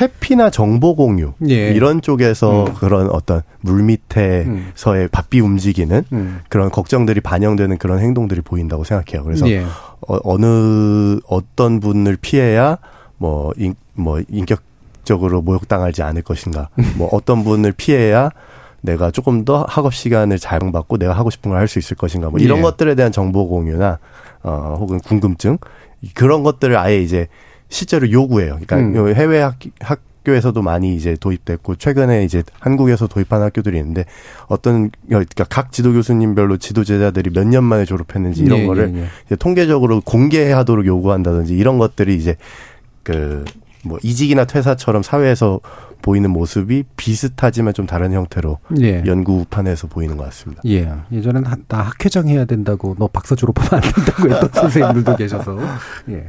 회피나 0.00 0.50
정보 0.50 0.94
공유 0.94 1.32
예. 1.48 1.70
이런 1.72 2.00
쪽에서 2.00 2.64
음. 2.66 2.74
그런 2.74 3.08
어떤 3.10 3.42
물 3.60 3.82
밑에서의 3.84 5.08
바삐 5.12 5.40
움직이는 5.40 6.04
음. 6.12 6.40
그런 6.48 6.70
걱정들이 6.70 7.20
반영되는 7.20 7.78
그런 7.78 8.00
행동들이 8.00 8.40
보인다고 8.40 8.84
생각해요. 8.84 9.24
그래서 9.24 9.48
예. 9.50 9.64
어, 10.00 10.38
느 10.38 11.18
어떤 11.26 11.80
분을 11.80 12.16
피해야 12.20 12.78
뭐, 13.18 13.52
인, 13.56 13.74
뭐 13.94 14.20
인격적으로 14.28 15.40
모욕당하지 15.42 16.02
않을 16.02 16.22
것인가, 16.22 16.68
뭐 16.96 17.08
어떤 17.12 17.44
분을 17.44 17.72
피해야 17.72 18.30
내가 18.82 19.10
조금 19.10 19.44
더 19.46 19.64
학업 19.66 19.94
시간을 19.94 20.38
자영받고 20.38 20.98
내가 20.98 21.14
하고 21.14 21.30
싶은 21.30 21.50
걸 21.52 21.58
할 21.60 21.68
수 21.68 21.78
있을 21.78 21.96
것인가, 21.96 22.28
뭐 22.28 22.38
이런 22.40 22.58
예. 22.58 22.62
것들에 22.62 22.94
대한 22.96 23.12
정보 23.12 23.48
공유나 23.48 23.98
어 24.42 24.76
혹은 24.78 24.98
궁금증 25.00 25.56
그런 26.14 26.42
것들을 26.42 26.76
아예 26.76 27.00
이제 27.00 27.28
실제로 27.74 28.10
요구해요. 28.10 28.58
그러니까 28.64 28.76
음. 28.78 28.94
요 28.96 29.08
해외 29.08 29.40
학, 29.40 29.58
학교에서도 29.80 30.60
많이 30.62 30.94
이제 30.94 31.16
도입됐고 31.18 31.74
최근에 31.76 32.24
이제 32.24 32.42
한국에서 32.60 33.06
도입한 33.08 33.42
학교들이 33.42 33.76
있는데 33.78 34.04
어떤 34.46 34.90
그러니까 35.08 35.44
각 35.44 35.72
지도 35.72 35.92
교수님별로 35.92 36.56
지도 36.58 36.84
제자들이 36.84 37.30
몇 37.30 37.44
년 37.44 37.64
만에 37.64 37.84
졸업했는지 37.84 38.42
이런 38.42 38.60
예, 38.60 38.66
거를 38.66 38.92
예, 38.94 39.08
예. 39.32 39.36
통계적으로 39.36 40.00
공개하도록 40.00 40.86
요구한다든지 40.86 41.54
이런 41.56 41.78
것들이 41.78 42.16
이제 42.16 42.36
그 43.02 43.44
뭐 43.84 43.98
이직이나 44.02 44.46
퇴사처럼 44.46 45.02
사회에서 45.02 45.60
보이는 46.04 46.28
모습이 46.28 46.84
비슷하지만 46.98 47.72
좀 47.72 47.86
다른 47.86 48.12
형태로 48.12 48.58
예. 48.82 49.02
연구판에서 49.06 49.86
보이는 49.86 50.18
것 50.18 50.24
같습니다. 50.24 50.60
예. 50.66 50.92
예전엔 51.10 51.46
한- 51.46 51.64
나 51.66 51.78
학회장 51.78 52.28
해야 52.28 52.44
된다고, 52.44 52.94
너 52.98 53.06
박사 53.08 53.34
졸업하면 53.34 53.82
안 53.82 53.90
된다고 53.90 54.28
했던 54.30 54.50
선생님들도 54.52 55.16
계셔서. 55.16 55.58
예. 56.10 56.26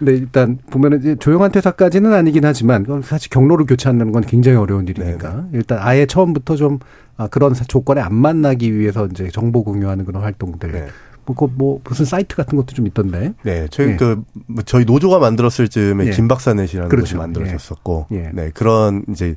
근데 0.00 0.14
일단 0.16 0.58
보면은 0.68 0.98
이제 0.98 1.14
조용한 1.14 1.52
퇴사까지는 1.52 2.12
아니긴 2.12 2.44
하지만, 2.44 2.84
사실 3.04 3.30
경로를 3.30 3.66
교체하는 3.66 4.10
건 4.10 4.22
굉장히 4.24 4.56
어려운 4.58 4.88
일이니까. 4.88 5.46
일단 5.52 5.78
아예 5.80 6.06
처음부터 6.06 6.56
좀, 6.56 6.80
아, 7.16 7.28
그런 7.28 7.54
조건에 7.54 8.00
안 8.00 8.12
만나기 8.16 8.76
위해서 8.76 9.06
이제 9.06 9.28
정보 9.32 9.62
공유하는 9.62 10.04
그런 10.06 10.24
활동들. 10.24 10.70
뭐, 10.72 10.80
그 10.80 11.13
뭐, 11.54 11.80
무슨 11.84 12.04
사이트 12.04 12.36
같은 12.36 12.56
것도 12.56 12.74
좀 12.74 12.86
있던데. 12.86 13.32
네, 13.42 13.66
저희 13.70 13.90
예. 13.90 13.96
그 13.96 14.22
뭐, 14.46 14.62
저희 14.64 14.84
노조가 14.84 15.18
만들었을 15.18 15.68
즈음에 15.68 16.06
예. 16.06 16.10
김박사넷이라는 16.10 16.88
그렇죠. 16.88 17.04
곳이 17.04 17.16
만들어졌었고, 17.16 18.06
예. 18.12 18.16
예. 18.16 18.30
네 18.32 18.50
그런 18.52 19.04
이제 19.10 19.34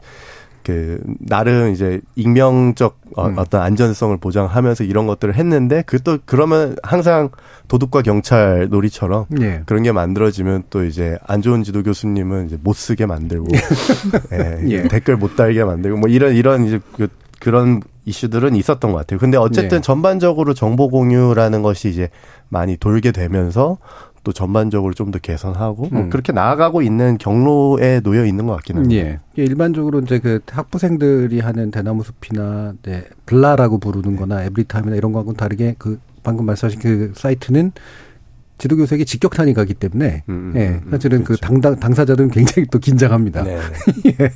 그 0.68 1.00
나름 1.20 1.72
이제 1.72 2.02
익명적 2.16 3.00
어, 3.16 3.28
음. 3.28 3.38
어떤 3.38 3.62
안전성을 3.62 4.18
보장하면서 4.18 4.84
이런 4.84 5.08
것들을 5.08 5.34
했는데 5.34 5.82
그 5.84 5.98
또 6.00 6.18
그러면 6.26 6.76
항상 6.84 7.30
도둑과 7.70 8.02
경찰 8.02 8.68
놀이처럼 8.70 9.28
예. 9.40 9.62
그런 9.66 9.84
게 9.84 9.94
만들어지면 9.94 10.64
또 10.70 10.84
이제 10.84 11.18
안 11.26 11.42
좋은 11.42 11.64
지도 11.64 11.84
교수님은 11.84 12.48
이제 12.48 12.58
못 12.62 12.76
쓰게 12.76 13.06
만들고 13.06 13.48
예, 14.34 14.60
예. 14.68 14.84
댓글 14.90 15.16
못 15.16 15.38
달게 15.38 15.64
만들고 15.64 16.00
뭐 16.00 16.10
이런 16.10 16.36
이런 16.36 16.66
이제 16.66 16.82
그, 16.98 17.08
그런 17.40 17.82
이슈들은 18.08 18.56
있었던 18.56 18.92
것 18.92 18.98
같아요. 19.00 19.20
근데 19.20 19.38
어쨌든 19.38 19.78
예. 19.78 19.82
전반적으로 19.82 20.54
정보 20.54 20.88
공유라는 20.88 21.62
것이 21.62 21.90
이제 21.90 22.10
많이 22.48 22.78
돌게 22.78 23.12
되면서 23.12 23.78
또 24.24 24.32
전반적으로 24.34 24.94
좀 24.94 25.12
더 25.12 25.20
개선하고 25.20 25.88
뭐 25.92 26.02
음. 26.04 26.10
그렇게 26.10 26.32
나아가고 26.34 26.82
있는 26.82 27.18
경로에 27.18 28.00
놓여 28.02 28.26
있는 28.26 28.46
것 28.48 28.54
같긴 28.56 28.78
합니다. 28.78 28.96
예. 29.02 29.20
일반적으로 29.36 30.00
이제 30.00 30.20
그 30.20 30.40
학부생들이 30.50 31.40
하는 31.42 31.70
대나무 31.72 32.04
숲이나 32.04 32.74
네, 32.84 33.04
블라라고 33.26 33.78
부르는 33.80 34.16
거나 34.16 34.44
에브리타임이나 34.44 34.96
이런 34.96 35.12
거하고는 35.12 35.38
다르게 35.38 35.76
그 35.78 36.00
방금 36.24 36.46
말씀하신 36.46 36.80
그 36.80 37.12
사이트는 37.16 37.72
지도교수에게 38.58 39.06
직격탄이 39.06 39.54
가기 39.54 39.74
때문에 39.74 40.24
음, 40.30 40.54
예, 40.56 40.80
음, 40.84 40.92
사실은 40.92 41.24
그 41.24 41.38
당당, 41.38 41.80
당사자들은 41.80 42.32
굉장히 42.32 42.68
또 42.72 42.80
긴장합니다. 42.80 43.44
네. 43.44 43.60
예. 44.20 44.32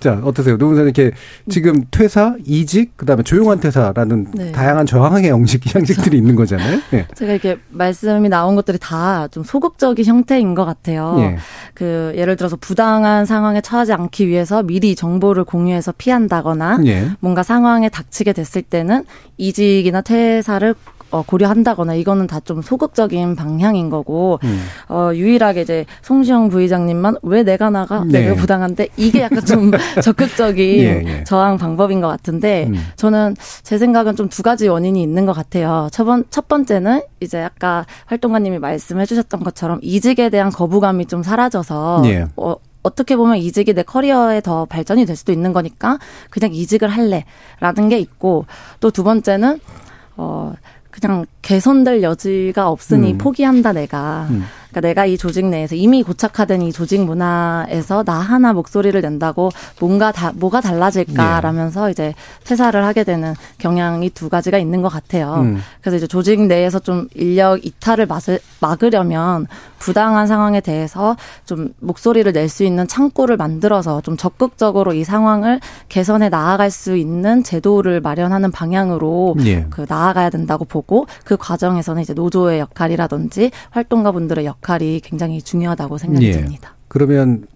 자, 0.00 0.20
어떠세요? 0.24 0.56
노무사님 0.56 0.92
이렇게 0.94 1.14
지금 1.48 1.84
퇴사, 1.90 2.36
이직, 2.44 2.96
그다음에 2.96 3.22
조용한 3.22 3.60
퇴사라는 3.60 4.26
네. 4.34 4.52
다양한 4.52 4.86
저항의 4.86 5.30
형식, 5.30 5.62
형식들이 5.74 6.16
있는 6.16 6.36
거잖아요. 6.36 6.80
예. 6.94 7.06
제가 7.14 7.32
이렇게 7.32 7.58
말씀이 7.70 8.28
나온 8.28 8.54
것들이 8.56 8.78
다 8.80 9.26
좀 9.30 9.44
소극적인 9.44 10.04
형태인 10.04 10.54
것 10.54 10.64
같아요. 10.64 11.16
예. 11.18 11.36
그 11.74 12.12
예를 12.16 12.36
들어서 12.36 12.56
부당한 12.56 13.26
상황에 13.26 13.60
처하지 13.60 13.92
않기 13.92 14.28
위해서 14.28 14.62
미리 14.62 14.94
정보를 14.94 15.44
공유해서 15.44 15.92
피한다거나 15.96 16.80
예. 16.86 17.10
뭔가 17.20 17.42
상황에 17.42 17.88
닥치게 17.88 18.32
됐을 18.32 18.62
때는 18.62 19.04
이직이나 19.36 20.00
퇴사를 20.00 20.74
어, 21.16 21.22
고려한다거나 21.26 21.94
이거는 21.94 22.26
다 22.26 22.40
좀 22.46 22.62
소극적인 22.62 23.34
방향인 23.34 23.90
거고 23.90 24.38
음. 24.44 24.62
어, 24.88 25.10
유일하게 25.12 25.62
이제 25.62 25.84
송시영 26.02 26.48
부의장님만 26.48 27.16
왜 27.22 27.42
내가 27.42 27.70
나가 27.70 28.04
네. 28.04 28.20
내가 28.20 28.36
부당한데 28.36 28.88
이게 28.96 29.22
약간 29.22 29.44
좀 29.44 29.72
적극적인 30.00 30.64
예, 30.78 31.02
예. 31.04 31.24
저항 31.24 31.56
방법인 31.58 32.00
것 32.00 32.06
같은데 32.08 32.66
음. 32.68 32.76
저는 32.96 33.34
제 33.64 33.78
생각은 33.78 34.14
좀 34.14 34.28
두 34.28 34.42
가지 34.42 34.68
원인이 34.68 35.02
있는 35.02 35.24
것 35.26 35.32
같아요. 35.32 35.88
첫, 35.92 36.04
번, 36.04 36.24
첫 36.30 36.46
번째는 36.46 37.00
이제 37.20 37.42
아까 37.42 37.86
활동가님이 38.04 38.58
말씀해 38.58 39.06
주셨던 39.06 39.42
것처럼 39.42 39.78
이직에 39.82 40.28
대한 40.28 40.50
거부감이 40.50 41.06
좀 41.06 41.22
사라져서 41.22 42.02
예. 42.04 42.26
어, 42.36 42.54
어떻게 42.82 43.16
보면 43.16 43.38
이직이 43.38 43.72
내 43.74 43.82
커리어에 43.82 44.40
더 44.42 44.66
발전이 44.66 45.06
될 45.06 45.16
수도 45.16 45.32
있는 45.32 45.52
거니까 45.52 45.98
그냥 46.30 46.52
이직을 46.54 46.88
할래라는 46.88 47.88
게 47.88 47.98
있고 47.98 48.46
또 48.80 48.90
두 48.90 49.02
번째는 49.02 49.58
어 50.18 50.52
그냥 51.00 51.26
개선될 51.42 52.02
여지가 52.02 52.68
없으니 52.68 53.12
음. 53.12 53.18
포기한다 53.18 53.72
내가. 53.72 54.26
음. 54.30 54.44
그러니까 54.76 54.80
내가 54.80 55.06
이 55.06 55.16
조직 55.16 55.46
내에서 55.46 55.74
이미 55.74 56.02
고착화된 56.02 56.60
이 56.62 56.72
조직 56.72 57.02
문화에서 57.02 58.04
나 58.04 58.14
하나 58.14 58.52
목소리를 58.52 59.00
낸다고 59.00 59.50
뭔가 59.80 60.12
다 60.12 60.32
뭐가 60.34 60.58
예. 60.58 60.62
달라질까라면서 60.68 61.90
이제 61.90 62.14
퇴사를 62.44 62.84
하게 62.84 63.04
되는 63.04 63.34
경향이 63.58 64.10
두 64.10 64.28
가지가 64.28 64.58
있는 64.58 64.82
것 64.82 64.88
같아요. 64.88 65.36
음. 65.36 65.62
그래서 65.80 65.96
이제 65.96 66.06
조직 66.06 66.42
내에서 66.42 66.78
좀 66.78 67.08
인력 67.14 67.64
이탈을 67.64 68.06
막을, 68.06 68.38
막으려면 68.60 69.46
부당한 69.78 70.26
상황에 70.26 70.60
대해서 70.60 71.16
좀 71.44 71.72
목소리를 71.80 72.30
낼 72.32 72.46
수 72.46 72.62
있는 72.62 72.86
창구를 72.86 73.36
만들어서 73.36 74.00
좀 74.02 74.16
적극적으로 74.16 74.92
이 74.94 75.02
상황을 75.02 75.58
개선해 75.88 76.28
나아갈 76.28 76.70
수 76.70 76.96
있는 76.96 77.42
제도를 77.42 78.00
마련하는 78.00 78.52
방향으로 78.52 79.34
예. 79.44 79.66
그 79.68 79.84
나아가야 79.88 80.30
된다고 80.30 80.64
보고 80.64 81.06
그 81.24 81.36
과정에서는 81.36 82.02
이제 82.02 82.14
노조의 82.14 82.60
역할이라든지 82.60 83.50
활동가분들의 83.70 84.46
역할 84.46 84.65
이 84.82 85.00
굉장히 85.00 85.40
중요하다고 85.40 85.98
생각이 85.98 86.26
예. 86.26 86.32
듭니다. 86.32 86.74
그러면 86.88 87.46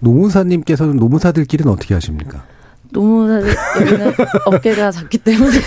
노무사님께서는 0.00 0.96
노무사들끼리는 0.96 1.70
어떻게 1.70 1.94
하십니까? 1.94 2.44
여기는 3.80 4.12
어깨가 4.46 4.90
작기 4.90 5.18
때문에 5.18 5.58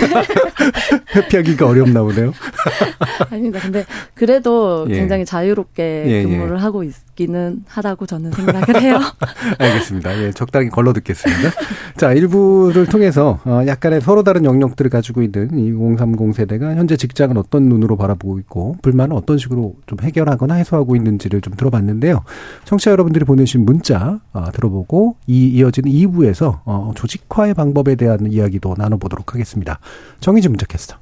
회피하기가 1.16 1.68
어렵나 1.68 2.04
보네요. 2.04 2.34
아닙니다. 3.32 3.60
근데 3.62 3.86
그래도 4.14 4.86
예. 4.90 4.96
굉장히 4.96 5.26
자유롭게 5.26 6.04
예, 6.06 6.12
예. 6.12 6.24
근무를 6.24 6.62
하고 6.62 6.84
있 6.84 6.94
기는 7.16 7.64
하다고 7.68 8.06
저는 8.06 8.32
생각을 8.32 8.82
해요. 8.82 9.00
알겠습니다. 9.60 10.24
예, 10.24 10.32
적당히 10.32 10.70
걸러 10.70 10.94
듣겠습니다. 10.94 11.52
자, 11.98 12.12
일부를 12.14 12.88
통해서 12.88 13.40
어, 13.46 13.62
약간의 13.68 14.02
서로 14.02 14.24
다른 14.24 14.46
영역들을 14.46 14.90
가지고 14.90 15.22
있는 15.22 15.58
2030 15.58 16.36
세대가 16.36 16.76
현재 16.76 16.98
직장을 16.98 17.38
어떤 17.38 17.70
눈으로 17.70 17.98
바라보고 17.98 18.40
있고 18.40 18.78
불만을 18.82 19.16
어떤 19.16 19.38
식으로 19.38 19.76
좀 19.86 20.00
해결하거나 20.02 20.56
해소하고 20.56 20.96
있는지를 20.96 21.42
좀 21.42 21.54
들어봤는데요. 21.56 22.24
청취자 22.66 22.92
여러분들이 22.92 23.26
보내신 23.26 23.66
문자 23.66 24.20
어, 24.34 24.52
들어보고 24.52 25.16
이 25.28 25.50
이어지는 25.50 25.92
2부에서 25.92 26.62
어, 26.66 26.92
조직화의 26.96 27.54
방법에 27.54 27.96
대한 27.96 28.32
이야기도 28.32 28.76
나눠보도록 28.78 29.34
하겠습니다. 29.34 29.80
정의진 30.20 30.52
문자 30.52 30.66
캐스터. 30.66 30.98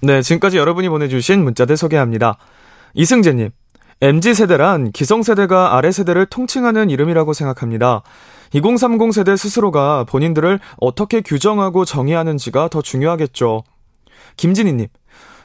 네, 0.00 0.22
지금까지 0.22 0.58
여러분이 0.58 0.88
보내주신 0.90 1.42
문자들 1.42 1.76
소개합니다. 1.76 2.36
이승재님, 2.94 3.50
MZ세대란 4.00 4.92
기성 4.92 5.22
세대가 5.22 5.76
아래 5.76 5.92
세대를 5.92 6.26
통칭하는 6.26 6.90
이름이라고 6.90 7.32
생각합니다. 7.32 8.02
2030 8.52 9.12
세대 9.12 9.36
스스로가 9.36 10.04
본인들을 10.04 10.60
어떻게 10.78 11.20
규정하고 11.20 11.84
정의하는지가 11.84 12.68
더 12.68 12.82
중요하겠죠. 12.82 13.62
김진희님, 14.36 14.88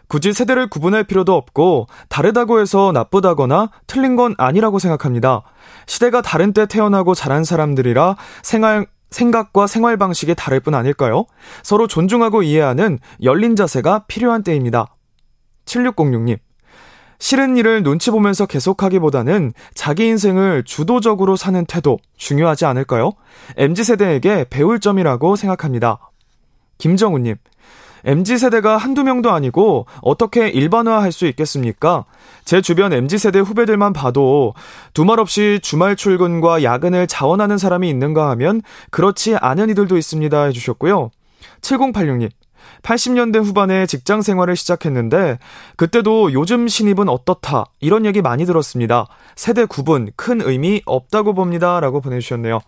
굳이 0.07 0.33
세대를 0.33 0.69
구분할 0.69 1.03
필요도 1.03 1.35
없고 1.35 1.87
다르다고 2.09 2.59
해서 2.59 2.91
나쁘다거나 2.91 3.69
틀린 3.87 4.15
건 4.15 4.33
아니라고 4.37 4.79
생각합니다. 4.79 5.43
시대가 5.85 6.21
다른 6.21 6.51
때 6.51 6.65
태어나고 6.65 7.13
자란 7.13 7.43
사람들이라 7.43 8.15
생활 8.41 8.87
생각과 9.11 9.65
생활 9.67 9.97
방식이 9.97 10.35
다를 10.35 10.59
뿐 10.59 10.75
아닐까요? 10.75 11.25
서로 11.63 11.87
존중하고 11.87 12.43
이해하는 12.43 12.99
열린 13.23 13.55
자세가 13.55 14.05
필요한 14.07 14.43
때입니다. 14.43 14.95
7606님. 15.65 16.37
싫은 17.19 17.57
일을 17.57 17.83
눈치 17.83 18.11
보면서 18.11 18.45
계속하기보다는 18.45 19.53
자기 19.73 20.07
인생을 20.07 20.63
주도적으로 20.63 21.35
사는 21.35 21.63
태도 21.65 21.99
중요하지 22.17 22.65
않을까요? 22.65 23.11
MZ세대에게 23.57 24.45
배울 24.49 24.79
점이라고 24.79 25.35
생각합니다. 25.35 25.99
김정우님. 26.77 27.35
MZ세대가 28.05 28.77
한두 28.77 29.03
명도 29.03 29.31
아니고 29.31 29.85
어떻게 30.01 30.47
일반화할 30.47 31.11
수 31.11 31.27
있겠습니까? 31.27 32.05
제 32.45 32.61
주변 32.61 32.93
MZ세대 32.93 33.39
후배들만 33.39 33.91
봐도 33.91 34.53
두말 34.93 35.19
없이 35.19 35.59
주말 35.61 35.97
출근과 35.97 36.63
야근을 36.63 37.07
자원하는 37.07 37.57
사람이 37.57 37.89
있는가 37.89 38.29
하면 38.31 38.61
그렇지 38.91 39.35
않은 39.35 39.69
이들도 39.69 39.97
있습니다 39.97 40.43
해주셨고요. 40.45 41.11
7086님. 41.61 42.29
80년대 42.83 43.43
후반에 43.43 43.85
직장 43.85 44.21
생활을 44.21 44.55
시작했는데 44.55 45.39
그때도 45.75 46.33
요즘 46.33 46.67
신입은 46.67 47.09
어떻다 47.09 47.65
이런 47.79 48.05
얘기 48.05 48.21
많이 48.21 48.45
들었습니다. 48.45 49.07
세대 49.35 49.65
구분 49.65 50.11
큰 50.15 50.41
의미 50.41 50.81
없다고 50.85 51.33
봅니다라고 51.33 52.01
보내주셨네요. 52.01 52.59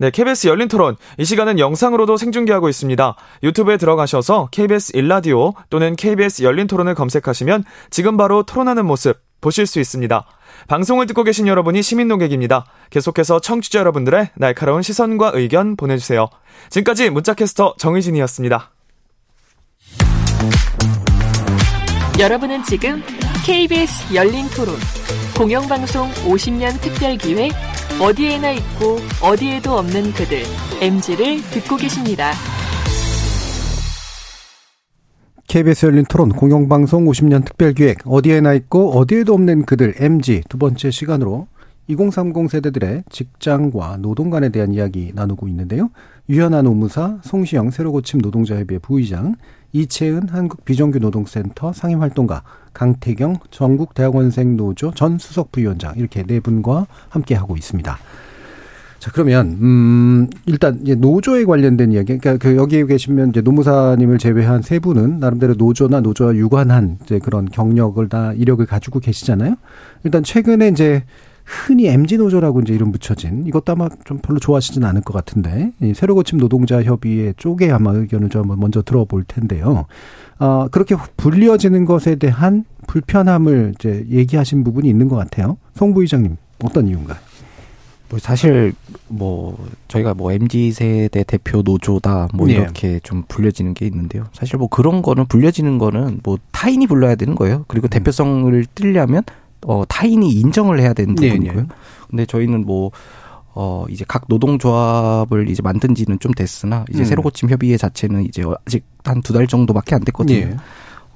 네, 0.00 0.10
KBS 0.10 0.46
열린 0.46 0.68
토론. 0.68 0.96
이 1.18 1.24
시간은 1.24 1.58
영상으로도 1.58 2.16
생중계하고 2.16 2.68
있습니다. 2.68 3.16
유튜브에 3.42 3.76
들어가셔서 3.76 4.48
KBS 4.52 4.96
일라디오 4.96 5.54
또는 5.70 5.96
KBS 5.96 6.44
열린 6.44 6.68
토론을 6.68 6.94
검색하시면 6.94 7.64
지금 7.90 8.16
바로 8.16 8.44
토론하는 8.44 8.86
모습 8.86 9.20
보실 9.40 9.66
수 9.66 9.80
있습니다. 9.80 10.24
방송을 10.68 11.06
듣고 11.06 11.24
계신 11.24 11.46
여러분이 11.46 11.82
시민 11.82 12.08
농객입니다. 12.08 12.66
계속해서 12.90 13.40
청취자 13.40 13.80
여러분들의 13.80 14.30
날카로운 14.36 14.82
시선과 14.82 15.32
의견 15.34 15.76
보내주세요. 15.76 16.28
지금까지 16.70 17.10
문자캐스터 17.10 17.74
정의진이었습니다. 17.78 18.77
여러분은 22.18 22.64
지금 22.64 23.00
KBS 23.46 24.12
열린 24.14 24.46
토론 24.48 24.74
공영방송 25.36 26.10
50년 26.10 26.80
특별기획 26.80 27.52
어디에나 28.02 28.50
있고 28.52 28.98
어디에도 29.22 29.78
없는 29.78 30.12
그들 30.12 30.42
MG를 30.80 31.40
듣고 31.50 31.76
계십니다. 31.76 32.32
KBS 35.46 35.86
열린 35.86 36.04
토론 36.08 36.30
공영방송 36.30 37.04
50년 37.06 37.44
특별기획 37.44 37.98
어디에나 38.04 38.52
있고 38.54 38.90
어디에도 38.98 39.34
없는 39.34 39.64
그들 39.64 39.94
MG 39.98 40.42
두 40.48 40.58
번째 40.58 40.90
시간으로 40.90 41.46
2030 41.86 42.50
세대들의 42.50 43.04
직장과 43.10 43.98
노동 43.98 44.28
간에 44.28 44.50
대한 44.50 44.72
이야기 44.72 45.12
나누고 45.14 45.48
있는데요. 45.48 45.90
유현아 46.28 46.62
노무사, 46.62 47.18
송시영 47.22 47.70
새로 47.70 47.92
고침 47.92 48.20
노동자협의회 48.20 48.78
부의장, 48.80 49.36
이채은 49.72 50.28
한국 50.30 50.64
비정규 50.64 50.98
노동센터 50.98 51.72
상임활동가, 51.72 52.42
강태경 52.72 53.38
전국 53.50 53.94
대학원생 53.94 54.56
노조 54.56 54.92
전 54.92 55.18
수석 55.18 55.52
부위원장 55.52 55.94
이렇게 55.96 56.22
네 56.22 56.40
분과 56.40 56.86
함께 57.08 57.34
하고 57.34 57.56
있습니다. 57.56 57.98
자 58.98 59.12
그러면 59.12 59.58
음 59.60 60.30
일단 60.46 60.80
이제 60.82 60.96
노조에 60.96 61.44
관련된 61.44 61.92
이야기 61.92 62.18
그러니까 62.18 62.36
그 62.36 62.56
여기에 62.56 62.86
계시면 62.86 63.28
이제 63.30 63.40
노무사님을 63.42 64.18
제외한 64.18 64.60
세 64.60 64.80
분은 64.80 65.20
나름대로 65.20 65.54
노조나 65.54 66.00
노조와 66.00 66.34
유관한 66.34 66.98
이제 67.04 67.20
그런 67.20 67.44
경력을 67.44 68.08
다 68.08 68.32
이력을 68.32 68.64
가지고 68.66 68.98
계시잖아요. 68.98 69.54
일단 70.02 70.24
최근에 70.24 70.68
이제 70.68 71.04
흔히 71.48 71.86
MG 71.86 72.18
노조라고 72.18 72.60
이제 72.60 72.74
이름 72.74 72.92
붙여진 72.92 73.46
이것도 73.46 73.72
아마 73.72 73.88
좀 74.04 74.18
별로 74.18 74.38
좋아하시진 74.38 74.84
않을 74.84 75.00
것 75.00 75.14
같은데 75.14 75.72
이 75.80 75.94
새로 75.94 76.14
고침 76.14 76.38
노동자 76.38 76.82
협의회 76.82 77.32
쪽에 77.38 77.70
아마 77.70 77.92
의견을 77.92 78.28
좀 78.28 78.48
먼저 78.60 78.82
들어볼 78.82 79.24
텐데요. 79.24 79.86
어, 80.38 80.68
그렇게 80.70 80.94
불려지는 81.16 81.86
것에 81.86 82.16
대한 82.16 82.64
불편함을 82.86 83.72
이제 83.76 84.04
얘기하신 84.10 84.62
부분이 84.62 84.88
있는 84.90 85.08
것 85.08 85.16
같아요. 85.16 85.56
송 85.74 85.94
부의장님 85.94 86.36
어떤 86.64 86.86
이유인가요? 86.86 87.18
뭐 88.10 88.18
사실 88.18 88.74
뭐 89.08 89.58
저희가 89.88 90.12
뭐 90.12 90.32
MZ 90.32 90.72
세대 90.72 91.24
대표 91.24 91.62
노조다 91.62 92.28
뭐 92.34 92.46
네. 92.46 92.54
이렇게 92.54 93.00
좀 93.02 93.24
불려지는 93.26 93.72
게 93.72 93.86
있는데요. 93.86 94.26
사실 94.32 94.58
뭐 94.58 94.68
그런 94.68 95.00
거는 95.00 95.26
불려지는 95.26 95.78
거는 95.78 96.20
뭐 96.22 96.38
타인이 96.52 96.86
불러야 96.86 97.14
되는 97.14 97.34
거예요. 97.34 97.64
그리고 97.68 97.88
대표성을 97.88 98.66
띠려면 98.74 99.22
어 99.66 99.84
타인이 99.88 100.28
인정을 100.30 100.80
해야 100.80 100.92
되는 100.92 101.14
네, 101.14 101.30
부분이고요. 101.30 101.62
네. 101.62 101.68
근데 102.10 102.26
저희는 102.26 102.64
뭐 102.64 102.90
어, 103.60 103.84
이제 103.90 104.04
각 104.06 104.26
노동조합을 104.28 105.48
이제 105.48 105.62
만든 105.62 105.94
지는 105.94 106.18
좀 106.20 106.32
됐으나, 106.32 106.84
이제 106.90 107.00
음. 107.00 107.04
새로 107.04 107.22
고침 107.22 107.48
협의회 107.50 107.76
자체는 107.76 108.24
이제 108.24 108.44
아직 108.66 108.84
한 109.04 109.20
두 109.22 109.32
달 109.32 109.46
정도밖에 109.48 109.94
안 109.96 110.02
됐거든요. 110.04 110.36
예. 110.38 110.56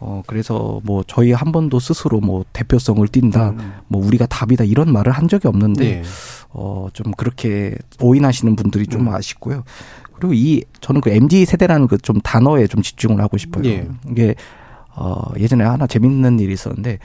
어, 0.01 0.23
그래서 0.27 0.81
뭐 0.83 1.05
저희 1.07 1.31
한 1.31 1.53
번도 1.53 1.79
스스로 1.79 2.21
뭐 2.21 2.45
대표성을 2.53 3.07
띈다, 3.07 3.51
음. 3.51 3.73
뭐 3.87 4.05
우리가 4.05 4.27
답이다 4.27 4.65
이런 4.65 4.93
말을 4.93 5.13
한 5.13 5.29
적이 5.29 5.47
없는데, 5.49 5.85
예. 5.85 6.03
어, 6.51 6.89
좀 6.93 7.13
그렇게 7.13 7.77
오인하시는 8.01 8.57
분들이 8.57 8.89
좀 8.89 9.03
음. 9.03 9.15
아쉽고요. 9.15 9.63
그리고 10.15 10.35
이, 10.35 10.65
저는 10.81 11.01
그 11.01 11.11
MD 11.11 11.45
세대라는 11.45 11.87
그 11.87 11.99
좀 11.99 12.21
단어에 12.21 12.67
좀 12.67 12.83
집중을 12.83 13.21
하고 13.21 13.37
싶어요. 13.39 13.65
예. 13.67 13.89
이게, 14.11 14.35
어, 14.97 15.23
예전에 15.39 15.63
하나 15.63 15.87
재밌는 15.87 16.41
일이 16.41 16.53
있었는데, 16.55 16.91
하- 16.93 16.97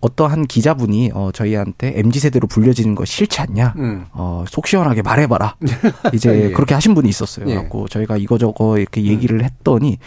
어떠한 0.00 0.46
기자분이 0.46 1.10
어 1.14 1.30
저희한테 1.32 1.92
mz 1.96 2.20
세대로 2.20 2.46
불려지는 2.46 2.94
거 2.94 3.04
싫지 3.04 3.40
않냐? 3.40 3.74
음. 3.76 4.06
어 4.12 4.44
속 4.48 4.66
시원하게 4.66 5.02
말해봐라. 5.02 5.56
이제 6.12 6.44
예. 6.44 6.50
그렇게 6.50 6.74
하신 6.74 6.94
분이 6.94 7.08
있었어요. 7.08 7.46
예. 7.48 7.54
갖고 7.54 7.88
저희가 7.88 8.16
이거저거 8.16 8.78
이렇게 8.78 9.02
얘기를 9.04 9.42
했더니 9.44 9.98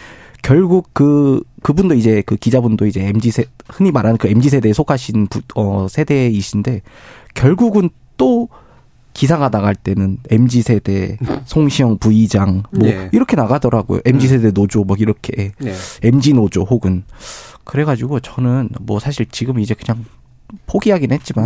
결국 0.42 0.90
그 0.92 1.42
그분도 1.62 1.94
이제 1.94 2.22
그 2.24 2.36
기자분도 2.36 2.86
이제 2.86 3.04
mz 3.06 3.30
세 3.30 3.44
흔히 3.68 3.90
말하는 3.90 4.16
그 4.16 4.28
mz 4.28 4.50
세대에 4.50 4.72
속하신 4.72 5.26
부, 5.26 5.40
어 5.56 5.86
세대이신데 5.90 6.82
결국은 7.34 7.90
또 8.16 8.48
기사가 9.14 9.48
나갈 9.50 9.74
때는 9.74 10.18
mz 10.30 10.62
세대 10.62 11.16
송시영 11.44 11.98
부의장 11.98 12.62
뭐 12.70 12.88
예. 12.88 13.08
이렇게 13.12 13.34
나가더라고요. 13.36 14.00
mz 14.04 14.28
세대 14.28 14.50
노조 14.52 14.84
뭐 14.84 14.96
이렇게 14.98 15.50
네. 15.58 15.74
MG 16.02 16.34
노조 16.34 16.62
혹은 16.62 17.02
그래가지고 17.68 18.20
저는 18.20 18.70
뭐 18.80 18.98
사실 18.98 19.26
지금 19.26 19.60
이제 19.60 19.74
그냥 19.74 20.06
포기하긴 20.66 21.12
했지만 21.12 21.44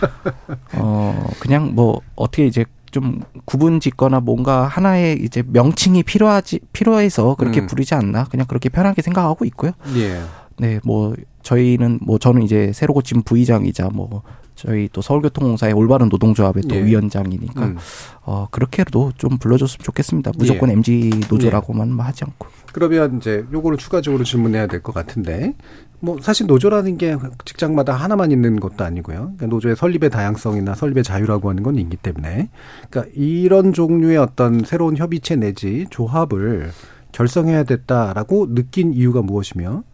어 0.76 1.26
그냥 1.40 1.74
뭐 1.74 2.00
어떻게 2.16 2.46
이제 2.46 2.64
좀 2.90 3.20
구분 3.44 3.78
짓거나 3.78 4.20
뭔가 4.20 4.66
하나의 4.66 5.22
이제 5.22 5.42
명칭이 5.46 6.04
필요하지 6.04 6.60
필요해서 6.72 7.34
그렇게 7.34 7.60
음. 7.60 7.66
부르지 7.66 7.94
않나 7.94 8.24
그냥 8.24 8.46
그렇게 8.46 8.70
편하게 8.70 9.02
생각하고 9.02 9.44
있고요. 9.44 9.72
예. 9.96 10.22
네, 10.56 10.80
뭐 10.84 11.14
저희는 11.42 11.98
뭐 12.00 12.18
저는 12.18 12.42
이제 12.42 12.72
새로 12.72 12.94
고침 12.94 13.22
부의장이자 13.22 13.90
뭐 13.92 14.22
저희 14.54 14.88
또 14.90 15.02
서울교통공사의 15.02 15.74
올바른 15.74 16.08
노동조합의 16.08 16.62
또 16.68 16.76
예. 16.76 16.84
위원장이니까 16.84 17.62
음. 17.66 17.76
어 18.22 18.48
그렇게도 18.50 19.12
좀 19.18 19.36
불러줬으면 19.36 19.84
좋겠습니다. 19.84 20.32
무조건 20.38 20.70
예. 20.70 20.74
MG 20.74 21.10
노조라고만 21.28 22.00
하지 22.00 22.24
않고. 22.24 22.46
그러면 22.72 23.18
이제 23.18 23.44
요거를 23.52 23.78
추가적으로 23.78 24.24
질문해야 24.24 24.66
될 24.66 24.82
것 24.82 24.94
같은데 24.94 25.54
뭐 26.00 26.18
사실 26.20 26.46
노조라는 26.46 26.98
게 26.98 27.16
직장마다 27.44 27.92
하나만 27.94 28.32
있는 28.32 28.58
것도 28.58 28.84
아니고요. 28.84 29.18
그러니까 29.36 29.46
노조의 29.46 29.76
설립의 29.76 30.10
다양성이나 30.10 30.74
설립의 30.74 31.04
자유라고 31.04 31.48
하는 31.50 31.62
건 31.62 31.76
있기 31.76 31.96
때문에 31.96 32.48
그러니까 32.90 33.12
이런 33.14 33.72
종류의 33.72 34.16
어떤 34.16 34.64
새로운 34.64 34.96
협의체 34.96 35.36
내지 35.36 35.86
조합을 35.90 36.72
결성해야 37.12 37.64
됐다라고 37.64 38.54
느낀 38.54 38.92
이유가 38.94 39.22
무엇이며 39.22 39.84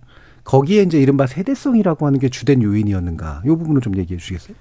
거기에 0.45 0.83
이제 0.83 0.99
이른바 0.99 1.27
세대성이라고 1.27 2.07
하는 2.07 2.19
게 2.19 2.31
주된 2.31 2.63
요인이었는가? 2.63 3.43
이 3.45 3.49
부분을 3.49 3.83
좀 3.83 3.97
얘기해 3.97 4.19
주시겠어요? 4.19 4.57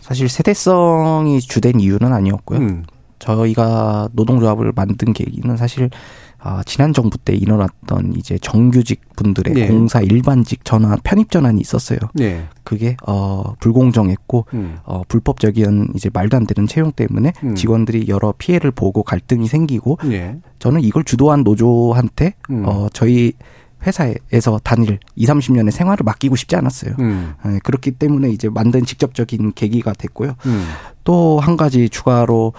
사실 0.00 0.28
세대성이 0.28 1.38
주된 1.40 1.78
이유는 1.78 2.12
아니었고요. 2.12 2.58
음. 2.58 2.84
저희가 3.20 4.08
노동조합을 4.12 4.72
만든 4.74 5.12
계기는 5.12 5.56
사실 5.56 5.90
아, 6.40 6.62
지난 6.64 6.92
정부 6.92 7.18
때 7.18 7.34
일어났던 7.34 8.14
이제 8.16 8.38
정규직 8.40 9.00
분들의 9.16 9.54
네. 9.54 9.66
공사 9.66 10.00
일반직 10.00 10.64
전환 10.64 10.98
편입 11.02 11.30
전환이 11.30 11.60
있었어요. 11.60 11.98
네. 12.14 12.46
그게 12.62 12.96
어 13.06 13.54
불공정했고 13.58 14.46
음. 14.54 14.78
어 14.84 15.02
불법적인 15.08 15.88
이제 15.96 16.10
말도 16.12 16.36
안 16.36 16.46
되는 16.46 16.68
채용 16.68 16.92
때문에 16.92 17.32
음. 17.42 17.54
직원들이 17.54 18.06
여러 18.08 18.32
피해를 18.38 18.70
보고 18.70 19.02
갈등이 19.02 19.48
생기고 19.48 19.98
예. 20.06 20.38
저는 20.58 20.82
이걸 20.82 21.02
주도한 21.02 21.42
노조한테 21.42 22.34
음. 22.50 22.64
어 22.66 22.88
저희 22.92 23.32
회사에서 23.86 24.60
단일 24.62 24.98
2, 25.16 25.26
30년의 25.26 25.70
생활을 25.70 26.04
맡기고 26.04 26.36
싶지 26.36 26.56
않았어요. 26.56 26.94
음. 26.98 27.34
예, 27.46 27.58
그렇기 27.62 27.92
때문에 27.92 28.28
이제 28.30 28.48
만든 28.48 28.84
직접적인 28.84 29.52
계기가 29.54 29.92
됐고요. 29.92 30.34
음. 30.46 30.68
또한 31.04 31.56
가지 31.56 31.88
추가로 31.88 32.52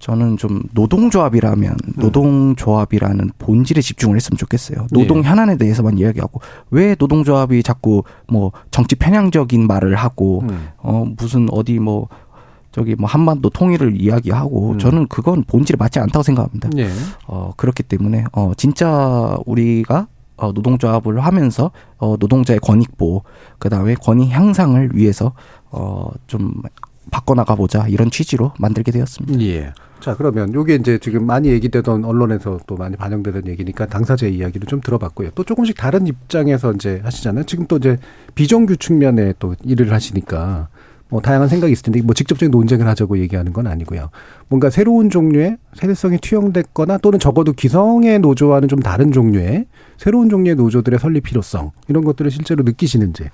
저는 0.00 0.38
좀 0.38 0.62
노동조합이라면 0.72 1.72
음. 1.72 1.92
노동조합이라는 1.96 3.30
본질에 3.38 3.82
집중을 3.82 4.16
했으면 4.16 4.38
좋겠어요. 4.38 4.86
노동 4.92 5.18
예. 5.18 5.22
현안에 5.22 5.56
대해서만 5.58 5.98
이야기하고 5.98 6.40
왜 6.70 6.96
노동조합이 6.98 7.62
자꾸 7.62 8.02
뭐 8.26 8.50
정치 8.70 8.96
편향적인 8.96 9.66
말을 9.66 9.94
하고 9.96 10.40
음. 10.48 10.68
어 10.78 11.06
무슨 11.18 11.48
어디 11.52 11.78
뭐 11.78 12.08
저기 12.72 12.94
뭐 12.94 13.08
한반도 13.08 13.50
통일을 13.50 14.00
이야기하고 14.00 14.72
음. 14.72 14.78
저는 14.78 15.06
그건 15.08 15.44
본질에 15.44 15.76
맞지 15.78 15.98
않다고 16.00 16.22
생각합니다. 16.22 16.70
예. 16.78 16.88
어 17.26 17.52
그렇기 17.56 17.82
때문에 17.82 18.24
어 18.32 18.52
진짜 18.56 19.36
우리가 19.44 20.06
어 20.38 20.52
노동조합을 20.52 21.20
하면서 21.20 21.70
어 21.98 22.16
노동자의 22.18 22.58
권익 22.60 22.96
보호 22.96 23.22
그 23.58 23.68
다음에 23.68 23.94
권익 23.96 24.30
향상을 24.30 24.90
위해서 24.94 25.32
어 25.70 26.08
좀 26.26 26.54
바꿔나가 27.10 27.56
보자 27.56 27.86
이런 27.88 28.10
취지로 28.10 28.52
만들게 28.58 28.92
되었습니다. 28.92 29.40
예. 29.42 29.72
자, 30.00 30.16
그러면 30.16 30.54
요게 30.54 30.76
이제 30.76 30.98
지금 30.98 31.26
많이 31.26 31.48
얘기되던 31.48 32.04
언론에서 32.06 32.58
또 32.66 32.76
많이 32.76 32.96
반영되던 32.96 33.46
얘기니까 33.48 33.86
당사자의 33.86 34.34
이야기를 34.34 34.66
좀 34.66 34.80
들어봤고요. 34.80 35.30
또 35.34 35.44
조금씩 35.44 35.76
다른 35.76 36.06
입장에서 36.06 36.72
이제 36.72 37.00
하시잖아요. 37.04 37.44
지금 37.44 37.66
또 37.66 37.76
이제 37.76 37.98
비정규 38.34 38.78
측면에 38.78 39.34
또 39.38 39.54
일을 39.62 39.92
하시니까 39.92 40.68
뭐 41.10 41.20
다양한 41.20 41.48
생각이 41.48 41.72
있을 41.72 41.82
텐데 41.84 42.00
뭐 42.02 42.14
직접적인 42.14 42.50
논쟁을 42.50 42.86
하자고 42.86 43.18
얘기하는 43.18 43.52
건 43.52 43.66
아니고요. 43.66 44.08
뭔가 44.48 44.70
새로운 44.70 45.10
종류의 45.10 45.58
세대성이 45.74 46.18
투영됐거나 46.18 46.98
또는 46.98 47.18
적어도 47.18 47.52
기성의 47.52 48.20
노조와는 48.20 48.68
좀 48.68 48.80
다른 48.80 49.12
종류의 49.12 49.66
새로운 49.98 50.30
종류의 50.30 50.56
노조들의 50.56 50.98
설립 50.98 51.24
필요성 51.24 51.72
이런 51.88 52.04
것들을 52.04 52.30
실제로 52.30 52.62
느끼시는지. 52.62 53.24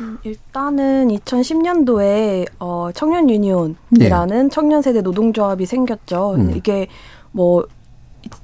음, 0.00 0.18
일단은 0.24 1.08
2010년도에 1.08 2.46
어, 2.58 2.88
청년 2.94 3.28
유니온이라는 3.28 4.42
네. 4.42 4.48
청년 4.50 4.82
세대 4.82 5.02
노동조합이 5.02 5.66
생겼죠. 5.66 6.34
음. 6.36 6.52
이게 6.56 6.88
뭐 7.32 7.66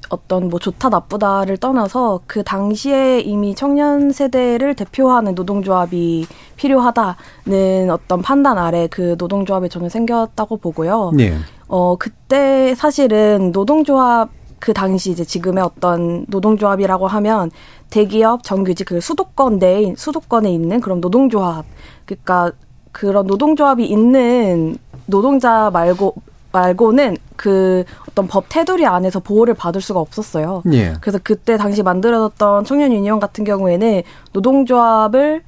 어떤 0.09 0.48
뭐 0.48 0.59
좋다 0.59 0.88
나쁘다를 0.88 1.57
떠나서 1.57 2.20
그 2.26 2.42
당시에 2.42 3.20
이미 3.20 3.54
청년 3.54 4.11
세대를 4.12 4.74
대표하는 4.74 5.34
노동조합이 5.34 6.26
필요하다는 6.57 7.90
어떤 7.90 8.22
판단 8.22 8.57
아래 8.59 8.86
그 8.90 9.16
노동조합이 9.18 9.68
저는 9.68 9.88
생겼다고 9.88 10.59
보고요. 10.59 11.12
네. 11.14 11.36
어 11.68 11.96
그때 11.98 12.74
사실은 12.76 13.50
노동조합 13.52 14.30
그 14.67 14.73
당시 14.75 15.12
이제 15.12 15.23
지금의 15.23 15.62
어떤 15.62 16.27
노동조합이라고 16.27 17.07
하면 17.07 17.53
대기업 17.89 18.43
정규직 18.43 18.89
그 18.89 19.01
수도권 19.01 19.61
내에 19.61 19.95
수도권에 19.97 20.53
있는 20.53 20.81
그런 20.81 21.01
노동조합 21.01 21.64
그러니까 22.05 22.51
그런 22.91 23.29
노동조합이 23.29 23.87
있는 23.87 24.77
노동자 25.07 25.71
말고 25.71 26.14
말고는 26.51 27.17
그 27.37 27.85
어떤 28.11 28.27
법 28.27 28.47
테두리 28.49 28.85
안에서 28.87 29.21
보호를 29.21 29.55
받을 29.55 29.81
수가 29.81 30.01
없었어요. 30.01 30.64
예. 30.73 30.95
그래서 31.01 31.21
그때 31.23 31.57
당시 31.57 31.85
만들어졌던 31.85 32.64
청년 32.64 32.93
유니온 32.93 33.21
같은 33.21 33.45
경우에는 33.45 34.03
노동조합을 34.33 35.45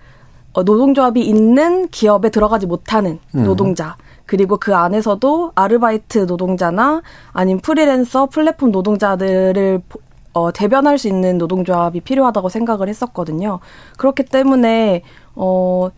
어, 0.52 0.62
노동조합이 0.62 1.22
있는 1.22 1.88
기업에 1.88 2.28
들어가지 2.28 2.66
못하는 2.66 3.18
음. 3.34 3.42
노동자 3.42 3.96
그리고 4.28 4.58
그 4.58 4.76
안에서도 4.76 5.52
아르바이트 5.54 6.26
노동자나 6.26 7.00
아니면 7.32 7.60
프리랜서 7.60 8.26
플랫폼 8.26 8.70
노동자들을 8.70 9.80
어, 10.34 10.52
대변할 10.52 10.98
수 10.98 11.08
있는 11.08 11.38
노동조합이 11.38 12.00
필요하다고 12.00 12.50
생각을 12.50 12.88
했었거든요. 12.88 13.58
그렇기 13.96 14.24
때문에 14.24 15.02
어 15.34 15.88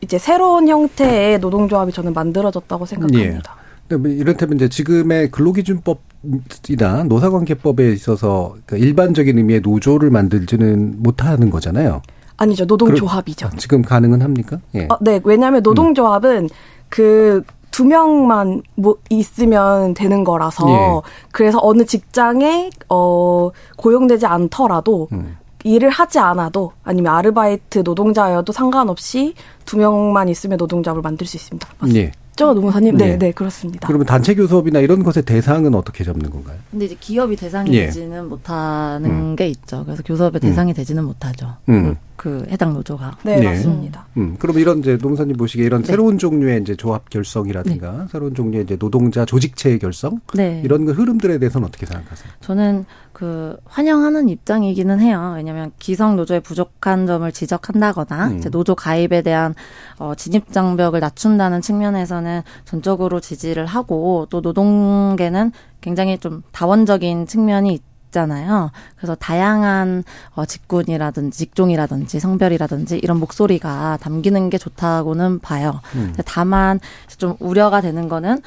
이제 0.00 0.16
새로운 0.16 0.66
형태의 0.66 1.40
노동조합이 1.40 1.92
저는 1.92 2.14
만들어졌다고 2.14 2.86
생각합니다. 2.86 3.56
예. 3.90 3.96
뭐 3.96 4.10
이런다면 4.10 4.56
이제 4.56 4.70
지금의 4.70 5.30
근로기준법이나 5.30 7.04
노사관계법에 7.04 7.92
있어서 7.92 8.56
그 8.64 8.78
일반적인 8.78 9.36
의미의 9.36 9.60
노조를 9.60 10.10
만들지는 10.10 11.02
못하는 11.02 11.50
거잖아요. 11.50 12.00
아니죠. 12.38 12.64
노동조합이죠. 12.64 13.48
그럼, 13.48 13.58
지금 13.58 13.82
가능은 13.82 14.22
합니까? 14.22 14.58
예. 14.74 14.86
어, 14.90 14.96
네. 15.02 15.20
왜냐하면 15.22 15.62
노동조합은 15.62 16.44
음. 16.44 16.48
그 16.88 17.42
두 17.78 17.84
명만 17.84 18.60
뭐 18.74 18.96
있으면 19.08 19.94
되는 19.94 20.24
거라서 20.24 20.68
예. 20.68 21.10
그래서 21.30 21.60
어느 21.62 21.84
직장에 21.84 22.70
어 22.88 23.50
고용되지 23.76 24.26
않더라도 24.26 25.06
음. 25.12 25.36
일을 25.62 25.88
하지 25.88 26.18
않아도 26.18 26.72
아니면 26.82 27.14
아르바이트 27.14 27.82
노동자여도 27.84 28.52
상관없이 28.52 29.34
두 29.64 29.76
명만 29.76 30.28
있으면 30.28 30.56
노동조합을 30.56 31.02
만들 31.02 31.24
수 31.28 31.36
있습니다. 31.36 31.68
맞습니다. 31.78 32.00
예. 32.00 32.12
노무사님? 32.36 32.96
네, 32.96 33.10
네, 33.10 33.18
네, 33.18 33.30
그렇습니다. 33.30 33.86
그러면 33.86 34.08
단체 34.08 34.34
교섭이나 34.34 34.80
이런 34.80 35.04
것의 35.04 35.24
대상은 35.24 35.76
어떻게 35.76 36.02
잡는 36.02 36.30
건가요? 36.30 36.56
근데 36.72 36.86
이제 36.86 36.96
기업이 36.98 37.36
대상이 37.36 37.72
예. 37.74 37.86
되지는 37.86 38.28
못하는 38.28 39.08
음. 39.08 39.36
게 39.36 39.46
있죠. 39.46 39.84
그래서 39.84 40.02
교섭의 40.02 40.40
음. 40.40 40.48
대상이 40.48 40.72
음. 40.72 40.74
되지는 40.74 41.04
못하죠. 41.04 41.54
음. 41.68 41.96
그, 42.18 42.44
그 42.44 42.50
해당 42.50 42.74
노조가. 42.74 43.18
네, 43.22 43.36
네. 43.36 43.46
맞습니다. 43.46 44.06
음, 44.18 44.36
그럼 44.38 44.58
이런 44.58 44.80
이제 44.80 44.98
노무사님 44.98 45.36
보시기에 45.36 45.64
이런 45.64 45.82
네. 45.82 45.86
새로운 45.86 46.18
종류의 46.18 46.60
이제 46.60 46.76
조합 46.76 47.08
결성이라든가 47.08 47.92
네. 47.92 48.04
새로운 48.10 48.34
종류의 48.34 48.64
이제 48.64 48.76
노동자 48.76 49.24
조직체의 49.24 49.78
결성 49.78 50.20
네. 50.34 50.60
이런 50.64 50.84
그 50.84 50.92
흐름들에 50.92 51.38
대해서는 51.38 51.68
어떻게 51.68 51.86
생각하세요? 51.86 52.32
저는 52.40 52.84
그 53.12 53.56
환영하는 53.64 54.28
입장이기는 54.28 55.00
해요. 55.00 55.32
왜냐하면 55.36 55.72
기성 55.78 56.16
노조의 56.16 56.40
부족한 56.40 57.06
점을 57.06 57.30
지적한다거나 57.30 58.28
음. 58.28 58.38
이제 58.38 58.50
노조 58.50 58.74
가입에 58.74 59.22
대한 59.22 59.54
어, 59.98 60.14
진입 60.14 60.52
장벽을 60.52 61.00
낮춘다는 61.00 61.60
측면에서는 61.60 62.42
전적으로 62.64 63.20
지지를 63.20 63.66
하고 63.66 64.26
또 64.30 64.40
노동계는 64.40 65.52
굉장히 65.80 66.18
좀 66.18 66.42
다원적인 66.52 67.26
측면이 67.26 67.74
있 67.74 67.82
잖아요. 68.12 68.70
그래서 68.96 69.14
다양한 69.14 70.04
어, 70.34 70.44
직군이라든지 70.44 71.36
직종이라든지 71.38 72.20
성별이라든지 72.20 72.98
이런 72.98 73.18
목소리가 73.18 73.98
담기는 74.00 74.50
게 74.50 74.58
좋다고는 74.58 75.40
봐요. 75.40 75.80
음. 75.94 76.14
다만 76.24 76.80
좀 77.16 77.36
우려가 77.40 77.80
되는 77.80 78.08
거는 78.08 78.40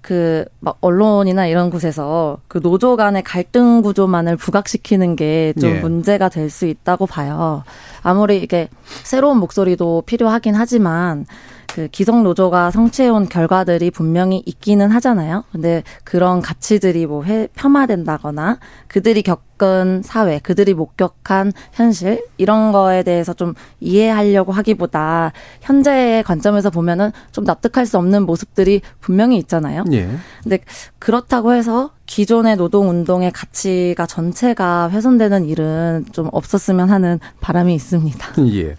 그 0.00 0.44
막 0.58 0.78
언론이나 0.80 1.46
이런 1.46 1.70
곳에서 1.70 2.38
그 2.48 2.60
노조 2.60 2.96
간의 2.96 3.22
갈등 3.22 3.82
구조만을 3.82 4.36
부각시키는 4.36 5.16
게좀 5.16 5.70
예. 5.70 5.80
문제가 5.80 6.28
될 6.28 6.50
수 6.50 6.66
있다고 6.66 7.06
봐요. 7.06 7.62
아무리 8.02 8.38
이게 8.42 8.68
새로운 9.04 9.38
목소리도 9.38 10.02
필요하긴 10.06 10.54
하지만 10.54 11.24
그 11.72 11.88
기성 11.88 12.22
노조가 12.22 12.70
성취해온 12.70 13.30
결과들이 13.30 13.90
분명히 13.90 14.42
있기는 14.44 14.90
하잖아요. 14.90 15.44
근데 15.52 15.82
그런 16.04 16.42
가치들이 16.42 17.06
뭐 17.06 17.24
회, 17.24 17.48
폄하된다거나 17.54 18.58
그들이 18.88 19.22
겪은 19.22 20.02
사회, 20.04 20.38
그들이 20.38 20.74
목격한 20.74 21.52
현실 21.72 22.26
이런 22.36 22.72
거에 22.72 23.02
대해서 23.02 23.32
좀 23.32 23.54
이해하려고 23.80 24.52
하기보다 24.52 25.32
현재의 25.62 26.22
관점에서 26.24 26.68
보면은 26.68 27.10
좀 27.32 27.44
납득할 27.44 27.86
수 27.86 27.96
없는 27.96 28.26
모습들이 28.26 28.82
분명히 29.00 29.38
있잖아요. 29.38 29.84
예. 29.92 30.10
근데 30.42 30.58
그렇다고 30.98 31.54
해서 31.54 31.92
기존의 32.04 32.56
노동 32.56 32.90
운동의 32.90 33.32
가치가 33.32 34.04
전체가 34.04 34.90
훼손되는 34.90 35.46
일은 35.46 36.04
좀 36.12 36.28
없었으면 36.32 36.90
하는 36.90 37.18
바람이 37.40 37.74
있습니다. 37.74 38.34
예. 38.52 38.76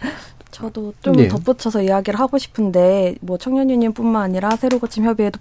저도 0.54 0.94
좀 1.00 1.14
네. 1.14 1.28
덧붙여서 1.28 1.82
이야기를 1.82 2.18
하고 2.18 2.38
싶은데 2.38 3.16
뭐 3.20 3.36
청년 3.38 3.70
유니뿐만 3.70 4.22
아니라 4.22 4.56
새로 4.56 4.78
고침 4.78 5.04
협의회도 5.04 5.40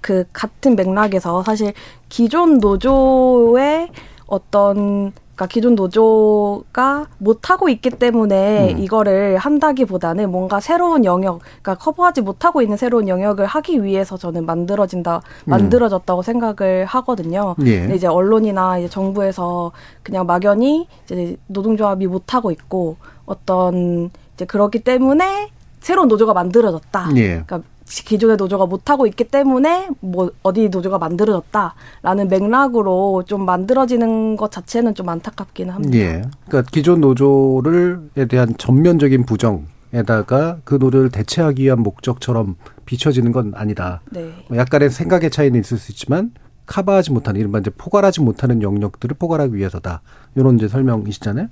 그 0.00 0.24
같은 0.32 0.76
맥락에서 0.76 1.42
사실 1.42 1.72
기존 2.08 2.58
노조의 2.58 3.90
어떤 4.26 5.12
그러니까 5.36 5.46
기존 5.48 5.74
노조가 5.74 7.08
못 7.18 7.50
하고 7.50 7.68
있기 7.68 7.90
때문에 7.90 8.72
음. 8.72 8.78
이거를 8.78 9.36
한다기보다는 9.36 10.30
뭔가 10.30 10.60
새로운 10.60 11.04
영역, 11.04 11.40
그러니까 11.60 11.74
커버하지 11.74 12.22
못하고 12.22 12.62
있는 12.62 12.78
새로운 12.78 13.06
영역을 13.06 13.44
하기 13.44 13.84
위해서 13.84 14.16
저는 14.16 14.46
만들어진다, 14.46 15.16
음. 15.16 15.50
만들어졌다고 15.50 16.22
생각을 16.22 16.86
하거든요. 16.86 17.54
예. 17.66 17.80
근데 17.80 17.96
이제 17.96 18.06
언론이나 18.06 18.78
이제 18.78 18.88
정부에서 18.88 19.72
그냥 20.02 20.24
막연히 20.24 20.88
이제 21.04 21.36
노동조합이 21.48 22.06
못 22.06 22.32
하고 22.32 22.50
있고 22.50 22.96
어떤 23.26 24.10
이제 24.36 24.44
그렇기 24.44 24.80
때문에 24.80 25.48
새로운 25.80 26.08
노조가 26.08 26.34
만들어졌다. 26.34 27.10
예. 27.16 27.42
그러니까 27.46 27.62
기존의 27.86 28.36
노조가 28.36 28.66
못하고 28.66 29.06
있기 29.06 29.24
때문에 29.24 29.88
뭐 30.00 30.30
어디 30.42 30.68
노조가 30.68 30.98
만들어졌다라는 30.98 32.28
맥락으로 32.28 33.22
좀 33.26 33.46
만들어지는 33.46 34.36
것 34.36 34.50
자체는 34.50 34.94
좀 34.94 35.08
안타깝기는 35.08 35.72
합니다. 35.72 35.96
예. 35.96 36.22
그러니까 36.46 36.70
기존 36.70 37.00
노조를에 37.00 38.26
대한 38.28 38.54
전면적인 38.58 39.24
부정에다가 39.24 40.58
그 40.64 40.74
노조를 40.74 41.10
대체하기 41.10 41.62
위한 41.62 41.80
목적처럼 41.80 42.56
비춰지는 42.84 43.32
건 43.32 43.52
아니다. 43.54 44.00
네. 44.10 44.32
뭐 44.48 44.58
약간의 44.58 44.90
생각의 44.90 45.30
차이는 45.30 45.60
있을 45.60 45.78
수 45.78 45.92
있지만 45.92 46.32
커버하지 46.66 47.12
못하는 47.12 47.40
이른바 47.40 47.60
이제 47.60 47.70
포괄하지 47.70 48.20
못하는 48.20 48.60
영역들을 48.62 49.16
포괄하기 49.18 49.54
위해서다. 49.54 50.02
이런 50.34 50.56
이제 50.56 50.66
설명이시잖아요. 50.66 51.48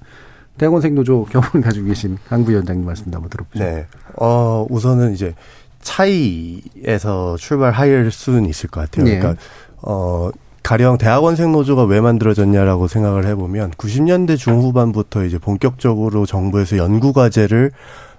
대학원생 0.59 0.95
노조 0.95 1.25
경험을 1.25 1.61
가지고 1.67 1.89
계신 1.89 2.19
강 2.29 2.45
부위원장님 2.45 2.85
말씀 2.85 3.13
한번 3.13 3.29
들어보죠. 3.31 3.65
네. 3.65 3.87
어, 4.17 4.67
우선은 4.71 5.15
이제 5.15 5.35
차이에서 5.81 7.37
출발할 7.37 8.11
수는 8.11 8.47
있을 8.47 8.71
것 8.71 8.81
같아요. 8.81 9.05
네. 9.05 9.19
그러니까, 9.19 9.41
어, 9.83 10.31
가령 10.63 10.97
대학원생 10.97 11.53
노조가 11.53 11.85
왜 11.85 12.01
만들어졌냐라고 12.01 12.89
생각을 12.89 13.27
해보면 13.27 13.73
90년대 13.73 14.39
중후반부터 14.39 15.25
이제 15.25 15.39
본격적으로 15.39 16.25
정부에서 16.25 16.79
연구 16.79 17.13
과제를 17.13 17.71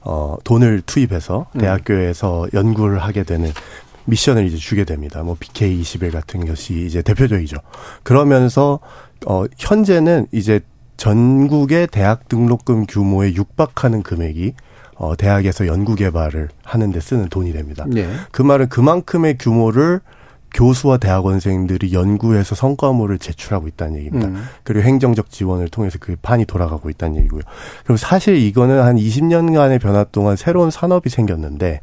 어, 0.02 0.38
돈을 0.44 0.84
투입해서 0.86 1.48
음. 1.56 1.60
대학교에서 1.60 2.48
연구를 2.54 3.00
하게 3.00 3.24
되는 3.24 3.52
미션을 4.06 4.46
이제 4.46 4.58
주게 4.58 4.84
됩니다. 4.84 5.24
뭐 5.24 5.36
BK21 5.40 6.12
같은 6.12 6.46
것이 6.46 6.86
이제 6.86 7.02
대표적이죠. 7.02 7.58
그러면서 8.04 8.80
어 9.26 9.46
현재는 9.58 10.28
이제 10.32 10.60
전국의 10.98 11.88
대학 11.88 12.28
등록금 12.28 12.86
규모에 12.88 13.34
육박하는 13.34 14.04
금액이 14.04 14.54
어, 14.96 15.16
대학에서 15.16 15.68
연구 15.68 15.96
개발을 15.96 16.50
하는데 16.64 17.00
쓰는 17.00 17.28
돈이 17.30 17.52
됩니다. 17.54 17.86
네. 17.88 18.08
그 18.32 18.42
말은 18.42 18.70
그만큼의 18.70 19.38
규모를 19.38 20.00
교수와 20.54 20.98
대학원생들이 20.98 21.94
연구해서 21.94 22.56
성과물을 22.56 23.20
제출하고 23.20 23.68
있다는 23.68 23.98
얘기입니다. 23.98 24.28
음. 24.30 24.46
그리고 24.64 24.88
행정적 24.88 25.30
지원을 25.30 25.68
통해서 25.68 25.98
그 26.00 26.16
판이 26.22 26.46
돌아가고 26.46 26.90
있다는 26.90 27.18
얘기고요. 27.18 27.42
그럼 27.84 27.98
사실 27.98 28.38
이거는 28.38 28.82
한 28.82 28.96
20년간의 28.96 29.82
변화 29.82 30.06
동안 30.06 30.38
새로운 30.38 30.72
산업이 30.72 31.10
생겼는데 31.10 31.82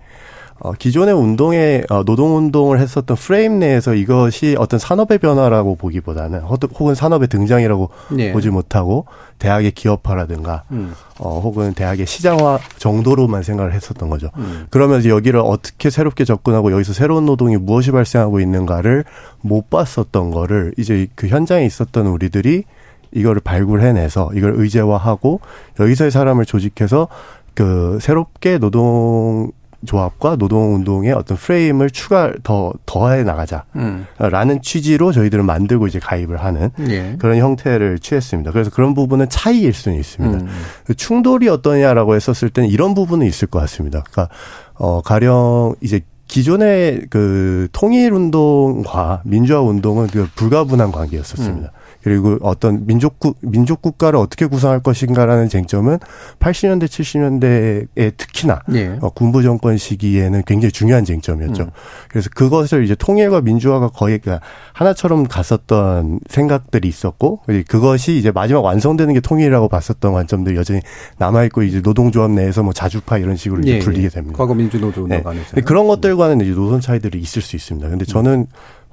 어, 0.64 0.72
기존의 0.72 1.12
운동에 1.12 1.82
어, 1.90 2.04
노동 2.04 2.36
운동을 2.36 2.78
했었던 2.78 3.16
프레임 3.16 3.58
내에서 3.58 3.94
이것이 3.94 4.54
어떤 4.58 4.78
산업의 4.78 5.18
변화라고 5.18 5.74
보기보다는 5.74 6.40
허- 6.42 6.56
혹은 6.78 6.94
산업의 6.94 7.26
등장이라고 7.26 7.90
예. 8.18 8.32
보지 8.32 8.50
못하고 8.50 9.06
대학의 9.40 9.72
기업화라든가 9.72 10.62
음. 10.70 10.94
어, 11.18 11.40
혹은 11.40 11.74
대학의 11.74 12.06
시장화 12.06 12.60
정도로만 12.78 13.42
생각을 13.42 13.72
했었던 13.72 14.08
거죠. 14.08 14.30
음. 14.36 14.66
그러면 14.70 15.00
이제 15.00 15.08
여기를 15.08 15.40
어떻게 15.40 15.90
새롭게 15.90 16.24
접근하고 16.24 16.70
여기서 16.70 16.92
새로운 16.92 17.26
노동이 17.26 17.56
무엇이 17.56 17.90
발생하고 17.90 18.38
있는가를 18.38 19.04
못 19.40 19.68
봤었던 19.68 20.30
거를 20.30 20.72
이제 20.78 21.08
그 21.16 21.26
현장에 21.26 21.66
있었던 21.66 22.06
우리들이 22.06 22.62
이거를 23.10 23.40
발굴해내서 23.42 24.30
이걸 24.36 24.54
의제화하고 24.56 25.40
여기서의 25.80 26.12
사람을 26.12 26.44
조직해서 26.46 27.08
그 27.54 27.98
새롭게 28.00 28.58
노동 28.58 29.50
조합과 29.84 30.36
노동운동의 30.36 31.12
어떤 31.12 31.36
프레임을 31.36 31.90
추가 31.90 32.32
더 32.42 32.72
더해 32.86 33.24
나가자. 33.24 33.64
음. 33.76 34.06
라는 34.18 34.62
취지로 34.62 35.12
저희들은 35.12 35.44
만들고 35.44 35.86
이제 35.86 35.98
가입을 35.98 36.36
하는 36.38 36.70
예. 36.88 37.16
그런 37.18 37.38
형태를 37.38 37.98
취했습니다. 37.98 38.52
그래서 38.52 38.70
그런 38.70 38.94
부분은 38.94 39.28
차이일 39.28 39.72
수는 39.72 39.98
있습니다. 39.98 40.38
음. 40.38 40.48
그 40.84 40.94
충돌이 40.94 41.48
어떠냐라고 41.48 42.14
했었을 42.14 42.50
때는 42.50 42.68
이런 42.68 42.94
부분은 42.94 43.26
있을 43.26 43.48
것 43.48 43.58
같습니다. 43.60 44.02
그러니까 44.10 44.34
어 44.74 45.02
가령 45.02 45.74
이제 45.80 46.00
기존의 46.28 47.06
그 47.10 47.68
통일 47.72 48.12
운동과 48.12 49.20
민주화 49.24 49.60
운동은 49.60 50.06
그 50.06 50.28
불가분한 50.34 50.90
관계였었습니다. 50.90 51.68
음. 51.68 51.81
그리고 52.02 52.38
어떤 52.42 52.86
민족국 52.86 53.36
민족 53.40 53.80
국가를 53.82 54.18
어떻게 54.18 54.46
구성할 54.46 54.80
것인가라는 54.80 55.48
쟁점은 55.48 55.98
80년대 56.40 56.84
70년대에 56.84 58.16
특히나 58.16 58.62
예. 58.74 58.98
어, 59.00 59.10
군부 59.10 59.42
정권 59.42 59.76
시기에는 59.76 60.42
굉장히 60.46 60.72
중요한 60.72 61.04
쟁점이었죠. 61.04 61.62
음. 61.62 61.70
그래서 62.08 62.28
그것을 62.34 62.84
이제 62.84 62.94
통일과 62.94 63.40
민주화가 63.40 63.88
거의 63.88 64.18
그러니까 64.18 64.44
하나처럼 64.72 65.28
갔었던 65.28 66.20
생각들이 66.28 66.88
있었고 66.88 67.40
그것이 67.68 68.16
이제 68.16 68.30
마지막 68.30 68.64
완성되는 68.64 69.14
게 69.14 69.20
통일이라고 69.20 69.68
봤었던 69.68 70.12
관점도 70.12 70.56
여전히 70.56 70.80
남아 71.18 71.44
있고 71.44 71.62
이제 71.62 71.80
노동조합 71.80 72.30
내에서 72.32 72.62
뭐 72.62 72.72
자주파 72.72 73.18
이런 73.18 73.36
식으로 73.36 73.60
이제 73.60 73.76
예, 73.76 73.78
불리게 73.78 74.04
예. 74.04 74.08
됩니다. 74.08 74.36
과거 74.36 74.54
민주노조 74.54 75.06
네. 75.06 75.22
그런 75.64 75.86
것들과는 75.86 76.40
이제 76.40 76.52
노선 76.52 76.80
차이들이 76.80 77.18
있을 77.20 77.42
수 77.42 77.56
있습니다. 77.56 77.88
근데 77.88 78.04
저는 78.04 78.46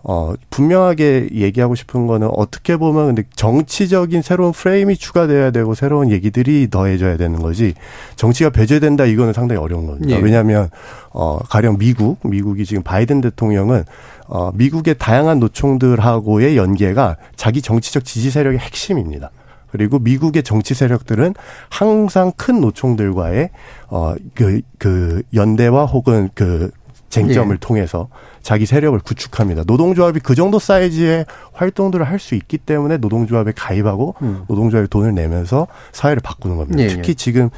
어 0.04 0.34
분명하게 0.50 1.30
얘기하고 1.34 1.76
싶은 1.76 2.08
거는 2.08 2.30
어떻게 2.34 2.78
보면 2.78 3.08
근데 3.08 3.24
정치적인 3.36 4.22
새로운 4.22 4.54
프레임이 4.54 4.95
추가돼야 4.95 5.52
되고 5.52 5.74
새로운 5.74 6.10
얘기들이 6.12 6.70
더해져야 6.70 7.18
되는 7.18 7.39
거지 7.39 7.74
정치가 8.16 8.50
배제된다 8.50 9.06
이거는 9.06 9.34
상당히 9.34 9.60
어려운 9.62 9.88
겁니다. 9.88 10.16
예. 10.16 10.22
왜냐하면 10.22 10.70
어 11.12 11.39
가령 11.50 11.78
미국 11.78 12.20
미국이 12.24 12.66
지금 12.66 12.82
바이든 12.84 13.22
대통령은 13.22 13.84
어 14.28 14.52
미국의 14.54 14.95
다양한 14.97 15.39
노총들하고의 15.39 16.56
연계가 16.56 17.18
자기 17.36 17.62
정치적 17.62 18.06
지지 18.06 18.32
세력의 18.32 18.60
핵심입니다. 18.60 19.32
그리고 19.72 20.00
미국의 20.00 20.43
정치 20.43 20.74
세력들은 20.74 21.36
항상 21.70 22.32
큰 22.36 22.62
노총들과의 22.62 23.50
어그 23.88 24.62
그 24.78 25.22
연대와 25.34 25.86
혹은 25.86 26.30
그 26.34 26.72
쟁점을 27.10 27.53
예. 27.55 27.57
통해서 27.60 28.07
자기 28.41 28.66
세력을 28.66 28.97
구축합니다. 28.99 29.64
노동조합이 29.66 30.20
그 30.22 30.36
정도 30.36 30.60
사이즈의 30.60 31.26
활동들을 31.53 32.05
할 32.07 32.20
수 32.20 32.36
있기 32.36 32.57
때문에 32.57 32.97
노동조합에 32.97 33.53
가입하고 33.55 34.16
음. 34.22 34.43
노동조합에 34.47 34.88
돈을 34.88 35.14
내면서 35.16 35.68
사회를 35.91 36.22
바꾸는 36.22 36.57
겁니다. 36.57 36.82
예, 36.84 36.88
특히 36.88 37.10
예. 37.12 37.14
지금 37.14 37.49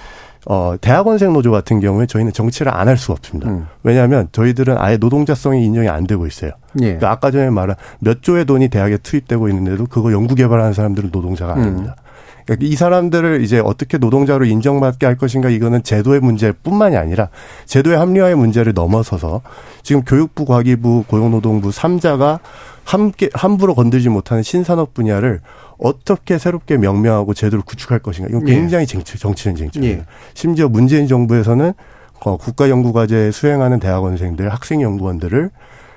어 0.48 0.76
대학원생 0.82 1.34
노조 1.34 1.52
같은 1.52 1.80
경우에 1.80 2.08
저희는 2.08 2.34
정치를 2.34 2.74
안 2.74 2.88
할 2.88 2.98
수가 2.98 3.14
없습니다. 3.14 3.50
음. 3.52 3.68
왜냐하면 3.84 4.28
저희들은 4.32 4.78
아예 4.80 4.98
노동자성이 4.98 5.66
인정이 5.66 5.88
안 5.88 6.08
되고 6.08 6.26
있어요. 6.26 6.52
예. 6.82 6.86
그러니까 6.86 7.12
아까 7.12 7.30
전에 7.32 7.50
말한 7.52 7.76
몇 8.00 8.22
조의 8.24 8.46
돈이 8.46 8.70
대학에 8.70 8.98
투입되고 8.98 9.50
있는데도 9.50 9.86
그거 9.86 10.12
연구 10.12 10.34
개발하는 10.36 10.74
사람들은 10.74 11.10
노동자가 11.12 11.54
음. 11.56 11.60
아닙니다. 11.60 11.96
그러니까 12.46 12.66
이 12.68 12.76
사람들을 12.76 13.42
이제 13.42 13.60
어떻게 13.60 13.98
노동자로 13.98 14.46
인정받게 14.46 15.06
할 15.06 15.18
것인가 15.18 15.50
이거는 15.50 15.84
제도의 15.84 16.20
문제뿐만이 16.20 16.98
아니라 16.98 17.30
제도의 17.66 17.98
합리화의 17.98 18.36
문제를 18.36 18.74
넘어서서 18.74 19.42
지금 19.84 20.04
교육부, 20.04 20.46
과기부, 20.46 21.06
고용노동부 21.08 21.70
3자가 21.70 22.40
함께 22.84 23.30
함부로 23.34 23.76
건들지 23.76 24.10
못하는 24.10 24.44
신산업 24.44 24.94
분야를 24.94 25.40
어떻게 25.78 26.38
새롭게 26.38 26.78
명명하고 26.78 27.34
제도를 27.34 27.64
구축할 27.64 28.00
것인가 28.00 28.30
이건 28.30 28.48
예. 28.48 28.54
굉장히 28.54 28.86
정치, 28.86 29.18
정치적 29.18 29.58
쟁점이에요. 29.58 29.98
예. 29.98 30.06
심지어 30.34 30.68
문재인 30.68 31.08
정부에서는 31.08 31.74
어, 32.24 32.38
국가연구과제 32.38 33.32
수행하는 33.32 33.80
대학원생들, 33.80 34.50
학생연구원들을 34.50 35.50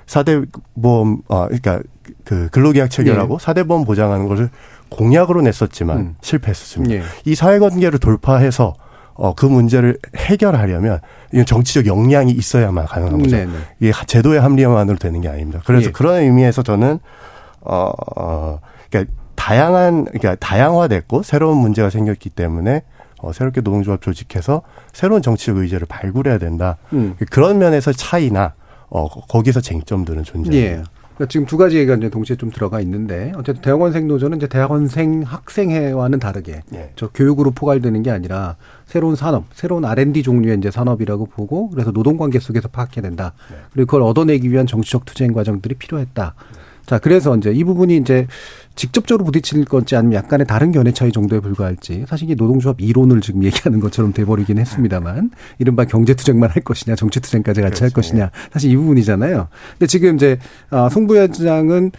사대보험, 0.07 1.21
아, 1.27 1.45
그러니까 1.45 1.81
그 2.23 2.49
근로계약 2.49 2.89
체결하고 2.89 3.39
사대보험 3.39 3.85
보장하는 3.85 4.27
것을 4.27 4.49
공약으로 4.89 5.41
냈었지만 5.41 5.97
예. 5.97 6.01
음. 6.01 6.15
실패했었습니다. 6.21 6.95
예. 6.95 7.01
이 7.25 7.35
사회관계를 7.35 7.99
돌파해서 7.99 8.75
어, 9.13 9.33
그 9.33 9.45
문제를 9.45 9.97
해결하려면 10.15 10.99
이건 11.31 11.45
정치적 11.45 11.85
역량이 11.85 12.31
있어야만 12.31 12.85
가능한 12.85 13.21
거죠. 13.21 13.37
네네. 13.37 13.51
이게 13.79 13.93
제도의 14.07 14.41
합리화만으로 14.41 14.97
되는 14.97 15.21
게 15.21 15.29
아닙니다. 15.29 15.61
그래서 15.65 15.87
예. 15.87 15.91
그런 15.91 16.21
의미에서 16.21 16.63
저는 16.63 16.99
어, 17.61 17.91
어 18.17 18.59
그러니까 18.89 19.13
다양한 19.35 20.05
그러니까 20.05 20.35
다양화됐고 20.35 21.23
새로운 21.23 21.57
문제가 21.57 21.89
생겼기 21.89 22.29
때문에 22.29 22.83
어, 23.21 23.31
새롭게 23.31 23.61
노동조합 23.61 24.01
조직해서 24.01 24.61
새로운 24.91 25.21
정치적 25.21 25.57
의제를 25.57 25.87
발굴해야 25.87 26.37
된다. 26.37 26.77
음. 26.93 27.15
그런 27.31 27.57
면에서 27.57 27.93
차이나 27.93 28.53
어, 28.89 29.07
거기서 29.07 29.61
쟁점들은 29.61 30.23
존재합니다. 30.23 30.81
예. 30.81 30.83
그러니까 31.15 31.25
지금 31.27 31.45
두 31.45 31.57
가지 31.57 31.77
얘기가 31.77 31.95
이제 31.95 32.09
동시에 32.09 32.35
좀 32.35 32.51
들어가 32.51 32.81
있는데 32.81 33.31
어쨌든 33.35 33.61
대학원생 33.61 34.07
노조는 34.07 34.37
이제 34.37 34.47
대학원생 34.47 35.23
학생회와는 35.25 36.19
다르게 36.19 36.61
예. 36.73 36.91
저 36.95 37.07
교육으로 37.09 37.51
포괄되는 37.51 38.03
게 38.03 38.11
아니라 38.11 38.57
새로운 38.85 39.15
산업, 39.15 39.45
새로운 39.53 39.85
R&D 39.85 40.23
종류의 40.23 40.57
이제 40.57 40.69
산업이라고 40.69 41.27
보고 41.27 41.69
그래서 41.69 41.91
노동 41.91 42.17
관계 42.17 42.39
속에서 42.39 42.67
파악해야 42.67 43.01
된다. 43.01 43.33
그리고 43.73 43.87
그걸 43.87 44.01
얻어내기 44.03 44.51
위한 44.51 44.67
정치적 44.67 45.05
투쟁 45.05 45.31
과정들이 45.33 45.75
필요했다. 45.75 46.35
자, 46.85 46.99
그래서 46.99 47.35
이제 47.35 47.51
이 47.51 47.63
부분이 47.63 47.97
이제 47.97 48.27
직접적으로 48.75 49.25
부딪힐 49.25 49.65
건지 49.65 49.95
아니면 49.95 50.15
약간의 50.15 50.45
다른 50.47 50.71
견해 50.71 50.91
차이 50.91 51.11
정도에 51.11 51.39
불과할지 51.39 52.05
사실 52.07 52.25
이게 52.25 52.35
노동조합 52.35 52.81
이론을 52.81 53.21
지금 53.21 53.43
얘기하는 53.43 53.79
것처럼 53.79 54.13
돼버리긴 54.13 54.57
했습니다만 54.57 55.31
이른바 55.59 55.85
경제투쟁만 55.85 56.49
할 56.49 56.61
것이냐 56.63 56.95
정치투쟁까지 56.95 57.61
같이 57.61 57.83
할 57.83 57.91
것이냐 57.91 58.31
사실 58.51 58.71
이 58.71 58.75
부분이잖아요. 58.75 59.47
근데 59.71 59.87
지금 59.87 60.15
이제 60.15 60.37
아, 60.69 60.89
송 60.89 61.07
부회장은 61.07 61.91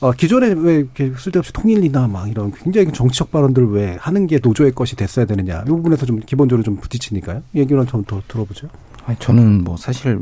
어, 0.00 0.12
기존에 0.12 0.54
왜 0.56 0.76
이렇게 0.76 1.12
쓸데없이 1.16 1.52
통일이나 1.52 2.06
막 2.06 2.30
이런 2.30 2.52
굉장히 2.52 2.92
정치적 2.92 3.32
발언들을 3.32 3.70
왜 3.72 3.96
하는 3.98 4.26
게 4.28 4.38
노조의 4.40 4.72
것이 4.72 4.94
됐어야 4.94 5.24
되느냐. 5.24 5.62
이 5.66 5.68
부분에서 5.68 6.06
좀 6.06 6.20
기본적으로 6.20 6.62
좀 6.62 6.76
부딪히니까요. 6.76 7.42
얘기를 7.56 7.84
좀 7.86 8.04
더 8.04 8.22
들어보죠. 8.28 8.68
아니, 9.06 9.18
저는 9.18 9.64
뭐 9.64 9.76
사실 9.76 10.20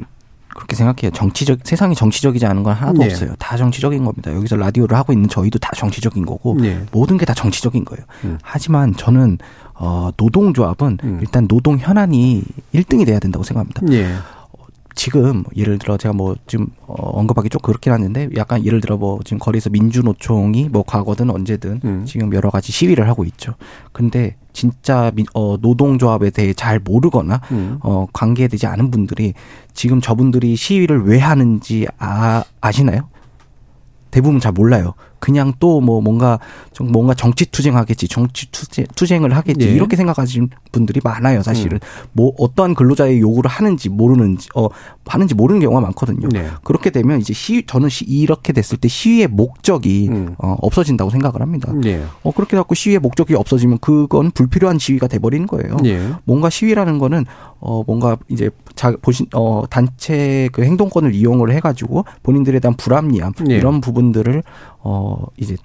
그렇게 0.57 0.74
생각해요. 0.74 1.11
정치적 1.12 1.61
세상이 1.64 1.94
정치적이지 1.94 2.46
않은 2.46 2.62
건 2.62 2.74
하나도 2.74 3.02
예. 3.02 3.07
없어요. 3.07 3.34
다 3.38 3.57
정치적인 3.57 4.04
겁니다. 4.04 4.34
여기서 4.34 4.57
라디오를 4.57 4.96
하고 4.96 5.12
있는 5.12 5.28
저희도 5.28 5.59
다 5.59 5.70
정치적인 5.76 6.24
거고 6.24 6.57
예. 6.64 6.80
모든 6.92 7.18
게 7.18 7.26
다 7.26 7.34
정치적인 7.34 7.84
거예요. 7.84 8.04
음. 8.24 8.38
하지만 8.42 8.94
저는 8.96 9.38
어 9.74 10.11
노동조합은 10.16 10.98
일단 11.20 11.46
노동 11.48 11.76
현안이 11.78 12.42
1등이 12.74 13.04
돼야 13.04 13.18
된다고 13.18 13.44
생각합니다. 13.44 13.82
예. 14.97 15.07
지금 15.07 15.44
예를 15.55 15.78
들어 15.78 15.97
제가 15.97 16.12
뭐 16.14 16.34
지금 16.47 16.68
어, 16.86 16.94
언급하기 17.18 17.51
좀 17.51 17.61
그렇긴 17.62 17.92
한데 17.92 18.28
약간 18.36 18.64
예를 18.64 18.80
들어 18.80 18.97
뭐 18.97 19.20
지금 19.24 19.38
거리에서 19.38 19.68
민주노총이 19.70 20.70
뭐 20.70 20.82
과거든 20.86 21.30
언제든 21.30 21.80
음. 21.84 22.05
지금 22.07 22.32
여러 22.34 22.51
가지 22.51 22.72
시위를 22.72 23.07
하고 23.09 23.24
있죠. 23.24 23.55
근데 23.92 24.36
진짜 24.53 25.12
민- 25.14 25.26
어, 25.34 25.57
노동조합에 25.61 26.30
대해 26.30 26.55
잘 26.55 26.80
모르거나 26.80 27.40
음. 27.53 27.78
어, 27.82 28.07
관계되지 28.12 28.66
않은 28.66 28.90
분들이 28.90 29.34
지금 29.74 30.01
저분들이 30.01 30.57
시위를 30.57 31.05
왜 31.05 31.18
하는지 31.18 31.86
아, 31.99 32.42
아시나요? 32.61 33.09
대부분 34.11 34.40
잘 34.40 34.53
몰라요. 34.53 34.94
그냥 35.27 35.53
또 35.59 35.81
뭐 35.81 36.01
뭔가 36.01 36.39
좀 36.72 36.93
뭔가 36.93 37.12
정치 37.14 37.47
투쟁하겠지, 37.47 38.07
정치 38.09 38.51
투쟁, 38.53 38.87
투쟁을 38.95 39.37
하겠지 39.37 39.66
예. 39.66 39.72
이렇게 39.72 39.97
생각하시는 39.97 40.49
분들이 40.70 41.01
많아요. 41.03 41.43
사실은 41.43 41.81
뭐 42.12 42.33
어떠한 42.39 42.74
근로자의 42.74 43.20
요구를 43.20 43.51
하는지 43.51 43.89
모르는지 43.89 44.49
어 44.55 44.68
하는지 45.05 45.35
모르는 45.35 45.61
경우가 45.61 45.81
많거든요. 45.81 46.29
네. 46.31 46.47
그렇게 46.62 46.91
되면 46.91 47.20
이제 47.20 47.33
시위 47.33 47.64
저는 47.66 47.89
시, 47.89 48.05
이렇게 48.05 48.53
됐을 48.53 48.79
때 48.79 48.89
시위의 48.89 49.29
목적이 49.29 50.09
음. 50.11 50.35
어, 50.39 50.57
없어진다고 50.61 51.11
생각을 51.11 51.41
합니다. 51.41 51.72
예. 51.85 52.05
어 52.22 52.31
그렇게 52.33 52.57
갖고 52.57 52.74
시위의 52.74 53.01
목적이 53.01 53.35
없어지면 53.35 53.79
그건 53.81 54.31
불필요한 54.31 54.79
시위가 54.79 55.09
돼 55.09 55.18
버리는 55.18 55.47
거예요. 55.47 55.77
예. 55.85 56.11
뭔가 56.24 56.51
시위라는 56.51 56.99
거는 56.99 57.24
어 57.67 57.83
뭔가 57.85 58.17
이제 58.29 58.49
자 58.77 58.95
보신 59.03 59.27
어 59.35 59.64
단체 59.69 60.49
그 60.53 60.62
행동권을 60.62 61.17
이용을 61.17 61.51
해가지고 61.51 62.05
본인들에 62.23 62.61
대한 62.61 62.77
불합리함 62.77 63.33
예. 63.51 63.57
이런 63.57 63.81
부분들을 63.81 64.45
어 64.79 65.27
이제 65.37 65.57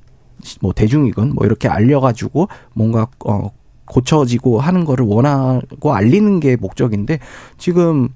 뭐 0.62 0.74
대중이건 0.74 1.36
뭐 1.36 1.46
이렇게 1.46 1.68
알려가지고 1.68 2.48
뭔가 2.74 3.06
어 3.24 3.52
고쳐지고 3.86 4.60
하는 4.60 4.84
거를 4.84 5.06
원하고 5.06 5.94
알리는 5.94 6.40
게 6.40 6.56
목적인데 6.56 7.20
지금 7.60 8.10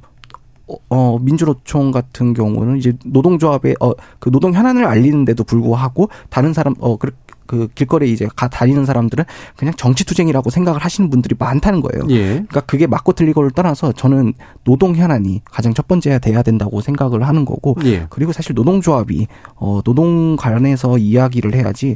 어, 0.68 0.76
어, 0.90 1.20
민주노총 1.20 1.92
같은 1.92 2.34
경우는 2.34 2.78
이제 2.78 2.94
노동조합의 3.06 3.76
어, 3.80 3.92
그 4.18 4.32
노동 4.32 4.54
현안을 4.54 4.86
알리는데도 4.86 5.44
불구하고 5.44 6.10
다른 6.30 6.54
사람 6.54 6.74
어, 6.80 6.98
그, 6.98 7.12
그 7.46 7.68
길거리에 7.76 8.12
이제 8.12 8.28
가 8.36 8.48
다니는 8.48 8.86
사람들은 8.86 9.26
그냥 9.56 9.74
정치투쟁이라고 9.76 10.50
생각을 10.50 10.80
하시는 10.82 11.10
분들이 11.10 11.36
많다는 11.38 11.82
거예요. 11.82 12.08
예. 12.10 12.26
그러니까 12.26 12.62
그게 12.62 12.88
맞고 12.88 13.14
틀리고를 13.14 13.52
떠나서 13.52 13.92
저는 13.92 14.34
노동 14.64 14.96
현안이 14.96 15.42
가장 15.46 15.74
첫 15.74 15.88
번째야 15.88 16.20
돼야 16.20 16.42
된다고 16.42 16.82
생각을 16.82 17.28
하는 17.28 17.46
거고 17.46 17.76
예. 17.86 18.08
그리고 18.10 18.32
사실 18.32 18.56
노동조합이 18.56 19.28
어, 19.56 19.82
노동 19.84 20.36
관련해서 20.36 20.98
이야기를 20.98 21.54
해야지 21.56 21.96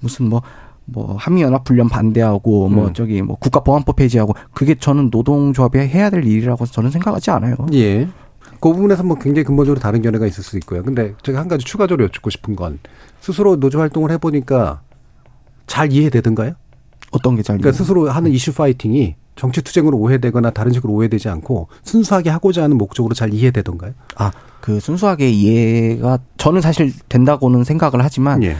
무슨 0.00 0.28
뭐뭐 0.28 1.16
한미연합 1.18 1.68
훈련 1.68 1.88
반대하고 1.88 2.68
뭐 2.68 2.88
음. 2.88 2.94
저기 2.94 3.22
뭐 3.22 3.36
국가보안법 3.36 3.96
폐지하고 3.96 4.34
그게 4.52 4.74
저는 4.74 5.10
노동조합이 5.10 5.78
해야 5.78 6.10
될 6.10 6.24
일이라고 6.24 6.66
저는 6.66 6.90
생각하지 6.90 7.30
않아요. 7.30 7.56
예. 7.72 8.08
그 8.60 8.72
부분에서 8.72 9.02
뭐 9.02 9.16
굉장히 9.18 9.44
근본적으로 9.44 9.80
다른 9.80 10.02
견해가 10.02 10.26
있을 10.26 10.44
수 10.44 10.56
있고요. 10.58 10.82
근데 10.82 11.14
제가 11.22 11.40
한 11.40 11.48
가지 11.48 11.64
추가적으로 11.64 12.04
여쭙고 12.04 12.28
싶은 12.30 12.56
건 12.56 12.78
스스로 13.20 13.58
노조 13.58 13.80
활동을 13.80 14.10
해보니까 14.12 14.82
잘 15.70 15.92
이해되던가요? 15.92 16.54
어떤 17.12 17.36
게 17.36 17.42
잘? 17.42 17.56
그러니까 17.58 17.76
스스로 17.78 18.10
하는 18.10 18.32
이슈 18.32 18.52
파이팅이 18.52 19.14
정치 19.36 19.62
투쟁으로 19.62 19.96
오해되거나 19.98 20.50
다른 20.50 20.72
식으로 20.72 20.92
오해되지 20.92 21.28
않고 21.28 21.68
순수하게 21.84 22.28
하고자 22.30 22.64
하는 22.64 22.76
목적으로 22.76 23.14
잘 23.14 23.32
이해되던가요? 23.32 23.92
아, 24.16 24.32
그 24.60 24.80
순수하게 24.80 25.30
이해가 25.30 26.18
저는 26.38 26.60
사실 26.60 26.92
된다고는 27.08 27.62
생각을 27.64 28.02
하지만 28.04 28.42
예. 28.42 28.56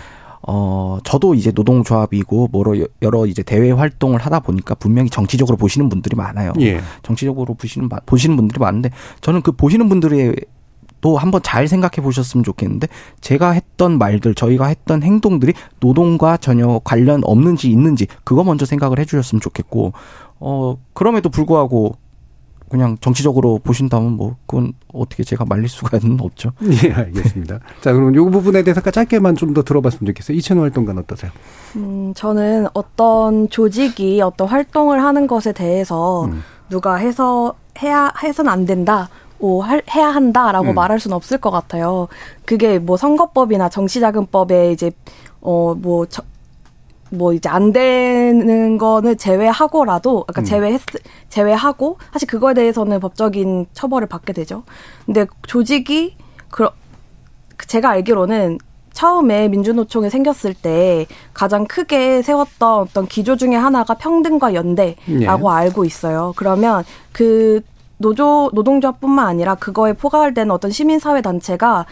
어, 0.46 0.98
저도 1.04 1.34
이제 1.34 1.50
노동조합이고 1.52 2.48
뭐로 2.52 2.80
여- 2.80 2.86
여러 3.02 3.26
이제 3.26 3.42
대외 3.42 3.72
활동을 3.72 4.20
하다 4.20 4.40
보니까 4.40 4.74
분명히 4.76 5.10
정치적으로 5.10 5.56
보시는 5.58 5.88
분들이 5.88 6.14
많아요. 6.16 6.52
예. 6.60 6.80
정치적으로 7.02 7.54
보시는 7.54 7.88
바- 7.88 8.00
보시는 8.06 8.36
분들이 8.36 8.58
많은데 8.60 8.90
저는 9.20 9.42
그 9.42 9.50
보시는 9.52 9.88
분들의 9.88 10.34
또 11.00 11.16
한번 11.16 11.42
잘 11.42 11.68
생각해 11.68 12.02
보셨으면 12.02 12.44
좋겠는데 12.44 12.88
제가 13.20 13.52
했던 13.52 13.98
말들 13.98 14.34
저희가 14.34 14.66
했던 14.66 15.02
행동들이 15.02 15.54
노동과 15.80 16.36
전혀 16.36 16.80
관련 16.84 17.22
없는지 17.24 17.70
있는지 17.70 18.06
그거 18.24 18.44
먼저 18.44 18.66
생각을 18.66 18.98
해 18.98 19.04
주셨으면 19.04 19.40
좋겠고 19.40 19.92
어 20.38 20.78
그럼에도 20.92 21.28
불구하고 21.28 21.96
그냥 22.70 22.96
정치적으로 23.00 23.58
보신다면 23.58 24.12
뭐 24.12 24.36
그건 24.46 24.72
어떻게 24.94 25.24
제가 25.24 25.44
말릴 25.44 25.68
수가는 25.68 26.18
없죠. 26.20 26.52
예, 26.84 26.92
알겠습니다. 26.92 27.58
자, 27.80 27.92
그럼 27.92 28.14
이 28.14 28.18
부분에 28.18 28.62
대해서 28.62 28.80
짧게만 28.80 29.34
좀 29.34 29.50
더 29.54 29.64
들어봤으면 29.64 30.06
좋겠어요. 30.06 30.36
이채널 30.36 30.64
활동가는 30.66 31.02
어떠세요? 31.02 31.32
음, 31.74 32.12
저는 32.14 32.68
어떤 32.72 33.48
조직이 33.48 34.20
어떤 34.22 34.46
활동을 34.46 35.02
하는 35.02 35.26
것에 35.26 35.52
대해서 35.52 36.26
음. 36.26 36.44
누가 36.68 36.94
해서 36.94 37.54
해야 37.82 38.12
해서는 38.22 38.52
안 38.52 38.64
된다. 38.66 39.08
오, 39.40 39.62
할- 39.62 39.82
해야 39.94 40.08
한다라고 40.08 40.70
음. 40.70 40.74
말할 40.74 41.00
수는 41.00 41.16
없을 41.16 41.38
것 41.38 41.50
같아요. 41.50 42.08
그게 42.44 42.78
뭐 42.78 42.96
선거법이나 42.96 43.68
정치자금법에 43.70 44.72
이제 44.72 44.90
어뭐 45.40 46.06
뭐 47.12 47.32
이제 47.32 47.48
안 47.48 47.72
되는 47.72 48.78
거는 48.78 49.16
제외하고라도 49.18 50.24
아까 50.28 50.42
음. 50.42 50.44
제외했 50.44 50.80
제외하고 51.28 51.96
사실 52.12 52.28
그거에 52.28 52.54
대해서는 52.54 53.00
법적인 53.00 53.66
처벌을 53.72 54.06
받게 54.06 54.32
되죠. 54.32 54.62
근데 55.06 55.26
조직이 55.46 56.16
그 56.50 56.68
제가 57.66 57.90
알기로는 57.90 58.58
처음에 58.92 59.48
민주노총이 59.48 60.10
생겼을 60.10 60.52
때 60.54 61.06
가장 61.32 61.64
크게 61.64 62.22
세웠던 62.22 62.80
어떤 62.80 63.06
기조 63.06 63.36
중에 63.36 63.54
하나가 63.54 63.94
평등과 63.94 64.52
연대라고 64.54 65.50
예. 65.50 65.54
알고 65.54 65.84
있어요. 65.84 66.32
그러면 66.36 66.84
그 67.12 67.60
노조 68.00 68.50
노동조합뿐만 68.54 69.26
아니라 69.26 69.54
그거에 69.54 69.92
포괄되는 69.92 70.50
어떤 70.50 70.70
시민사회 70.70 71.20
단체가 71.20 71.84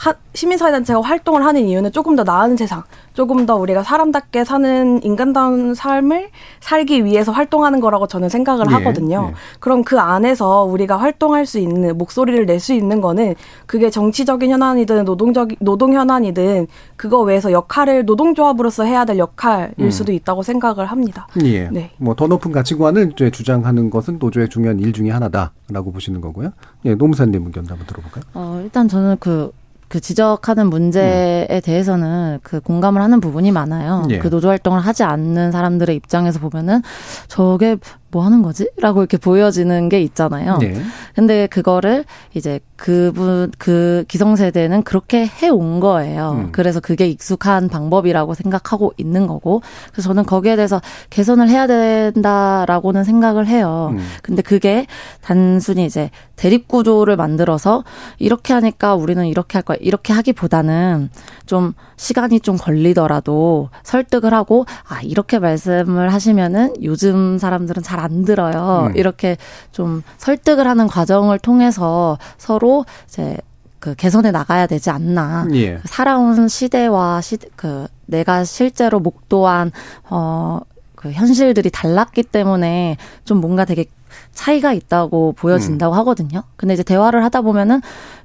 하, 0.00 0.14
시민사회단체가 0.32 1.02
활동을 1.02 1.44
하는 1.44 1.66
이유는 1.66 1.92
조금 1.92 2.16
더 2.16 2.24
나은 2.24 2.56
세상, 2.56 2.84
조금 3.12 3.44
더 3.44 3.56
우리가 3.56 3.82
사람답게 3.82 4.44
사는 4.44 5.02
인간다운 5.02 5.74
삶을 5.74 6.30
살기 6.60 7.04
위해서 7.04 7.32
활동하는 7.32 7.80
거라고 7.80 8.06
저는 8.06 8.30
생각을 8.30 8.64
예, 8.70 8.74
하거든요. 8.76 9.26
예. 9.30 9.34
그럼 9.58 9.84
그 9.84 10.00
안에서 10.00 10.64
우리가 10.64 10.96
활동할 10.96 11.44
수 11.44 11.58
있는 11.58 11.98
목소리를 11.98 12.46
낼 12.46 12.60
수 12.60 12.72
있는 12.72 13.00
거는 13.02 13.34
그게 13.66 13.90
정치적인 13.90 14.50
현안이든 14.50 15.04
노동적 15.04 15.48
노동 15.60 15.92
현안이든 15.92 16.66
그거 16.96 17.20
외에서 17.20 17.52
역할을 17.52 18.04
노동조합으로서 18.06 18.84
해야 18.84 19.04
될 19.04 19.18
역할일 19.18 19.74
음. 19.80 19.90
수도 19.90 20.12
있다고 20.12 20.42
생각을 20.42 20.86
합니다. 20.86 21.26
예. 21.44 21.68
네. 21.70 21.90
뭐 21.98 22.14
더 22.14 22.26
높은 22.26 22.52
가치관을 22.52 23.12
이제 23.12 23.30
주장하는 23.30 23.90
것은 23.90 24.18
노조의 24.18 24.48
중요한 24.48 24.78
일 24.80 24.92
중에 24.94 25.10
하나다라고 25.10 25.92
보시는 25.92 26.20
거고요. 26.22 26.52
예, 26.86 26.94
노무사님 26.94 27.44
의견 27.46 27.66
한번 27.66 27.86
들어볼까요? 27.86 28.24
어, 28.34 28.60
일단 28.62 28.88
저는 28.88 29.16
그, 29.20 29.52
그 29.90 29.98
지적하는 29.98 30.70
문제에 30.70 31.60
대해서는 31.64 32.38
그 32.44 32.60
공감을 32.60 33.02
하는 33.02 33.20
부분이 33.20 33.50
많아요. 33.50 34.06
예. 34.10 34.18
그 34.20 34.30
노조 34.30 34.48
활동을 34.48 34.78
하지 34.78 35.02
않는 35.02 35.50
사람들의 35.50 35.96
입장에서 35.96 36.38
보면은 36.38 36.80
저게 37.26 37.76
뭐 38.10 38.24
하는 38.24 38.42
거지? 38.42 38.68
라고 38.78 39.00
이렇게 39.00 39.16
보여지는 39.16 39.88
게 39.88 40.00
있잖아요. 40.02 40.58
네. 40.58 40.74
근데 41.14 41.46
그거를 41.46 42.04
이제 42.34 42.60
그분, 42.76 43.52
그 43.58 44.04
기성세대는 44.08 44.82
그렇게 44.82 45.26
해온 45.26 45.80
거예요. 45.80 46.32
음. 46.46 46.48
그래서 46.52 46.80
그게 46.80 47.06
익숙한 47.06 47.68
방법이라고 47.68 48.34
생각하고 48.34 48.92
있는 48.96 49.26
거고. 49.26 49.62
그래서 49.92 50.08
저는 50.08 50.24
거기에 50.24 50.56
대해서 50.56 50.80
개선을 51.10 51.48
해야 51.48 51.66
된다라고는 51.66 53.04
생각을 53.04 53.46
해요. 53.46 53.90
음. 53.92 53.98
근데 54.22 54.42
그게 54.42 54.86
단순히 55.20 55.84
이제 55.84 56.10
대립구조를 56.36 57.16
만들어서 57.16 57.84
이렇게 58.18 58.54
하니까 58.54 58.94
우리는 58.94 59.26
이렇게 59.26 59.58
할 59.58 59.62
거야. 59.62 59.76
이렇게 59.80 60.12
하기보다는 60.14 61.10
좀 61.50 61.74
시간이 61.96 62.38
좀 62.38 62.56
걸리더라도 62.56 63.70
설득을 63.82 64.32
하고, 64.32 64.66
아, 64.88 65.00
이렇게 65.02 65.40
말씀을 65.40 66.12
하시면은 66.12 66.74
요즘 66.84 67.38
사람들은 67.38 67.82
잘 67.82 67.98
안 68.00 68.24
들어요. 68.24 68.86
음. 68.86 68.96
이렇게 68.96 69.36
좀 69.72 70.02
설득을 70.16 70.66
하는 70.68 70.86
과정을 70.86 71.40
통해서 71.40 72.18
서로 72.38 72.86
이제 73.08 73.36
그 73.80 73.96
개선해 73.96 74.30
나가야 74.30 74.68
되지 74.68 74.90
않나. 74.90 75.48
예. 75.54 75.80
살아온 75.84 76.46
시대와 76.46 77.20
시, 77.20 77.36
그 77.56 77.88
내가 78.06 78.44
실제로 78.44 79.00
목도한 79.00 79.72
어, 80.08 80.60
그 80.94 81.10
현실들이 81.10 81.70
달랐기 81.70 82.22
때문에 82.22 82.96
좀 83.24 83.40
뭔가 83.40 83.64
되게 83.64 83.86
차이가 84.32 84.72
있다고 84.72 85.32
보여진다고 85.32 85.94
하거든요. 85.96 86.44
근데 86.56 86.74
이제 86.74 86.84
대화를 86.84 87.24
하다 87.24 87.42
보면은 87.42 87.80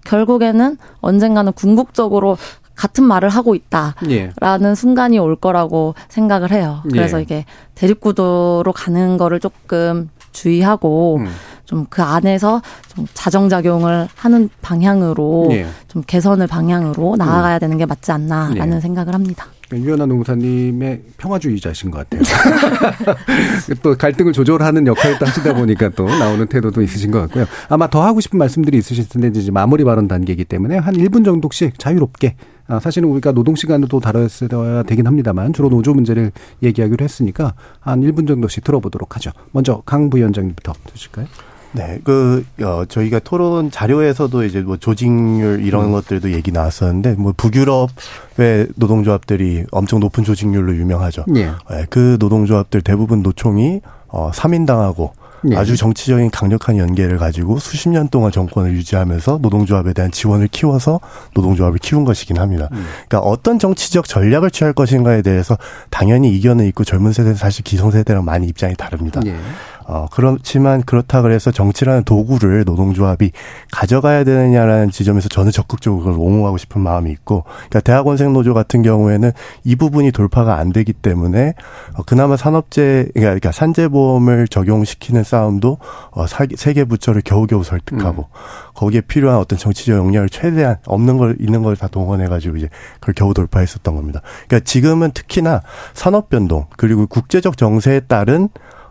결국에는 0.06 0.78
언젠가는 1.02 1.52
궁극적으로 1.54 2.38
같은 2.76 3.04
말을 3.04 3.30
하고 3.30 3.56
있다. 3.56 3.96
예. 4.10 4.32
라는 4.40 4.76
순간이 4.76 5.18
올 5.20 5.36
거라고 5.36 5.96
생각을 6.10 6.52
해요. 6.52 6.82
그래서 6.90 7.20
예. 7.20 7.24
이게 7.24 7.46
대립구도로 7.76 8.72
가는 8.74 9.18
거를 9.18 9.40
조금 9.40 10.10
주의하고 10.32 11.18
음. 11.18 11.28
좀그 11.66 12.04
안에서 12.04 12.62
좀 12.94 13.08
자정작용을 13.14 14.08
하는 14.16 14.50
방향으로 14.62 15.50
예. 15.52 15.66
좀 15.88 16.04
개선을 16.06 16.48
방향으로 16.48 17.16
나아가야 17.18 17.60
되는 17.60 17.78
게 17.78 17.86
맞지 17.86 18.12
않나라는 18.12 18.78
예. 18.78 18.82
생각을 18.82 19.14
합니다. 19.14 19.48
유연한 19.74 20.10
노무사님의 20.10 21.02
평화주의자신 21.18 21.90
것 21.90 22.08
같아요. 22.08 22.22
또 23.82 23.98
갈등을 23.98 24.32
조절하는 24.32 24.86
역할을 24.86 25.18
또 25.18 25.26
하시다 25.26 25.56
보니까 25.56 25.90
또 25.90 26.06
나오는 26.06 26.46
태도도 26.46 26.84
있으신 26.84 27.10
것 27.10 27.22
같고요. 27.22 27.46
아마 27.68 27.90
더 27.90 28.06
하고 28.06 28.22
싶은 28.22 28.38
말씀들이 28.38 28.78
있으실 28.78 29.10
텐데 29.10 29.32
이제 29.40 29.50
마무리 29.50 29.84
발언 29.84 30.08
단계이기 30.08 30.46
때문에 30.46 30.78
한 30.78 30.94
1분 30.94 31.26
정도씩 31.26 31.80
자유롭게 31.80 32.36
아, 32.38 32.55
사실은 32.82 33.10
우리가 33.10 33.32
노동 33.32 33.56
또 33.88 34.00
다뤄야 34.00 34.84
되긴 34.84 35.08
합니다만 35.08 35.54
주로 35.54 35.70
노조 35.70 35.94
문제를 35.94 36.32
얘기하기로 36.64 37.04
했으니까 37.04 37.54
한 37.80 38.02
1분 38.02 38.28
정도씩 38.28 38.64
들어보도록 38.64 39.16
하죠. 39.16 39.32
먼저 39.52 39.82
강 39.86 40.10
부위원장님부터 40.10 40.74
주실까요? 40.94 41.28
네, 41.76 42.00
그, 42.06 42.46
어, 42.62 42.86
저희가 42.88 43.20
토론 43.20 43.70
자료에서도 43.70 44.46
이제 44.46 44.62
뭐 44.62 44.78
조직률 44.78 45.62
이런 45.62 45.92
것들도 45.92 46.32
얘기 46.32 46.52
나왔었는데, 46.52 47.16
뭐 47.16 47.34
북유럽의 47.36 48.68
노동조합들이 48.76 49.66
엄청 49.72 50.00
높은 50.00 50.24
조직률로 50.24 50.74
유명하죠. 50.74 51.26
예. 51.36 51.48
네, 51.70 51.86
그 51.90 52.16
노동조합들 52.18 52.82
대부분 52.82 53.24
노총이, 53.24 53.82
어, 54.08 54.32
3인당하고 54.32 55.12
예. 55.52 55.56
아주 55.56 55.78
정치적인 55.78 56.32
강력한 56.32 56.78
연계를 56.78 57.18
가지고 57.18 57.60
수십 57.60 57.90
년 57.90 58.10
동안 58.10 58.32
정권을 58.32 58.74
유지하면서 58.74 59.40
노동조합에 59.42 59.94
대한 59.94 60.12
지원을 60.12 60.48
키워서 60.48 61.00
노동조합을 61.34 61.80
키운 61.80 62.06
것이긴 62.06 62.38
합니다. 62.38 62.70
그러니까 62.70 63.20
어떤 63.20 63.60
정치적 63.60 64.08
전략을 64.08 64.52
취할 64.52 64.74
것인가에 64.74 65.22
대해서 65.22 65.58
당연히 65.90 66.36
이견은 66.36 66.66
있고 66.68 66.84
젊은 66.84 67.14
세대는 67.14 67.36
사실 67.36 67.64
기성세대랑 67.64 68.26
많이 68.26 68.48
입장이 68.48 68.76
다릅니다. 68.76 69.22
예. 69.26 69.36
어, 69.88 70.08
그렇지만 70.12 70.82
그렇다 70.82 71.22
그래서 71.22 71.52
정치라는 71.52 72.06
도구를 72.06 72.64
노동조합이 72.66 73.32
가져가야 73.72 74.24
되느냐라는 74.24 74.90
지점에서 74.90 75.30
저는 75.30 75.52
적극적으로 75.52 76.04
그걸 76.04 76.20
옹호하고 76.20 76.58
싶은 76.58 76.82
마음이 76.82 77.12
있고, 77.12 77.44
그러니까 77.44 77.82
대학원생 77.82 78.34
노조 78.34 78.54
같은 78.56 78.82
경우에는 78.82 79.32
이 79.64 79.76
부분이 79.76 80.12
돌파가 80.12 80.58
안 80.58 80.74
되기 80.74 80.92
때문에 80.92 81.54
어, 81.94 82.04
그나마 82.04 82.36
산업재, 82.36 83.10
그러니까 83.14 83.52
산재보험을 83.52 84.48
적용시키는 84.48 85.24
싸움도 85.24 85.78
어, 86.12 86.26
세계 86.56 86.84
부처를 86.86 87.22
겨우겨우 87.22 87.64
설득하고 87.64 88.24
음. 88.24 88.74
거기에 88.74 89.02
필요한 89.02 89.38
어떤 89.40 89.60
정치적 89.60 89.98
역량을 89.98 90.30
최대한 90.30 90.78
없는 90.86 91.18
걸 91.18 91.36
있는 91.40 91.62
걸 91.62 91.76
다 91.76 91.88
동원해가지고 91.88 92.58
이제 92.58 92.70
그걸 93.00 93.14
겨우 93.16 93.34
돌파했었던 93.34 93.96
겁니다. 93.96 94.22
그러니까 94.48 94.64
지금은 94.66 95.12
특히나 95.12 95.62
산업 95.94 96.30
변동 96.30 96.68
그리고 96.78 97.06
국제적 97.06 97.58
정세에 97.58 98.02
따른 98.02 98.50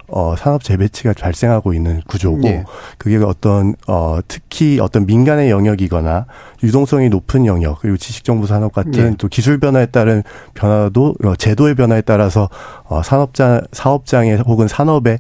어, 0.09 0.35
산업 0.37 0.63
재배치가 0.63 1.15
발생하고 1.19 1.73
있는 1.73 2.03
구조고, 2.07 2.47
예. 2.49 2.65
그게 2.99 3.17
어떤, 3.17 3.75
어, 3.87 4.19
특히 4.29 4.79
어떤 4.81 5.07
민간의 5.07 5.51
영역이거나 5.51 6.27
유동성이 6.63 7.09
높은 7.09 7.47
영역, 7.47 7.81
그리고 7.81 7.97
지식정보 7.97 8.47
산업 8.47 8.73
같은 8.73 9.13
예. 9.13 9.15
또 9.19 9.29
기술 9.29 9.59
변화에 9.59 9.87
따른 9.87 10.23
변화도, 10.55 11.15
어, 11.25 11.37
제도의 11.37 11.75
변화에 11.75 12.03
따라서, 12.03 12.49
어, 12.85 13.03
산업장, 13.03 13.63
사업장의 13.73 14.39
혹은 14.47 14.69
산업의 14.69 15.19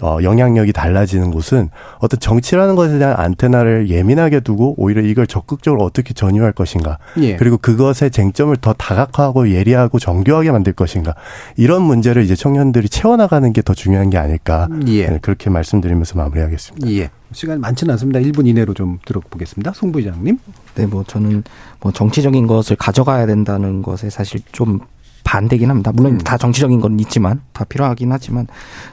어, 0.00 0.18
영향력이 0.22 0.72
달라지는 0.72 1.30
곳은 1.30 1.68
어떤 1.98 2.18
정치라는 2.18 2.74
것에 2.76 2.98
대한 2.98 3.14
안테나를 3.18 3.90
예민하게 3.90 4.40
두고 4.40 4.74
오히려 4.78 5.02
이걸 5.02 5.26
적극적으로 5.26 5.82
어떻게 5.84 6.14
전유할 6.14 6.52
것인가. 6.52 6.98
예. 7.18 7.36
그리고 7.36 7.58
그것의 7.58 8.10
쟁점을 8.10 8.56
더 8.56 8.72
다각화하고 8.72 9.50
예리하고 9.50 9.98
정교하게 9.98 10.50
만들 10.50 10.72
것인가. 10.72 11.14
이런 11.56 11.82
문제를 11.82 12.22
이제 12.22 12.34
청년들이 12.34 12.88
채워나가는 12.88 13.50
게 13.52 13.62
더 13.62 13.74
중요한 13.74 14.10
게 14.10 14.18
아닐까. 14.18 14.68
예. 14.88 15.06
네, 15.06 15.18
그렇게 15.22 15.48
말씀드리면서 15.48 16.18
마무리하겠습니다. 16.18 16.90
예. 16.90 17.10
시간 17.32 17.60
많지는 17.60 17.92
않습니다. 17.92 18.18
1분 18.20 18.46
이내로 18.48 18.74
좀 18.74 18.98
들어보겠습니다. 19.06 19.72
송 19.74 19.92
부장님. 19.92 20.38
네, 20.74 20.86
뭐 20.86 21.04
저는 21.04 21.44
뭐 21.80 21.92
정치적인 21.92 22.46
것을 22.48 22.76
가져가야 22.76 23.26
된다는 23.26 23.82
것에 23.82 24.10
사실 24.10 24.40
좀 24.50 24.80
반대긴 25.24 25.70
합니다. 25.70 25.92
물론 25.94 26.14
음. 26.14 26.18
다 26.18 26.36
정치적인 26.38 26.80
건 26.80 26.98
있지만 27.00 27.40
다 27.52 27.64
필요하긴 27.64 28.10
하지만 28.10 28.46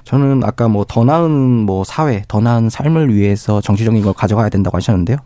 저는 0.04 0.44
아까 0.44 0.68
뭐 0.68 0.86
더 0.90 1.04
나은 1.04 1.30
뭐 1.66 1.84
사회, 1.84 2.24
더 2.28 2.40
나은 2.42 2.70
삶을 2.70 3.14
위해서 3.14 3.62
정치적인 3.62 4.02
걸 4.02 4.14
가져가야 4.14 4.50
된다고 4.50 4.76
하셨는데요. 4.78 5.18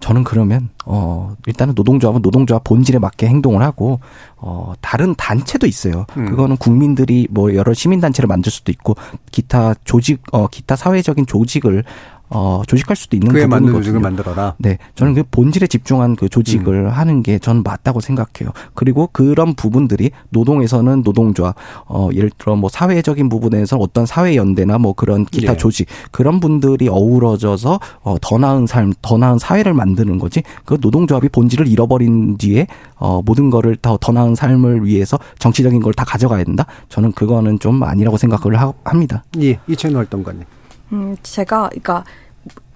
저는 0.00 0.22
그러면 0.22 0.68
어 0.86 1.34
일단은 1.46 1.74
노동조합은 1.74 2.22
노동조합 2.22 2.62
본질에 2.62 2.98
맞게 3.00 3.26
행동을 3.26 3.62
하고 3.62 3.98
어 4.36 4.72
다른 4.80 5.14
단체도 5.16 5.66
있어요. 5.66 6.06
음. 6.16 6.26
그거는 6.26 6.56
국민들이 6.56 7.26
뭐 7.30 7.54
여러 7.54 7.74
시민 7.74 8.00
단체를 8.00 8.28
만들 8.28 8.52
수도 8.52 8.70
있고 8.70 8.94
기타 9.32 9.74
조직 9.84 10.22
어 10.30 10.46
기타 10.46 10.76
사회적인 10.76 11.26
조직을 11.26 11.82
어, 12.30 12.62
조직할 12.66 12.96
수도 12.96 13.16
있는 13.16 13.32
그에 13.32 13.46
맞는 13.46 13.72
조직을 13.72 14.00
만들어라. 14.00 14.54
네, 14.58 14.78
저는 14.94 15.14
그 15.14 15.22
본질에 15.30 15.66
집중한 15.66 16.16
그 16.16 16.28
조직을 16.28 16.86
음. 16.86 16.88
하는 16.88 17.22
게 17.22 17.38
전 17.38 17.62
맞다고 17.62 18.00
생각해요. 18.00 18.52
그리고 18.74 19.08
그런 19.12 19.54
부분들이 19.54 20.10
노동에서는 20.30 21.02
노동조합, 21.02 21.54
어, 21.86 22.08
예를 22.12 22.30
들어 22.36 22.56
뭐 22.56 22.68
사회적인 22.68 23.28
부분에서 23.28 23.76
어떤 23.76 24.06
사회 24.06 24.34
연대나 24.36 24.78
뭐 24.78 24.92
그런 24.92 25.24
기타 25.24 25.52
예. 25.52 25.56
조직 25.56 25.86
그런 26.10 26.40
분들이 26.40 26.88
어우러져서 26.88 27.80
어, 28.02 28.16
더 28.20 28.38
나은 28.38 28.66
삶, 28.66 28.92
더 29.02 29.18
나은 29.18 29.38
사회를 29.38 29.72
만드는 29.74 30.18
거지. 30.18 30.42
그 30.64 30.78
노동조합이 30.80 31.28
본질을 31.28 31.68
잃어버린 31.68 32.36
뒤에 32.38 32.66
어, 32.96 33.20
모든 33.24 33.50
거를 33.50 33.76
더, 33.76 33.96
더 34.00 34.12
나은 34.12 34.34
삶을 34.34 34.84
위해서 34.84 35.18
정치적인 35.38 35.80
걸 35.82 35.92
다 35.98 36.04
가져가야 36.04 36.44
된다. 36.44 36.64
저는 36.88 37.10
그거는 37.12 37.58
좀 37.58 37.82
아니라고 37.82 38.16
생각을 38.18 38.60
하, 38.60 38.72
합니다. 38.84 39.24
예, 39.40 39.58
이채널 39.66 39.98
활동가님. 40.02 40.44
음, 40.92 41.16
제가, 41.22 41.68
그러니까 41.70 42.04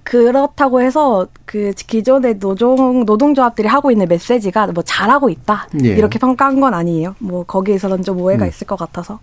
그렇다고 0.05 0.81
해서 0.83 1.29
그 1.47 1.73
기존의 1.75 2.39
노동 2.39 3.05
노동조합들이 3.05 3.69
하고 3.69 3.91
있는 3.91 4.09
메시지가 4.09 4.67
뭐 4.69 4.83
잘하고 4.83 5.31
있다 5.31 5.69
예. 5.85 5.89
이렇게 5.89 6.19
평가한 6.19 6.61
건 6.61 6.75
아니에요. 6.75 7.15
뭐 7.19 7.45
거기에서는 7.45 8.03
좀 8.03 8.21
오해가 8.21 8.45
음. 8.45 8.49
있을 8.49 8.67
것 8.67 8.77
같아서 8.77 9.21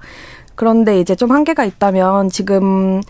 그런데 0.56 1.00
이제 1.00 1.16
좀 1.16 1.32
한계가 1.32 1.66
있다면 1.66 2.30
지금 2.30 3.02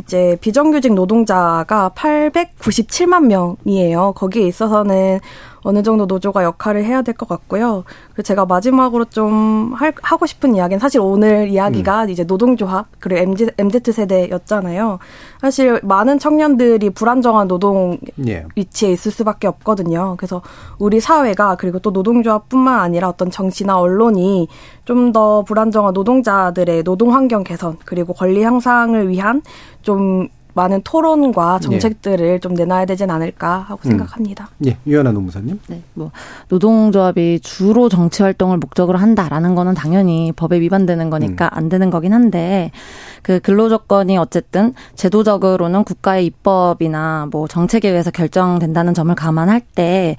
이제 0.00 0.36
비정규직 0.40 0.94
노동자가 0.94 1.90
897만 1.94 3.26
명이에요. 3.26 4.12
거기에 4.14 4.46
있어서는 4.46 5.20
어느 5.62 5.82
정도 5.82 6.06
노조가 6.06 6.44
역할을 6.44 6.84
해야 6.84 7.02
될 7.02 7.14
것 7.18 7.28
같고요. 7.28 7.84
그 8.14 8.22
제가 8.22 8.46
마지막으로 8.46 9.04
좀 9.06 9.72
할, 9.74 9.92
하고 10.02 10.24
싶은 10.26 10.54
이야기는 10.54 10.78
사실 10.78 11.00
오늘 11.00 11.48
이야기가 11.48 12.04
음. 12.04 12.10
이제 12.10 12.24
노동조합 12.24 12.86
그리고 13.00 13.20
MZ, 13.22 13.50
MZ 13.58 13.92
세대였잖아요. 13.92 14.98
사실 15.40 15.80
많은 15.82 16.18
청년들이 16.18 16.90
불안정한 16.90 17.48
노동 17.48 17.98
예. 18.26 18.44
위치에 18.56 18.92
있을 18.92 19.10
수밖에 19.10 19.48
없거든요. 19.48 20.14
그래서 20.16 20.42
우리 20.78 21.00
사회가 21.00 21.56
그리고 21.56 21.78
또 21.80 21.90
노동조합뿐만 21.90 22.78
아니라 22.80 23.08
어떤 23.08 23.30
정치나 23.30 23.78
언론이 23.78 24.48
좀 24.84 25.08
더 25.12 25.42
불안정한 25.42 25.94
노동자들의 25.94 26.82
노동 26.84 27.14
환경 27.14 27.42
개선 27.42 27.78
그리고 27.86 28.12
권리 28.12 28.42
향상을 28.42 29.08
위한 29.08 29.42
좀 29.82 30.28
많은 30.58 30.82
토론과 30.82 31.60
네. 31.60 31.68
정책들을 31.68 32.26
예. 32.26 32.38
좀 32.40 32.54
내놔야 32.54 32.86
되진 32.86 33.10
않을까 33.10 33.58
하고 33.68 33.80
음. 33.84 33.90
생각합니다. 33.90 34.50
예, 34.66 34.76
유연아 34.86 35.12
노무사님. 35.12 35.60
네, 35.68 35.82
뭐 35.94 36.10
노동조합이 36.48 37.40
주로 37.40 37.88
정치 37.88 38.22
활동을 38.22 38.58
목적으로 38.58 38.98
한다라는 38.98 39.54
거는 39.54 39.74
당연히 39.74 40.32
법에 40.32 40.60
위반되는 40.60 41.10
거니까 41.10 41.46
음. 41.46 41.50
안 41.52 41.68
되는 41.68 41.90
거긴 41.90 42.12
한데 42.12 42.72
그 43.22 43.40
근로 43.40 43.68
조건이 43.68 44.18
어쨌든 44.18 44.74
제도적으로는 44.96 45.84
국가의 45.84 46.26
입법이나 46.26 47.28
뭐 47.30 47.46
정책에 47.46 47.88
의해서 47.88 48.10
결정된다는 48.10 48.94
점을 48.94 49.14
감안할 49.14 49.60
때 49.60 50.16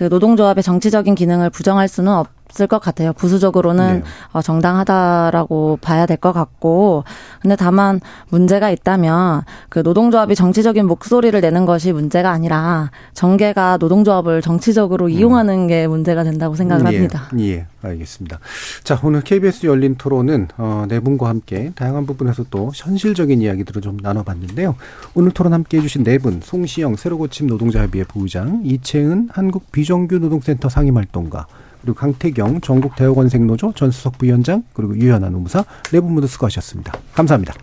그 0.00 0.04
노동조합의 0.04 0.62
정치적인 0.62 1.14
기능을 1.14 1.50
부정할 1.50 1.86
수는 1.86 2.12
없. 2.12 2.39
없을 2.50 2.66
것 2.66 2.80
같아요. 2.80 3.12
부수적으로는 3.12 4.00
네. 4.00 4.02
어, 4.32 4.42
정당하다라고 4.42 5.78
봐야 5.80 6.06
될 6.06 6.20
것 6.20 6.32
같고, 6.32 7.04
근데 7.40 7.56
다만 7.56 8.00
문제가 8.28 8.68
있다면 8.70 9.42
그 9.70 9.78
노동조합이 9.78 10.34
정치적인 10.34 10.86
목소리를 10.86 11.40
내는 11.40 11.64
것이 11.64 11.92
문제가 11.92 12.30
아니라 12.30 12.90
정계가 13.14 13.78
노동조합을 13.78 14.42
정치적으로 14.42 15.06
음. 15.06 15.10
이용하는 15.10 15.66
게 15.66 15.86
문제가 15.86 16.22
된다고 16.22 16.56
생각을 16.56 16.92
예, 16.92 16.96
합니다. 16.96 17.30
예, 17.38 17.66
알겠습니다. 17.82 18.38
자, 18.84 19.00
오늘 19.02 19.22
KBS 19.22 19.66
열린 19.66 19.94
토론은 19.96 20.48
어, 20.58 20.84
네 20.88 21.00
분과 21.00 21.28
함께 21.28 21.72
다양한 21.74 22.04
부분에서 22.04 22.44
또 22.50 22.70
현실적인 22.74 23.40
이야기들을 23.40 23.80
좀 23.80 23.96
나눠봤는데요. 24.02 24.74
오늘 25.14 25.30
토론 25.30 25.54
함께 25.54 25.78
해주신 25.78 26.04
네 26.04 26.18
분, 26.18 26.40
송시영 26.42 26.96
새로고침 26.96 27.46
노동자협의회 27.46 28.04
부의장, 28.04 28.60
이채은 28.64 29.30
한국 29.32 29.72
비정규 29.72 30.18
노동센터 30.18 30.68
상임활동가, 30.68 31.46
그리고 31.82 31.94
강태경 31.96 32.60
전국 32.60 32.94
대학원생노조 32.96 33.72
전수석 33.74 34.18
부위원장 34.18 34.62
그리고 34.74 34.96
유현아 34.96 35.30
노무사 35.30 35.64
네 35.92 36.00
분 36.00 36.14
모두 36.14 36.26
수고하셨습니다. 36.26 36.92
감사합니다. 37.14 37.54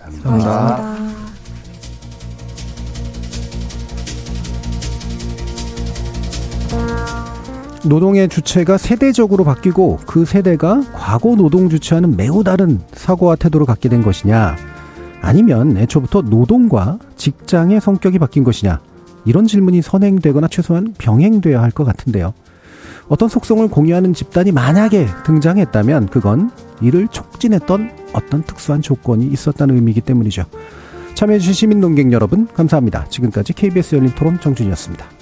감사합니다. 0.00 0.30
감사합니다. 0.30 1.10
노동의 7.84 8.28
주체가 8.28 8.76
세대적으로 8.76 9.44
바뀌고 9.44 10.00
그 10.06 10.24
세대가 10.24 10.82
과거 10.92 11.34
노동 11.34 11.68
주체와는 11.70 12.16
매우 12.16 12.44
다른 12.44 12.80
사고와 12.92 13.36
태도를 13.36 13.66
갖게 13.66 13.88
된 13.88 14.02
것이냐 14.02 14.56
아니면 15.22 15.76
애초부터 15.76 16.22
노동과 16.22 16.98
직장의 17.16 17.80
성격이 17.80 18.18
바뀐 18.18 18.44
것이냐 18.44 18.80
이런 19.24 19.46
질문이 19.46 19.80
선행되거나 19.82 20.48
최소한 20.48 20.94
병행돼야 20.98 21.60
할 21.62 21.70
것 21.70 21.84
같은데요. 21.84 22.32
어떤 23.10 23.28
속성을 23.28 23.66
공유하는 23.68 24.14
집단이 24.14 24.52
만약에 24.52 25.06
등장했다면 25.26 26.08
그건 26.10 26.50
이를 26.80 27.08
촉진했던 27.08 27.90
어떤 28.12 28.42
특수한 28.44 28.80
조건이 28.82 29.26
있었다는 29.26 29.74
의미이기 29.74 30.00
때문이죠. 30.00 30.44
참여해주신 31.14 31.52
시민 31.52 31.80
농객 31.80 32.12
여러분 32.12 32.46
감사합니다. 32.46 33.06
지금까지 33.08 33.52
KBS 33.52 33.96
열린 33.96 34.10
토론 34.14 34.40
정준이었습니다. 34.40 35.19